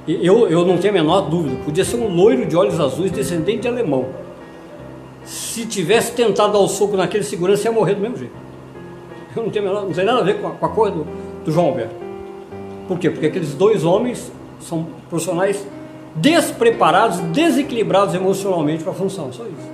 Eu, 0.08 0.48
eu 0.48 0.66
não 0.66 0.78
tenho 0.78 0.94
a 0.94 0.98
menor 0.98 1.22
dúvida, 1.30 1.58
podia 1.64 1.84
ser 1.84 1.98
um 1.98 2.08
loiro 2.08 2.46
de 2.46 2.56
olhos 2.56 2.80
azuis, 2.80 3.12
descendente 3.12 3.64
de 3.64 3.68
alemão 3.68 4.27
se 5.28 5.66
tivesse 5.66 6.14
tentado 6.14 6.54
dar 6.54 6.60
o 6.60 6.70
soco 6.70 6.96
naquele 6.96 7.24
segurança, 7.24 7.68
ia 7.68 7.72
morrer 7.72 7.96
do 7.96 8.02
mesmo 8.02 8.18
jeito. 8.18 8.34
Eu 9.36 9.44
não 9.44 9.50
tenho, 9.50 9.74
não 9.74 9.92
tem 9.92 10.06
nada 10.06 10.20
a 10.20 10.24
ver 10.24 10.40
com 10.40 10.48
a, 10.48 10.52
com 10.52 10.66
a 10.66 10.70
cor 10.70 10.90
do, 10.90 11.06
do 11.44 11.52
João 11.52 11.68
Alberto. 11.68 11.96
Por 12.88 12.98
quê? 12.98 13.10
Porque 13.10 13.26
aqueles 13.26 13.54
dois 13.54 13.84
homens 13.84 14.32
são 14.62 14.88
profissionais 15.10 15.68
despreparados, 16.16 17.20
desequilibrados 17.20 18.16
emocionalmente 18.16 18.84
para 18.84 18.94
a 18.94 18.96
função, 18.96 19.32
só 19.34 19.44
isso. 19.44 19.70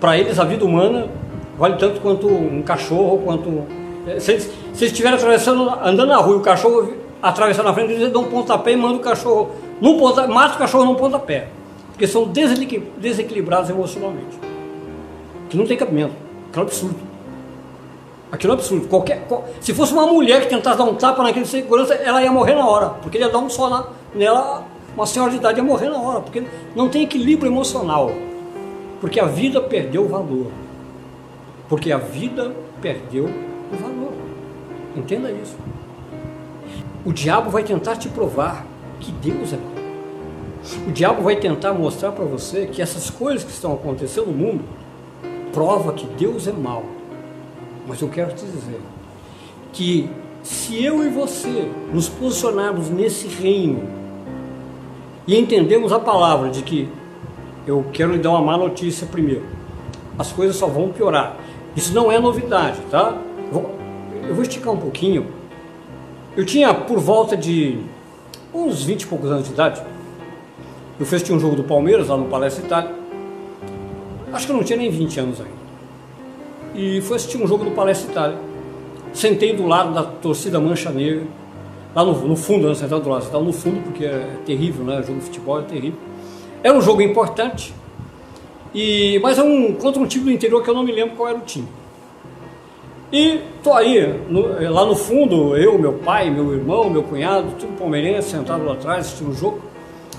Para 0.00 0.16
eles, 0.16 0.38
a 0.38 0.44
vida 0.44 0.64
humana 0.64 1.10
vale 1.58 1.76
tanto 1.76 2.00
quanto 2.00 2.26
um 2.26 2.62
cachorro, 2.62 3.18
quanto. 3.18 3.66
Eh, 4.06 4.18
se 4.18 4.32
eles, 4.32 4.44
se 4.44 4.50
eles 4.84 4.92
estiverem 4.92 5.18
atravessando, 5.18 5.68
andando 5.84 6.06
na 6.06 6.16
rua 6.16 6.36
e 6.36 6.38
o 6.38 6.42
cachorro 6.42 6.94
atravessar 7.22 7.62
na 7.62 7.74
frente, 7.74 7.92
eles 7.92 8.10
dão 8.10 8.22
um 8.22 8.30
pontapé 8.30 8.72
e 8.72 8.76
mandam 8.76 8.96
o 8.96 9.00
cachorro. 9.00 9.50
Num 9.78 9.98
ponta, 9.98 10.26
mata 10.26 10.54
o 10.54 10.58
cachorro 10.58 10.86
num 10.86 10.94
pontapé. 10.94 11.48
Porque 11.90 12.06
são 12.06 12.32
desequilibrados 12.98 13.68
emocionalmente 13.68 14.50
que 15.50 15.56
não 15.56 15.66
tem 15.66 15.76
cabimento. 15.76 16.14
Aquilo 16.48 16.64
é 16.64 16.66
absurdo. 16.66 16.96
Aquilo 18.32 18.52
é 18.52 18.56
absurdo. 18.56 18.88
Qualquer, 18.88 19.26
qual, 19.26 19.44
se 19.60 19.74
fosse 19.74 19.92
uma 19.92 20.06
mulher 20.06 20.42
que 20.42 20.48
tentasse 20.48 20.78
dar 20.78 20.84
um 20.84 20.94
tapa 20.94 21.22
naquele 21.22 21.44
segurança, 21.44 21.94
ela 21.94 22.22
ia 22.22 22.30
morrer 22.30 22.54
na 22.54 22.66
hora. 22.66 22.90
Porque 23.02 23.18
ele 23.18 23.24
ia 23.24 23.30
dar 23.30 23.38
um 23.38 23.50
só 23.50 23.68
na, 23.68 23.88
nela, 24.14 24.64
uma 24.94 25.04
senhora 25.06 25.32
de 25.32 25.38
idade 25.38 25.58
ia 25.58 25.64
morrer 25.64 25.88
na 25.88 26.00
hora. 26.00 26.20
Porque 26.20 26.44
não 26.74 26.88
tem 26.88 27.02
equilíbrio 27.02 27.50
emocional. 27.50 28.12
Porque 29.00 29.18
a 29.18 29.26
vida 29.26 29.60
perdeu 29.60 30.04
o 30.04 30.08
valor. 30.08 30.46
Porque 31.68 31.90
a 31.90 31.98
vida 31.98 32.54
perdeu 32.80 33.24
o 33.24 33.76
valor. 33.76 34.12
Entenda 34.96 35.30
isso. 35.32 35.56
O 37.04 37.12
diabo 37.12 37.50
vai 37.50 37.64
tentar 37.64 37.96
te 37.96 38.08
provar 38.08 38.64
que 39.00 39.10
Deus 39.10 39.52
é 39.52 39.56
bom. 39.56 39.80
O 40.86 40.92
diabo 40.92 41.22
vai 41.22 41.36
tentar 41.36 41.72
mostrar 41.72 42.12
para 42.12 42.24
você 42.24 42.66
que 42.66 42.82
essas 42.82 43.08
coisas 43.08 43.42
que 43.42 43.50
estão 43.50 43.72
acontecendo 43.72 44.26
no 44.26 44.32
mundo 44.32 44.64
prova 45.52 45.92
que 45.92 46.06
Deus 46.06 46.46
é 46.46 46.52
mau. 46.52 46.84
Mas 47.86 48.00
eu 48.00 48.08
quero 48.08 48.32
te 48.34 48.44
dizer 48.44 48.80
que 49.72 50.08
se 50.42 50.82
eu 50.82 51.04
e 51.04 51.08
você 51.08 51.70
nos 51.92 52.08
posicionarmos 52.08 52.88
nesse 52.88 53.26
reino 53.26 53.82
e 55.26 55.38
entendemos 55.38 55.92
a 55.92 55.98
palavra 55.98 56.50
de 56.50 56.62
que 56.62 56.88
eu 57.66 57.84
quero 57.92 58.12
lhe 58.12 58.18
dar 58.18 58.30
uma 58.30 58.42
má 58.42 58.56
notícia 58.56 59.06
primeiro, 59.06 59.44
as 60.18 60.32
coisas 60.32 60.56
só 60.56 60.66
vão 60.66 60.90
piorar. 60.90 61.36
Isso 61.76 61.94
não 61.94 62.10
é 62.10 62.18
novidade, 62.18 62.78
tá? 62.90 63.16
Eu 64.30 64.34
vou 64.36 64.42
esticar 64.42 64.72
um 64.72 64.76
pouquinho. 64.76 65.26
Eu 66.36 66.46
tinha 66.46 66.72
por 66.72 67.00
volta 67.00 67.36
de 67.36 67.80
uns 68.54 68.84
20 68.84 69.02
e 69.02 69.06
poucos 69.06 69.28
anos 69.28 69.46
de 69.46 69.52
idade. 69.52 69.82
Eu 71.00 71.04
fiz 71.04 71.28
um 71.30 71.38
jogo 71.40 71.56
do 71.56 71.64
Palmeiras 71.64 72.06
lá 72.06 72.16
no 72.16 72.26
Palestra 72.26 72.64
Itália. 72.64 72.99
Acho 74.32 74.46
que 74.46 74.52
eu 74.52 74.56
não 74.56 74.64
tinha 74.64 74.78
nem 74.78 74.90
20 74.90 75.20
anos 75.20 75.40
ainda. 75.40 75.60
E 76.74 77.00
fui 77.00 77.16
assistir 77.16 77.42
um 77.42 77.46
jogo 77.46 77.64
do 77.64 77.72
Palestra 77.72 78.10
Itália. 78.10 78.38
Sentei 79.12 79.52
do 79.52 79.66
lado 79.66 79.92
da 79.92 80.04
torcida 80.04 80.60
Mancha 80.60 80.90
Negra, 80.90 81.26
lá 81.94 82.04
no, 82.04 82.12
no 82.28 82.36
fundo, 82.36 82.68
não 82.68 82.74
sentado 82.74 83.02
do 83.02 83.08
lado, 83.08 83.24
sentado 83.24 83.44
no 83.44 83.52
fundo, 83.52 83.82
porque 83.82 84.04
é 84.04 84.36
terrível, 84.46 84.84
né? 84.84 85.00
O 85.00 85.02
jogo 85.02 85.18
de 85.18 85.24
futebol 85.24 85.58
é 85.58 85.62
terrível. 85.62 85.98
Era 86.62 86.76
um 86.76 86.80
jogo 86.80 87.02
importante, 87.02 87.74
e, 88.74 89.18
mas 89.22 89.38
é 89.38 89.42
um, 89.42 89.74
contra 89.74 90.00
um 90.00 90.06
time 90.06 90.24
do 90.24 90.30
interior 90.30 90.62
que 90.62 90.70
eu 90.70 90.74
não 90.74 90.84
me 90.84 90.92
lembro 90.92 91.16
qual 91.16 91.28
era 91.28 91.38
o 91.38 91.42
time. 91.42 91.66
E 93.12 93.40
tô 93.64 93.72
aí, 93.72 94.06
no, 94.28 94.70
lá 94.70 94.86
no 94.86 94.94
fundo, 94.94 95.56
eu, 95.56 95.76
meu 95.76 95.94
pai, 95.94 96.30
meu 96.30 96.54
irmão, 96.54 96.88
meu 96.88 97.02
cunhado, 97.02 97.48
tudo 97.58 97.76
palmeirense, 97.76 98.30
sentado 98.30 98.64
lá 98.64 98.74
atrás, 98.74 99.06
assistindo 99.06 99.30
o 99.30 99.34
jogo. 99.34 99.60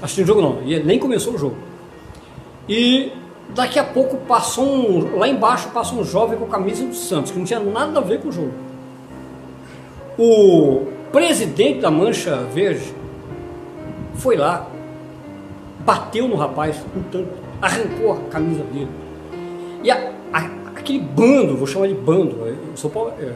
Assistindo 0.01 0.25
o 0.25 0.27
jogo 0.27 0.41
não, 0.41 0.61
nem 0.83 0.99
começou 0.99 1.33
o 1.33 1.37
jogo. 1.37 1.55
E 2.67 3.13
daqui 3.55 3.79
a 3.79 3.83
pouco 3.83 4.17
passou 4.17 4.65
um, 4.65 5.17
lá 5.17 5.27
embaixo 5.27 5.69
passou 5.69 5.99
um 5.99 6.03
jovem 6.03 6.37
com 6.37 6.45
a 6.45 6.47
camisa 6.47 6.85
do 6.85 6.95
Santos, 6.95 7.31
que 7.31 7.37
não 7.37 7.45
tinha 7.45 7.59
nada 7.59 7.99
a 7.99 8.01
ver 8.01 8.21
com 8.21 8.29
o 8.29 8.31
jogo. 8.31 8.53
O 10.17 10.87
presidente 11.11 11.79
da 11.79 11.91
Mancha 11.91 12.35
Verde 12.53 12.93
foi 14.15 14.35
lá, 14.35 14.67
bateu 15.79 16.27
no 16.27 16.35
rapaz 16.35 16.77
um 16.95 17.01
tanto, 17.03 17.29
arrancou 17.61 18.13
a 18.13 18.17
camisa 18.29 18.63
dele. 18.63 18.89
E 19.83 19.89
a, 19.89 20.11
a, 20.31 20.49
aquele 20.75 20.99
bando, 20.99 21.57
vou 21.57 21.67
chamar 21.67 21.87
de 21.87 21.93
bando, 21.93 22.35
eu 22.45 22.57
sou 22.75 22.91
é, 23.19 23.33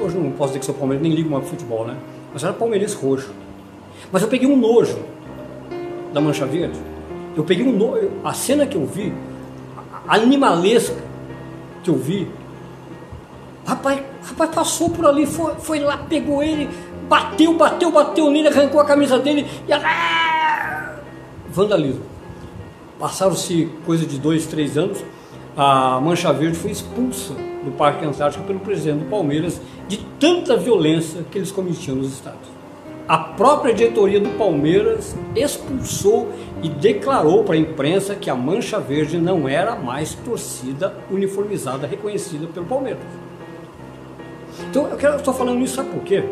hoje 0.00 0.16
não 0.16 0.30
posso 0.32 0.48
dizer 0.48 0.60
que 0.60 0.66
sou 0.66 0.74
palmeirense, 0.74 1.08
nem 1.08 1.16
ligo 1.16 1.30
mais 1.30 1.44
pro 1.44 1.50
futebol, 1.50 1.86
né? 1.86 1.96
Mas 2.32 2.42
era 2.42 2.52
palmeirense 2.52 2.96
roxo. 2.96 3.30
Mas 4.10 4.22
eu 4.22 4.28
peguei 4.28 4.48
um 4.48 4.56
nojo 4.56 4.98
da 6.12 6.20
Mancha 6.20 6.44
Verde. 6.44 6.78
Eu 7.36 7.44
peguei 7.44 7.66
um 7.66 7.72
nojo, 7.72 8.10
a 8.24 8.32
cena 8.32 8.66
que 8.66 8.76
eu 8.76 8.86
vi, 8.86 9.12
animalesca 10.06 10.96
que 11.82 11.90
eu 11.90 11.96
vi, 11.96 12.28
rapaz, 13.66 14.02
rapaz 14.22 14.54
passou 14.54 14.90
por 14.90 15.06
ali, 15.06 15.26
foi, 15.26 15.54
foi 15.56 15.80
lá, 15.80 15.98
pegou 15.98 16.42
ele, 16.42 16.68
bateu, 17.08 17.54
bateu, 17.54 17.90
bateu 17.90 18.30
nele, 18.30 18.48
arrancou 18.48 18.80
a 18.80 18.84
camisa 18.84 19.18
dele 19.18 19.46
e 19.66 19.72
ah, 19.72 20.96
vandalismo. 21.48 22.02
Passaram-se 22.98 23.70
coisa 23.84 24.06
de 24.06 24.18
dois, 24.18 24.46
três 24.46 24.78
anos, 24.78 25.04
a 25.56 26.00
Mancha 26.00 26.32
Verde 26.32 26.56
foi 26.56 26.70
expulsa 26.70 27.34
do 27.64 27.70
Parque 27.72 28.04
Antártico 28.04 28.44
pelo 28.44 28.60
presidente 28.60 29.04
do 29.04 29.10
Palmeiras 29.10 29.60
de 29.88 29.98
tanta 30.18 30.56
violência 30.56 31.24
que 31.30 31.38
eles 31.38 31.50
cometiam 31.52 31.96
nos 31.96 32.12
estádios. 32.12 32.53
A 33.06 33.18
própria 33.18 33.74
diretoria 33.74 34.18
do 34.18 34.30
Palmeiras 34.38 35.14
expulsou 35.36 36.32
e 36.62 36.70
declarou 36.70 37.44
para 37.44 37.54
a 37.54 37.58
imprensa 37.58 38.14
que 38.14 38.30
a 38.30 38.34
Mancha 38.34 38.80
Verde 38.80 39.18
não 39.18 39.46
era 39.46 39.76
mais 39.76 40.14
torcida 40.14 40.96
uniformizada 41.10 41.86
reconhecida 41.86 42.46
pelo 42.46 42.64
Palmeiras. 42.64 43.02
Então 44.70 44.88
eu 44.88 45.16
estou 45.16 45.34
falando 45.34 45.62
isso 45.62 45.74
sabe 45.74 45.90
por 45.90 46.02
quê? 46.02 46.24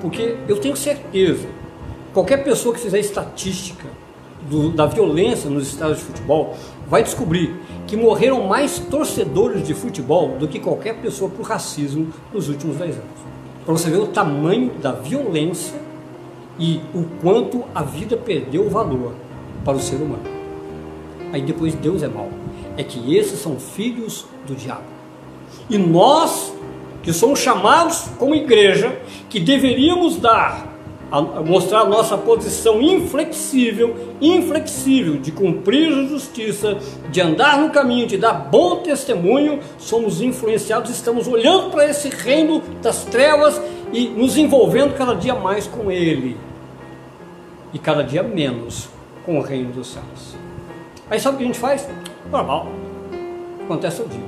Porque 0.00 0.38
eu 0.48 0.56
tenho 0.56 0.74
certeza, 0.74 1.46
qualquer 2.14 2.42
pessoa 2.42 2.74
que 2.74 2.80
fizer 2.80 2.98
estatística 2.98 3.86
do, 4.48 4.70
da 4.70 4.86
violência 4.86 5.50
nos 5.50 5.68
estádios 5.68 5.98
de 5.98 6.04
futebol 6.04 6.56
vai 6.88 7.02
descobrir 7.02 7.54
que 7.86 7.94
morreram 7.94 8.42
mais 8.46 8.78
torcedores 8.78 9.66
de 9.66 9.74
futebol 9.74 10.38
do 10.38 10.48
que 10.48 10.60
qualquer 10.60 10.94
pessoa 10.94 11.30
por 11.30 11.44
racismo 11.44 12.08
nos 12.32 12.48
últimos 12.48 12.76
10 12.76 12.94
anos. 12.94 13.26
Para 13.66 13.74
você 13.74 13.90
ver 13.90 13.98
o 13.98 14.06
tamanho 14.06 14.70
da 14.80 14.92
violência 14.92 15.85
e 16.58 16.80
o 16.94 17.04
quanto 17.20 17.64
a 17.74 17.82
vida 17.82 18.16
perdeu 18.16 18.68
valor 18.68 19.14
para 19.64 19.76
o 19.76 19.80
ser 19.80 19.96
humano. 19.96 20.24
Aí 21.32 21.42
depois 21.42 21.74
Deus 21.74 22.02
é 22.02 22.08
mau. 22.08 22.30
É 22.76 22.84
que 22.84 23.16
esses 23.16 23.38
são 23.40 23.58
filhos 23.58 24.26
do 24.46 24.54
diabo. 24.54 24.84
E 25.68 25.76
nós, 25.76 26.54
que 27.02 27.12
somos 27.12 27.40
chamados 27.40 28.08
como 28.18 28.34
igreja, 28.34 28.98
que 29.28 29.40
deveríamos 29.40 30.16
dar 30.16 30.76
mostrar 31.44 31.84
nossa 31.84 32.18
posição 32.18 32.82
inflexível, 32.82 33.94
inflexível 34.20 35.16
de 35.16 35.30
cumprir 35.30 35.92
a 35.96 36.02
justiça, 36.02 36.78
de 37.10 37.20
andar 37.20 37.60
no 37.60 37.70
caminho, 37.70 38.08
de 38.08 38.16
dar 38.16 38.32
bom 38.32 38.78
testemunho, 38.78 39.60
somos 39.78 40.20
influenciados, 40.20 40.90
estamos 40.90 41.28
olhando 41.28 41.70
para 41.70 41.88
esse 41.88 42.08
reino 42.08 42.60
das 42.82 43.04
trevas 43.04 43.60
e 43.92 44.08
nos 44.08 44.36
envolvendo 44.36 44.94
cada 44.94 45.14
dia 45.14 45.34
mais 45.34 45.68
com 45.68 45.92
ele 45.92 46.36
e 47.76 47.78
cada 47.78 48.02
dia 48.02 48.22
menos 48.22 48.88
com 49.26 49.38
o 49.38 49.42
reino 49.42 49.70
dos 49.70 49.88
céus. 49.88 50.34
Aí 51.10 51.20
sabe 51.20 51.34
o 51.34 51.38
que 51.38 51.44
a 51.44 51.46
gente 51.48 51.58
faz? 51.58 51.86
Normal. 52.32 52.68
Acontece 53.62 54.00
o 54.00 54.08
dia. 54.08 54.24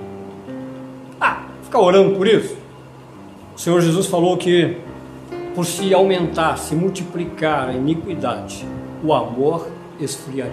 Ah, 1.18 1.46
ficar 1.62 1.80
orando 1.80 2.14
por 2.14 2.26
isso? 2.26 2.58
O 3.56 3.58
Senhor 3.58 3.80
Jesus 3.80 4.06
falou 4.06 4.36
que 4.36 4.76
por 5.54 5.64
se 5.64 5.94
aumentar, 5.94 6.58
se 6.58 6.74
multiplicar 6.74 7.70
a 7.70 7.72
iniquidade, 7.72 8.66
o 9.02 9.14
amor 9.14 9.70
esfriaria 9.98 10.52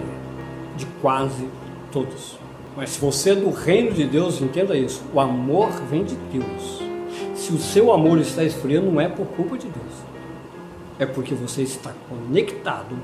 de 0.74 0.86
quase 1.02 1.46
todos. 1.92 2.38
Mas 2.74 2.90
se 2.90 2.98
você 2.98 3.32
é 3.32 3.34
do 3.34 3.50
reino 3.50 3.92
de 3.92 4.06
Deus, 4.06 4.40
entenda 4.40 4.74
isso: 4.74 5.02
o 5.12 5.20
amor 5.20 5.70
vem 5.90 6.02
de 6.02 6.14
Deus. 6.32 6.80
Se 7.34 7.52
o 7.52 7.58
seu 7.58 7.92
amor 7.92 8.18
está 8.20 8.42
esfriando, 8.42 8.90
não 8.90 8.98
é 9.02 9.06
por 9.06 9.26
culpa 9.26 9.58
de 9.58 9.66
Deus, 9.66 10.05
é 10.98 11.06
porque 11.06 11.34
você 11.34 11.62
está 11.62 11.92
conectado 12.08 12.96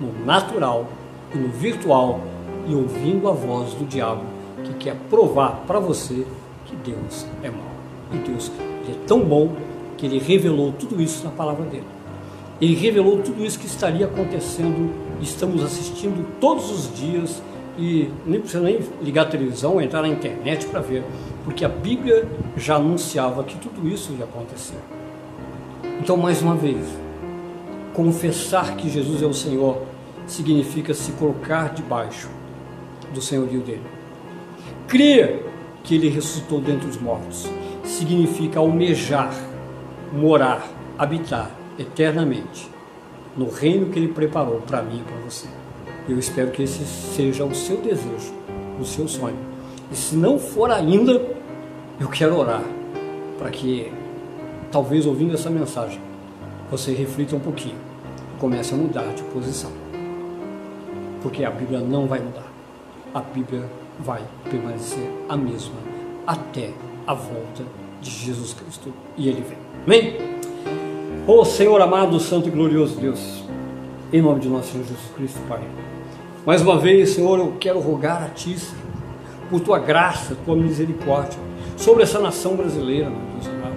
no 0.00 0.24
natural 0.24 0.86
e 1.34 1.38
no 1.38 1.48
virtual 1.48 2.20
e 2.66 2.74
ouvindo 2.74 3.28
a 3.28 3.32
voz 3.32 3.74
do 3.74 3.84
diabo 3.84 4.22
que 4.64 4.72
quer 4.74 4.96
provar 5.10 5.64
para 5.66 5.78
você 5.78 6.26
que 6.64 6.76
Deus 6.76 7.26
é 7.42 7.50
mau. 7.50 7.74
E 8.12 8.16
Deus 8.18 8.50
é 8.88 9.06
tão 9.06 9.20
bom 9.20 9.54
que 9.96 10.06
ele 10.06 10.18
revelou 10.18 10.72
tudo 10.72 11.00
isso 11.00 11.24
na 11.24 11.30
palavra 11.30 11.64
dele. 11.66 11.86
Ele 12.60 12.74
revelou 12.74 13.18
tudo 13.18 13.44
isso 13.44 13.58
que 13.58 13.66
estaria 13.66 14.06
acontecendo, 14.06 14.92
estamos 15.20 15.62
assistindo 15.62 16.26
todos 16.40 16.70
os 16.70 16.94
dias 16.96 17.42
e 17.76 18.08
nem 18.24 18.40
precisa 18.40 18.62
nem 18.62 18.78
ligar 19.02 19.22
a 19.22 19.28
televisão, 19.28 19.80
entrar 19.80 20.02
na 20.02 20.08
internet 20.08 20.66
para 20.66 20.80
ver, 20.80 21.02
porque 21.44 21.64
a 21.64 21.68
Bíblia 21.68 22.26
já 22.56 22.76
anunciava 22.76 23.42
que 23.42 23.56
tudo 23.58 23.88
isso 23.88 24.14
ia 24.16 24.24
acontecer. 24.24 24.78
Então, 26.00 26.16
mais 26.16 26.40
uma 26.40 26.54
vez, 26.54 26.86
confessar 27.94 28.76
que 28.76 28.90
Jesus 28.90 29.22
é 29.22 29.26
o 29.26 29.32
Senhor 29.32 29.80
significa 30.26 30.92
se 30.92 31.12
colocar 31.12 31.72
debaixo 31.72 32.28
do 33.14 33.22
senhorio 33.22 33.60
dele. 33.60 33.86
Crer 34.86 35.46
que 35.82 35.94
ele 35.94 36.08
ressuscitou 36.08 36.60
dentre 36.60 36.88
os 36.88 37.00
mortos 37.00 37.48
significa 37.84 38.58
almejar 38.58 39.32
morar, 40.14 40.66
habitar 40.96 41.50
eternamente 41.78 42.70
no 43.36 43.48
reino 43.48 43.86
que 43.86 43.98
Ele 43.98 44.08
preparou 44.08 44.60
para 44.60 44.82
mim 44.82 45.00
e 45.00 45.02
para 45.02 45.16
você. 45.18 45.48
Eu 46.08 46.18
espero 46.18 46.50
que 46.50 46.62
esse 46.62 46.84
seja 46.84 47.44
o 47.44 47.54
seu 47.54 47.78
desejo, 47.78 48.32
o 48.80 48.84
seu 48.84 49.08
sonho. 49.08 49.36
E 49.90 49.96
se 49.96 50.14
não 50.14 50.38
for 50.38 50.70
ainda, 50.70 51.12
eu 51.98 52.08
quero 52.08 52.36
orar 52.36 52.62
para 53.38 53.50
que, 53.50 53.92
talvez 54.70 55.04
ouvindo 55.06 55.34
essa 55.34 55.50
mensagem, 55.50 56.00
você 56.70 56.92
reflita 56.92 57.34
um 57.34 57.40
pouquinho 57.40 57.76
comece 58.44 58.74
a 58.74 58.76
mudar 58.76 59.14
de 59.14 59.22
posição. 59.22 59.70
Porque 61.22 61.46
a 61.46 61.50
Bíblia 61.50 61.80
não 61.80 62.06
vai 62.06 62.20
mudar. 62.20 62.52
A 63.14 63.20
Bíblia 63.20 63.64
vai 63.98 64.20
permanecer 64.50 65.10
a 65.30 65.34
mesma 65.34 65.76
até 66.26 66.68
a 67.06 67.14
volta 67.14 67.64
de 68.02 68.10
Jesus 68.10 68.52
Cristo. 68.52 68.92
E 69.16 69.30
Ele 69.30 69.40
vem. 69.40 69.56
Amém? 69.86 70.18
Oh 71.26 71.42
Senhor 71.42 71.80
amado, 71.80 72.20
santo 72.20 72.48
e 72.48 72.50
glorioso 72.50 73.00
Deus, 73.00 73.42
em 74.12 74.20
nome 74.20 74.40
de 74.40 74.48
nosso 74.50 74.72
Senhor 74.72 74.84
Jesus 74.84 75.10
Cristo, 75.16 75.40
Pai. 75.48 75.62
Mais 76.44 76.60
uma 76.60 76.78
vez, 76.78 77.12
Senhor, 77.12 77.38
eu 77.38 77.56
quero 77.58 77.80
rogar 77.80 78.24
a 78.24 78.28
Ti, 78.28 78.58
Senhor, 78.58 78.84
por 79.48 79.60
Tua 79.60 79.78
graça, 79.78 80.36
Tua 80.44 80.54
misericórdia, 80.54 81.38
sobre 81.78 82.02
essa 82.02 82.20
nação 82.20 82.56
brasileira, 82.56 83.08
meu 83.08 83.20
Deus 83.32 83.46
amado. 83.46 83.73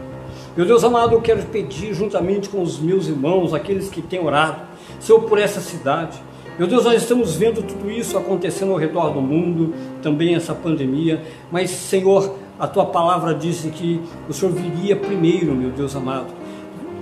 Meu 0.58 0.66
Deus 0.66 0.84
amado, 0.84 1.14
eu 1.14 1.22
quero 1.22 1.43
pedir, 1.43 1.93
juntamente 1.93 2.49
com 2.49 2.64
os 2.64 2.80
meus 2.80 3.08
irmãos, 3.08 3.53
aqueles 3.53 3.89
que 3.89 4.01
têm 4.01 4.20
orado, 4.20 4.60
Senhor, 4.99 5.22
por 5.22 5.38
essa 5.38 5.62
cidade. 5.62 6.18
Meu 6.58 6.68
Deus, 6.68 6.84
nós 6.84 6.99
estamos 6.99 7.36
vendo 7.36 7.62
tudo 7.62 7.91
isso 7.91 8.18
acontecendo 8.18 8.72
ao 8.72 8.78
redor 8.80 9.12
do 9.12 9.22
mundo, 9.22 9.76
também 10.01 10.34
essa 10.34 10.55
pandemia, 10.55 11.22
mas, 11.51 11.70
Senhor, 11.70 12.34
a 12.58 12.68
tua 12.68 12.88
palavra 12.88 13.36
disse 13.36 13.70
que 13.70 14.01
o 14.28 14.34
Senhor 14.34 14.51
viria 14.51 14.95
primeiro, 14.95 15.53
meu 15.53 15.70
Deus 15.70 15.95
amado. 15.95 16.34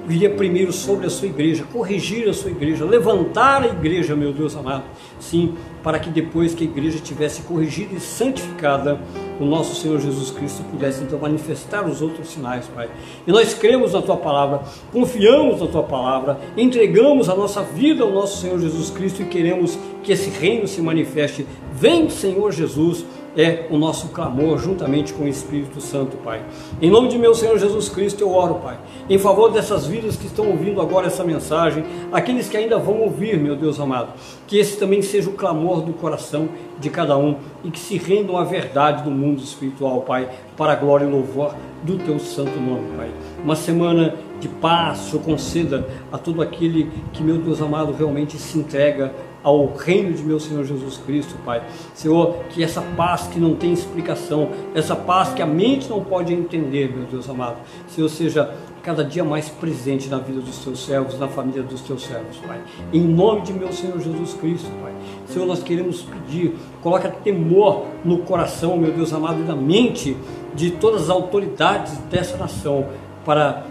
Viria 0.07 0.29
primeiro 0.29 0.71
sobre 0.71 1.07
a 1.07 1.09
sua 1.09 1.27
igreja, 1.27 1.65
corrigir 1.73 2.29
a 2.29 2.33
sua 2.33 2.51
igreja, 2.51 2.85
levantar 2.85 3.63
a 3.63 3.67
igreja, 3.67 4.15
meu 4.15 4.31
Deus 4.31 4.55
amado. 4.55 4.83
Sim, 5.19 5.55
para 5.81 5.97
que 5.97 6.11
depois 6.11 6.53
que 6.53 6.63
a 6.63 6.67
igreja 6.67 6.99
tivesse 6.99 7.41
corrigida 7.41 7.95
e 7.95 7.99
santificada, 7.99 8.99
o 9.39 9.45
nosso 9.45 9.81
Senhor 9.81 9.99
Jesus 9.99 10.29
Cristo 10.29 10.63
pudesse 10.69 11.03
então 11.03 11.17
manifestar 11.17 11.85
os 11.87 12.01
outros 12.01 12.27
sinais, 12.27 12.67
Pai. 12.67 12.87
E 13.25 13.31
nós 13.31 13.55
cremos 13.55 13.93
na 13.93 14.01
Tua 14.01 14.17
palavra, 14.17 14.61
confiamos 14.91 15.59
na 15.59 15.67
Tua 15.67 15.83
palavra, 15.83 16.39
entregamos 16.55 17.27
a 17.27 17.35
nossa 17.35 17.63
vida 17.63 18.03
ao 18.03 18.11
nosso 18.11 18.41
Senhor 18.41 18.59
Jesus 18.59 18.91
Cristo 18.91 19.23
e 19.23 19.25
queremos 19.25 19.77
que 20.03 20.11
esse 20.11 20.29
reino 20.29 20.67
se 20.67 20.81
manifeste. 20.81 21.47
Vem, 21.73 22.09
Senhor 22.09 22.51
Jesus, 22.51 23.03
é 23.37 23.67
o 23.69 23.77
nosso 23.77 24.09
clamor 24.09 24.57
juntamente 24.57 25.13
com 25.13 25.23
o 25.23 25.27
Espírito 25.27 25.81
Santo, 25.81 26.17
Pai. 26.17 26.41
Em 26.81 26.89
nome 26.89 27.09
de 27.09 27.17
meu 27.17 27.33
Senhor 27.35 27.57
Jesus 27.57 27.89
Cristo, 27.89 28.21
eu 28.21 28.31
oro, 28.31 28.55
Pai, 28.55 28.77
em 29.09 29.17
favor 29.17 29.51
dessas 29.51 29.85
vidas 29.85 30.15
que 30.15 30.27
estão 30.27 30.47
ouvindo 30.47 30.81
agora 30.81 31.07
essa 31.07 31.23
mensagem, 31.23 31.83
aqueles 32.11 32.47
que 32.47 32.57
ainda 32.57 32.77
vão 32.77 33.01
ouvir, 33.01 33.37
meu 33.37 33.55
Deus 33.55 33.79
amado, 33.79 34.13
que 34.47 34.57
esse 34.57 34.77
também 34.77 35.01
seja 35.01 35.29
o 35.29 35.33
clamor 35.33 35.81
do 35.81 35.93
coração 35.93 36.47
de 36.79 36.89
cada 36.89 37.17
um 37.17 37.37
e 37.63 37.71
que 37.71 37.79
se 37.79 37.97
rendam 37.97 38.37
à 38.37 38.43
verdade 38.43 39.03
do 39.03 39.11
mundo 39.11 39.41
espiritual, 39.41 40.01
Pai, 40.01 40.29
para 40.55 40.73
a 40.73 40.75
glória 40.75 41.05
e 41.05 41.09
louvor 41.09 41.53
do 41.83 41.97
teu 41.97 42.19
santo 42.19 42.59
nome, 42.59 42.95
Pai. 42.97 43.09
Uma 43.43 43.55
semana 43.55 44.15
de 44.39 44.47
paz, 44.47 45.11
eu 45.13 45.19
conceda 45.19 45.87
a 46.11 46.17
todo 46.17 46.41
aquele 46.41 46.91
que, 47.13 47.23
meu 47.23 47.37
Deus 47.37 47.61
amado, 47.61 47.93
realmente 47.93 48.37
se 48.37 48.57
entrega 48.57 49.13
ao 49.45 49.67
reino 49.75 50.11
de 50.11 50.23
meu 50.23 50.39
Senhor 50.39 50.65
Jesus 50.65 50.97
Cristo, 51.05 51.35
Pai. 51.45 51.63
Senhor, 51.93 52.35
que 52.49 52.63
essa 52.63 52.81
paz 52.81 53.27
que 53.27 53.39
não 53.39 53.53
tem 53.53 53.71
explicação, 53.71 54.49
essa 54.73 54.95
paz 54.95 55.33
que 55.35 55.41
a 55.41 55.45
mente 55.45 55.87
não 55.87 56.03
pode 56.03 56.33
entender, 56.33 56.91
meu 56.91 57.05
Deus 57.05 57.29
amado, 57.29 57.57
Senhor, 57.87 58.09
seja 58.09 58.51
cada 58.81 59.03
dia 59.03 59.23
mais 59.23 59.47
presente 59.47 60.09
na 60.09 60.17
vida 60.17 60.41
dos 60.41 60.57
teus 60.57 60.83
servos, 60.83 61.19
na 61.19 61.27
família 61.27 61.61
dos 61.61 61.81
teus 61.81 62.03
servos, 62.03 62.37
Pai. 62.37 62.59
Em 62.91 63.01
nome 63.01 63.41
de 63.41 63.53
meu 63.53 63.71
Senhor 63.71 63.99
Jesus 63.99 64.33
Cristo, 64.33 64.69
Pai. 64.81 64.93
Senhor, 65.27 65.45
nós 65.45 65.61
queremos 65.61 66.01
pedir, 66.01 66.55
coloca 66.81 67.07
temor 67.09 67.85
no 68.03 68.19
coração, 68.19 68.75
meu 68.75 68.91
Deus 68.91 69.13
amado, 69.13 69.41
e 69.41 69.43
na 69.43 69.55
mente 69.55 70.17
de 70.55 70.71
todas 70.71 71.03
as 71.03 71.09
autoridades 71.11 71.95
dessa 72.09 72.35
nação 72.35 72.87
para 73.23 73.63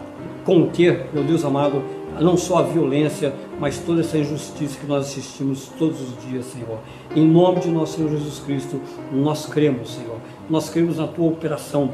conter, 0.44 1.08
meu 1.12 1.24
Deus 1.24 1.44
amado, 1.44 1.82
não 2.20 2.36
só 2.36 2.58
a 2.58 2.62
violência, 2.62 3.34
mas 3.58 3.78
toda 3.78 4.00
essa 4.00 4.18
injustiça 4.18 4.78
que 4.78 4.86
nós 4.86 5.06
assistimos 5.06 5.70
todos 5.78 6.00
os 6.00 6.28
dias, 6.28 6.46
Senhor. 6.46 6.78
Em 7.14 7.26
nome 7.26 7.60
de 7.60 7.68
nosso 7.68 7.96
Senhor 7.96 8.10
Jesus 8.10 8.40
Cristo, 8.40 8.80
nós 9.12 9.46
cremos, 9.46 9.94
Senhor. 9.94 10.18
Nós 10.48 10.68
cremos 10.70 10.98
na 10.98 11.06
tua 11.06 11.28
operação 11.28 11.92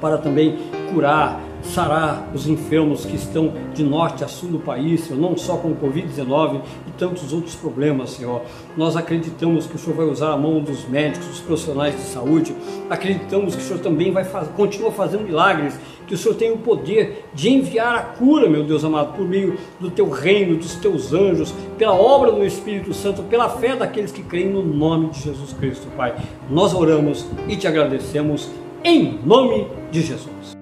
para 0.00 0.18
também 0.18 0.58
curar, 0.92 1.40
sarar 1.62 2.28
os 2.34 2.46
enfermos 2.46 3.04
que 3.04 3.16
estão 3.16 3.52
de 3.74 3.82
norte 3.82 4.22
a 4.22 4.28
sul 4.28 4.50
do 4.50 4.58
país, 4.58 5.02
Senhor, 5.02 5.18
não 5.18 5.36
só 5.36 5.56
com 5.56 5.68
o 5.68 5.76
Covid-19 5.76 6.60
e 6.86 6.90
tantos 6.92 7.32
outros 7.32 7.54
problemas, 7.54 8.10
Senhor. 8.10 8.42
Nós 8.76 8.96
acreditamos 8.96 9.66
que 9.66 9.76
o 9.76 9.78
Senhor 9.78 9.96
vai 9.96 10.06
usar 10.06 10.32
a 10.32 10.36
mão 10.36 10.60
dos 10.60 10.86
médicos, 10.88 11.26
dos 11.26 11.40
profissionais 11.40 11.96
de 11.96 12.02
saúde, 12.02 12.54
acreditamos 12.88 13.56
que 13.56 13.62
o 13.62 13.64
Senhor 13.64 13.80
também 13.80 14.12
vai 14.12 14.24
fazer, 14.24 14.52
continua 14.52 14.92
fazendo 14.92 15.24
milagres, 15.24 15.78
que 16.06 16.14
o 16.14 16.18
Senhor 16.18 16.34
tem 16.34 16.52
o 16.52 16.58
poder 16.58 17.26
de 17.34 17.50
enviar 17.50 17.94
a 17.94 18.02
cura, 18.02 18.48
meu 18.48 18.64
Deus 18.64 18.84
amado, 18.84 19.16
por 19.16 19.26
meio 19.26 19.58
do 19.80 19.90
teu 19.90 20.08
reino, 20.08 20.56
dos 20.56 20.74
teus 20.76 21.12
anjos, 21.12 21.52
pela 21.76 21.94
obra 21.94 22.32
do 22.32 22.44
Espírito 22.44 22.94
Santo, 22.94 23.22
pela 23.24 23.48
fé 23.48 23.76
daqueles 23.76 24.12
que 24.12 24.22
creem 24.22 24.50
no 24.50 24.62
nome 24.62 25.10
de 25.10 25.20
Jesus 25.20 25.52
Cristo, 25.52 25.88
Pai. 25.96 26.14
Nós 26.50 26.74
oramos 26.74 27.26
e 27.48 27.56
te 27.56 27.66
agradecemos 27.66 28.50
em 28.84 29.18
nome 29.24 29.66
de 29.90 30.02
Jesus. 30.02 30.55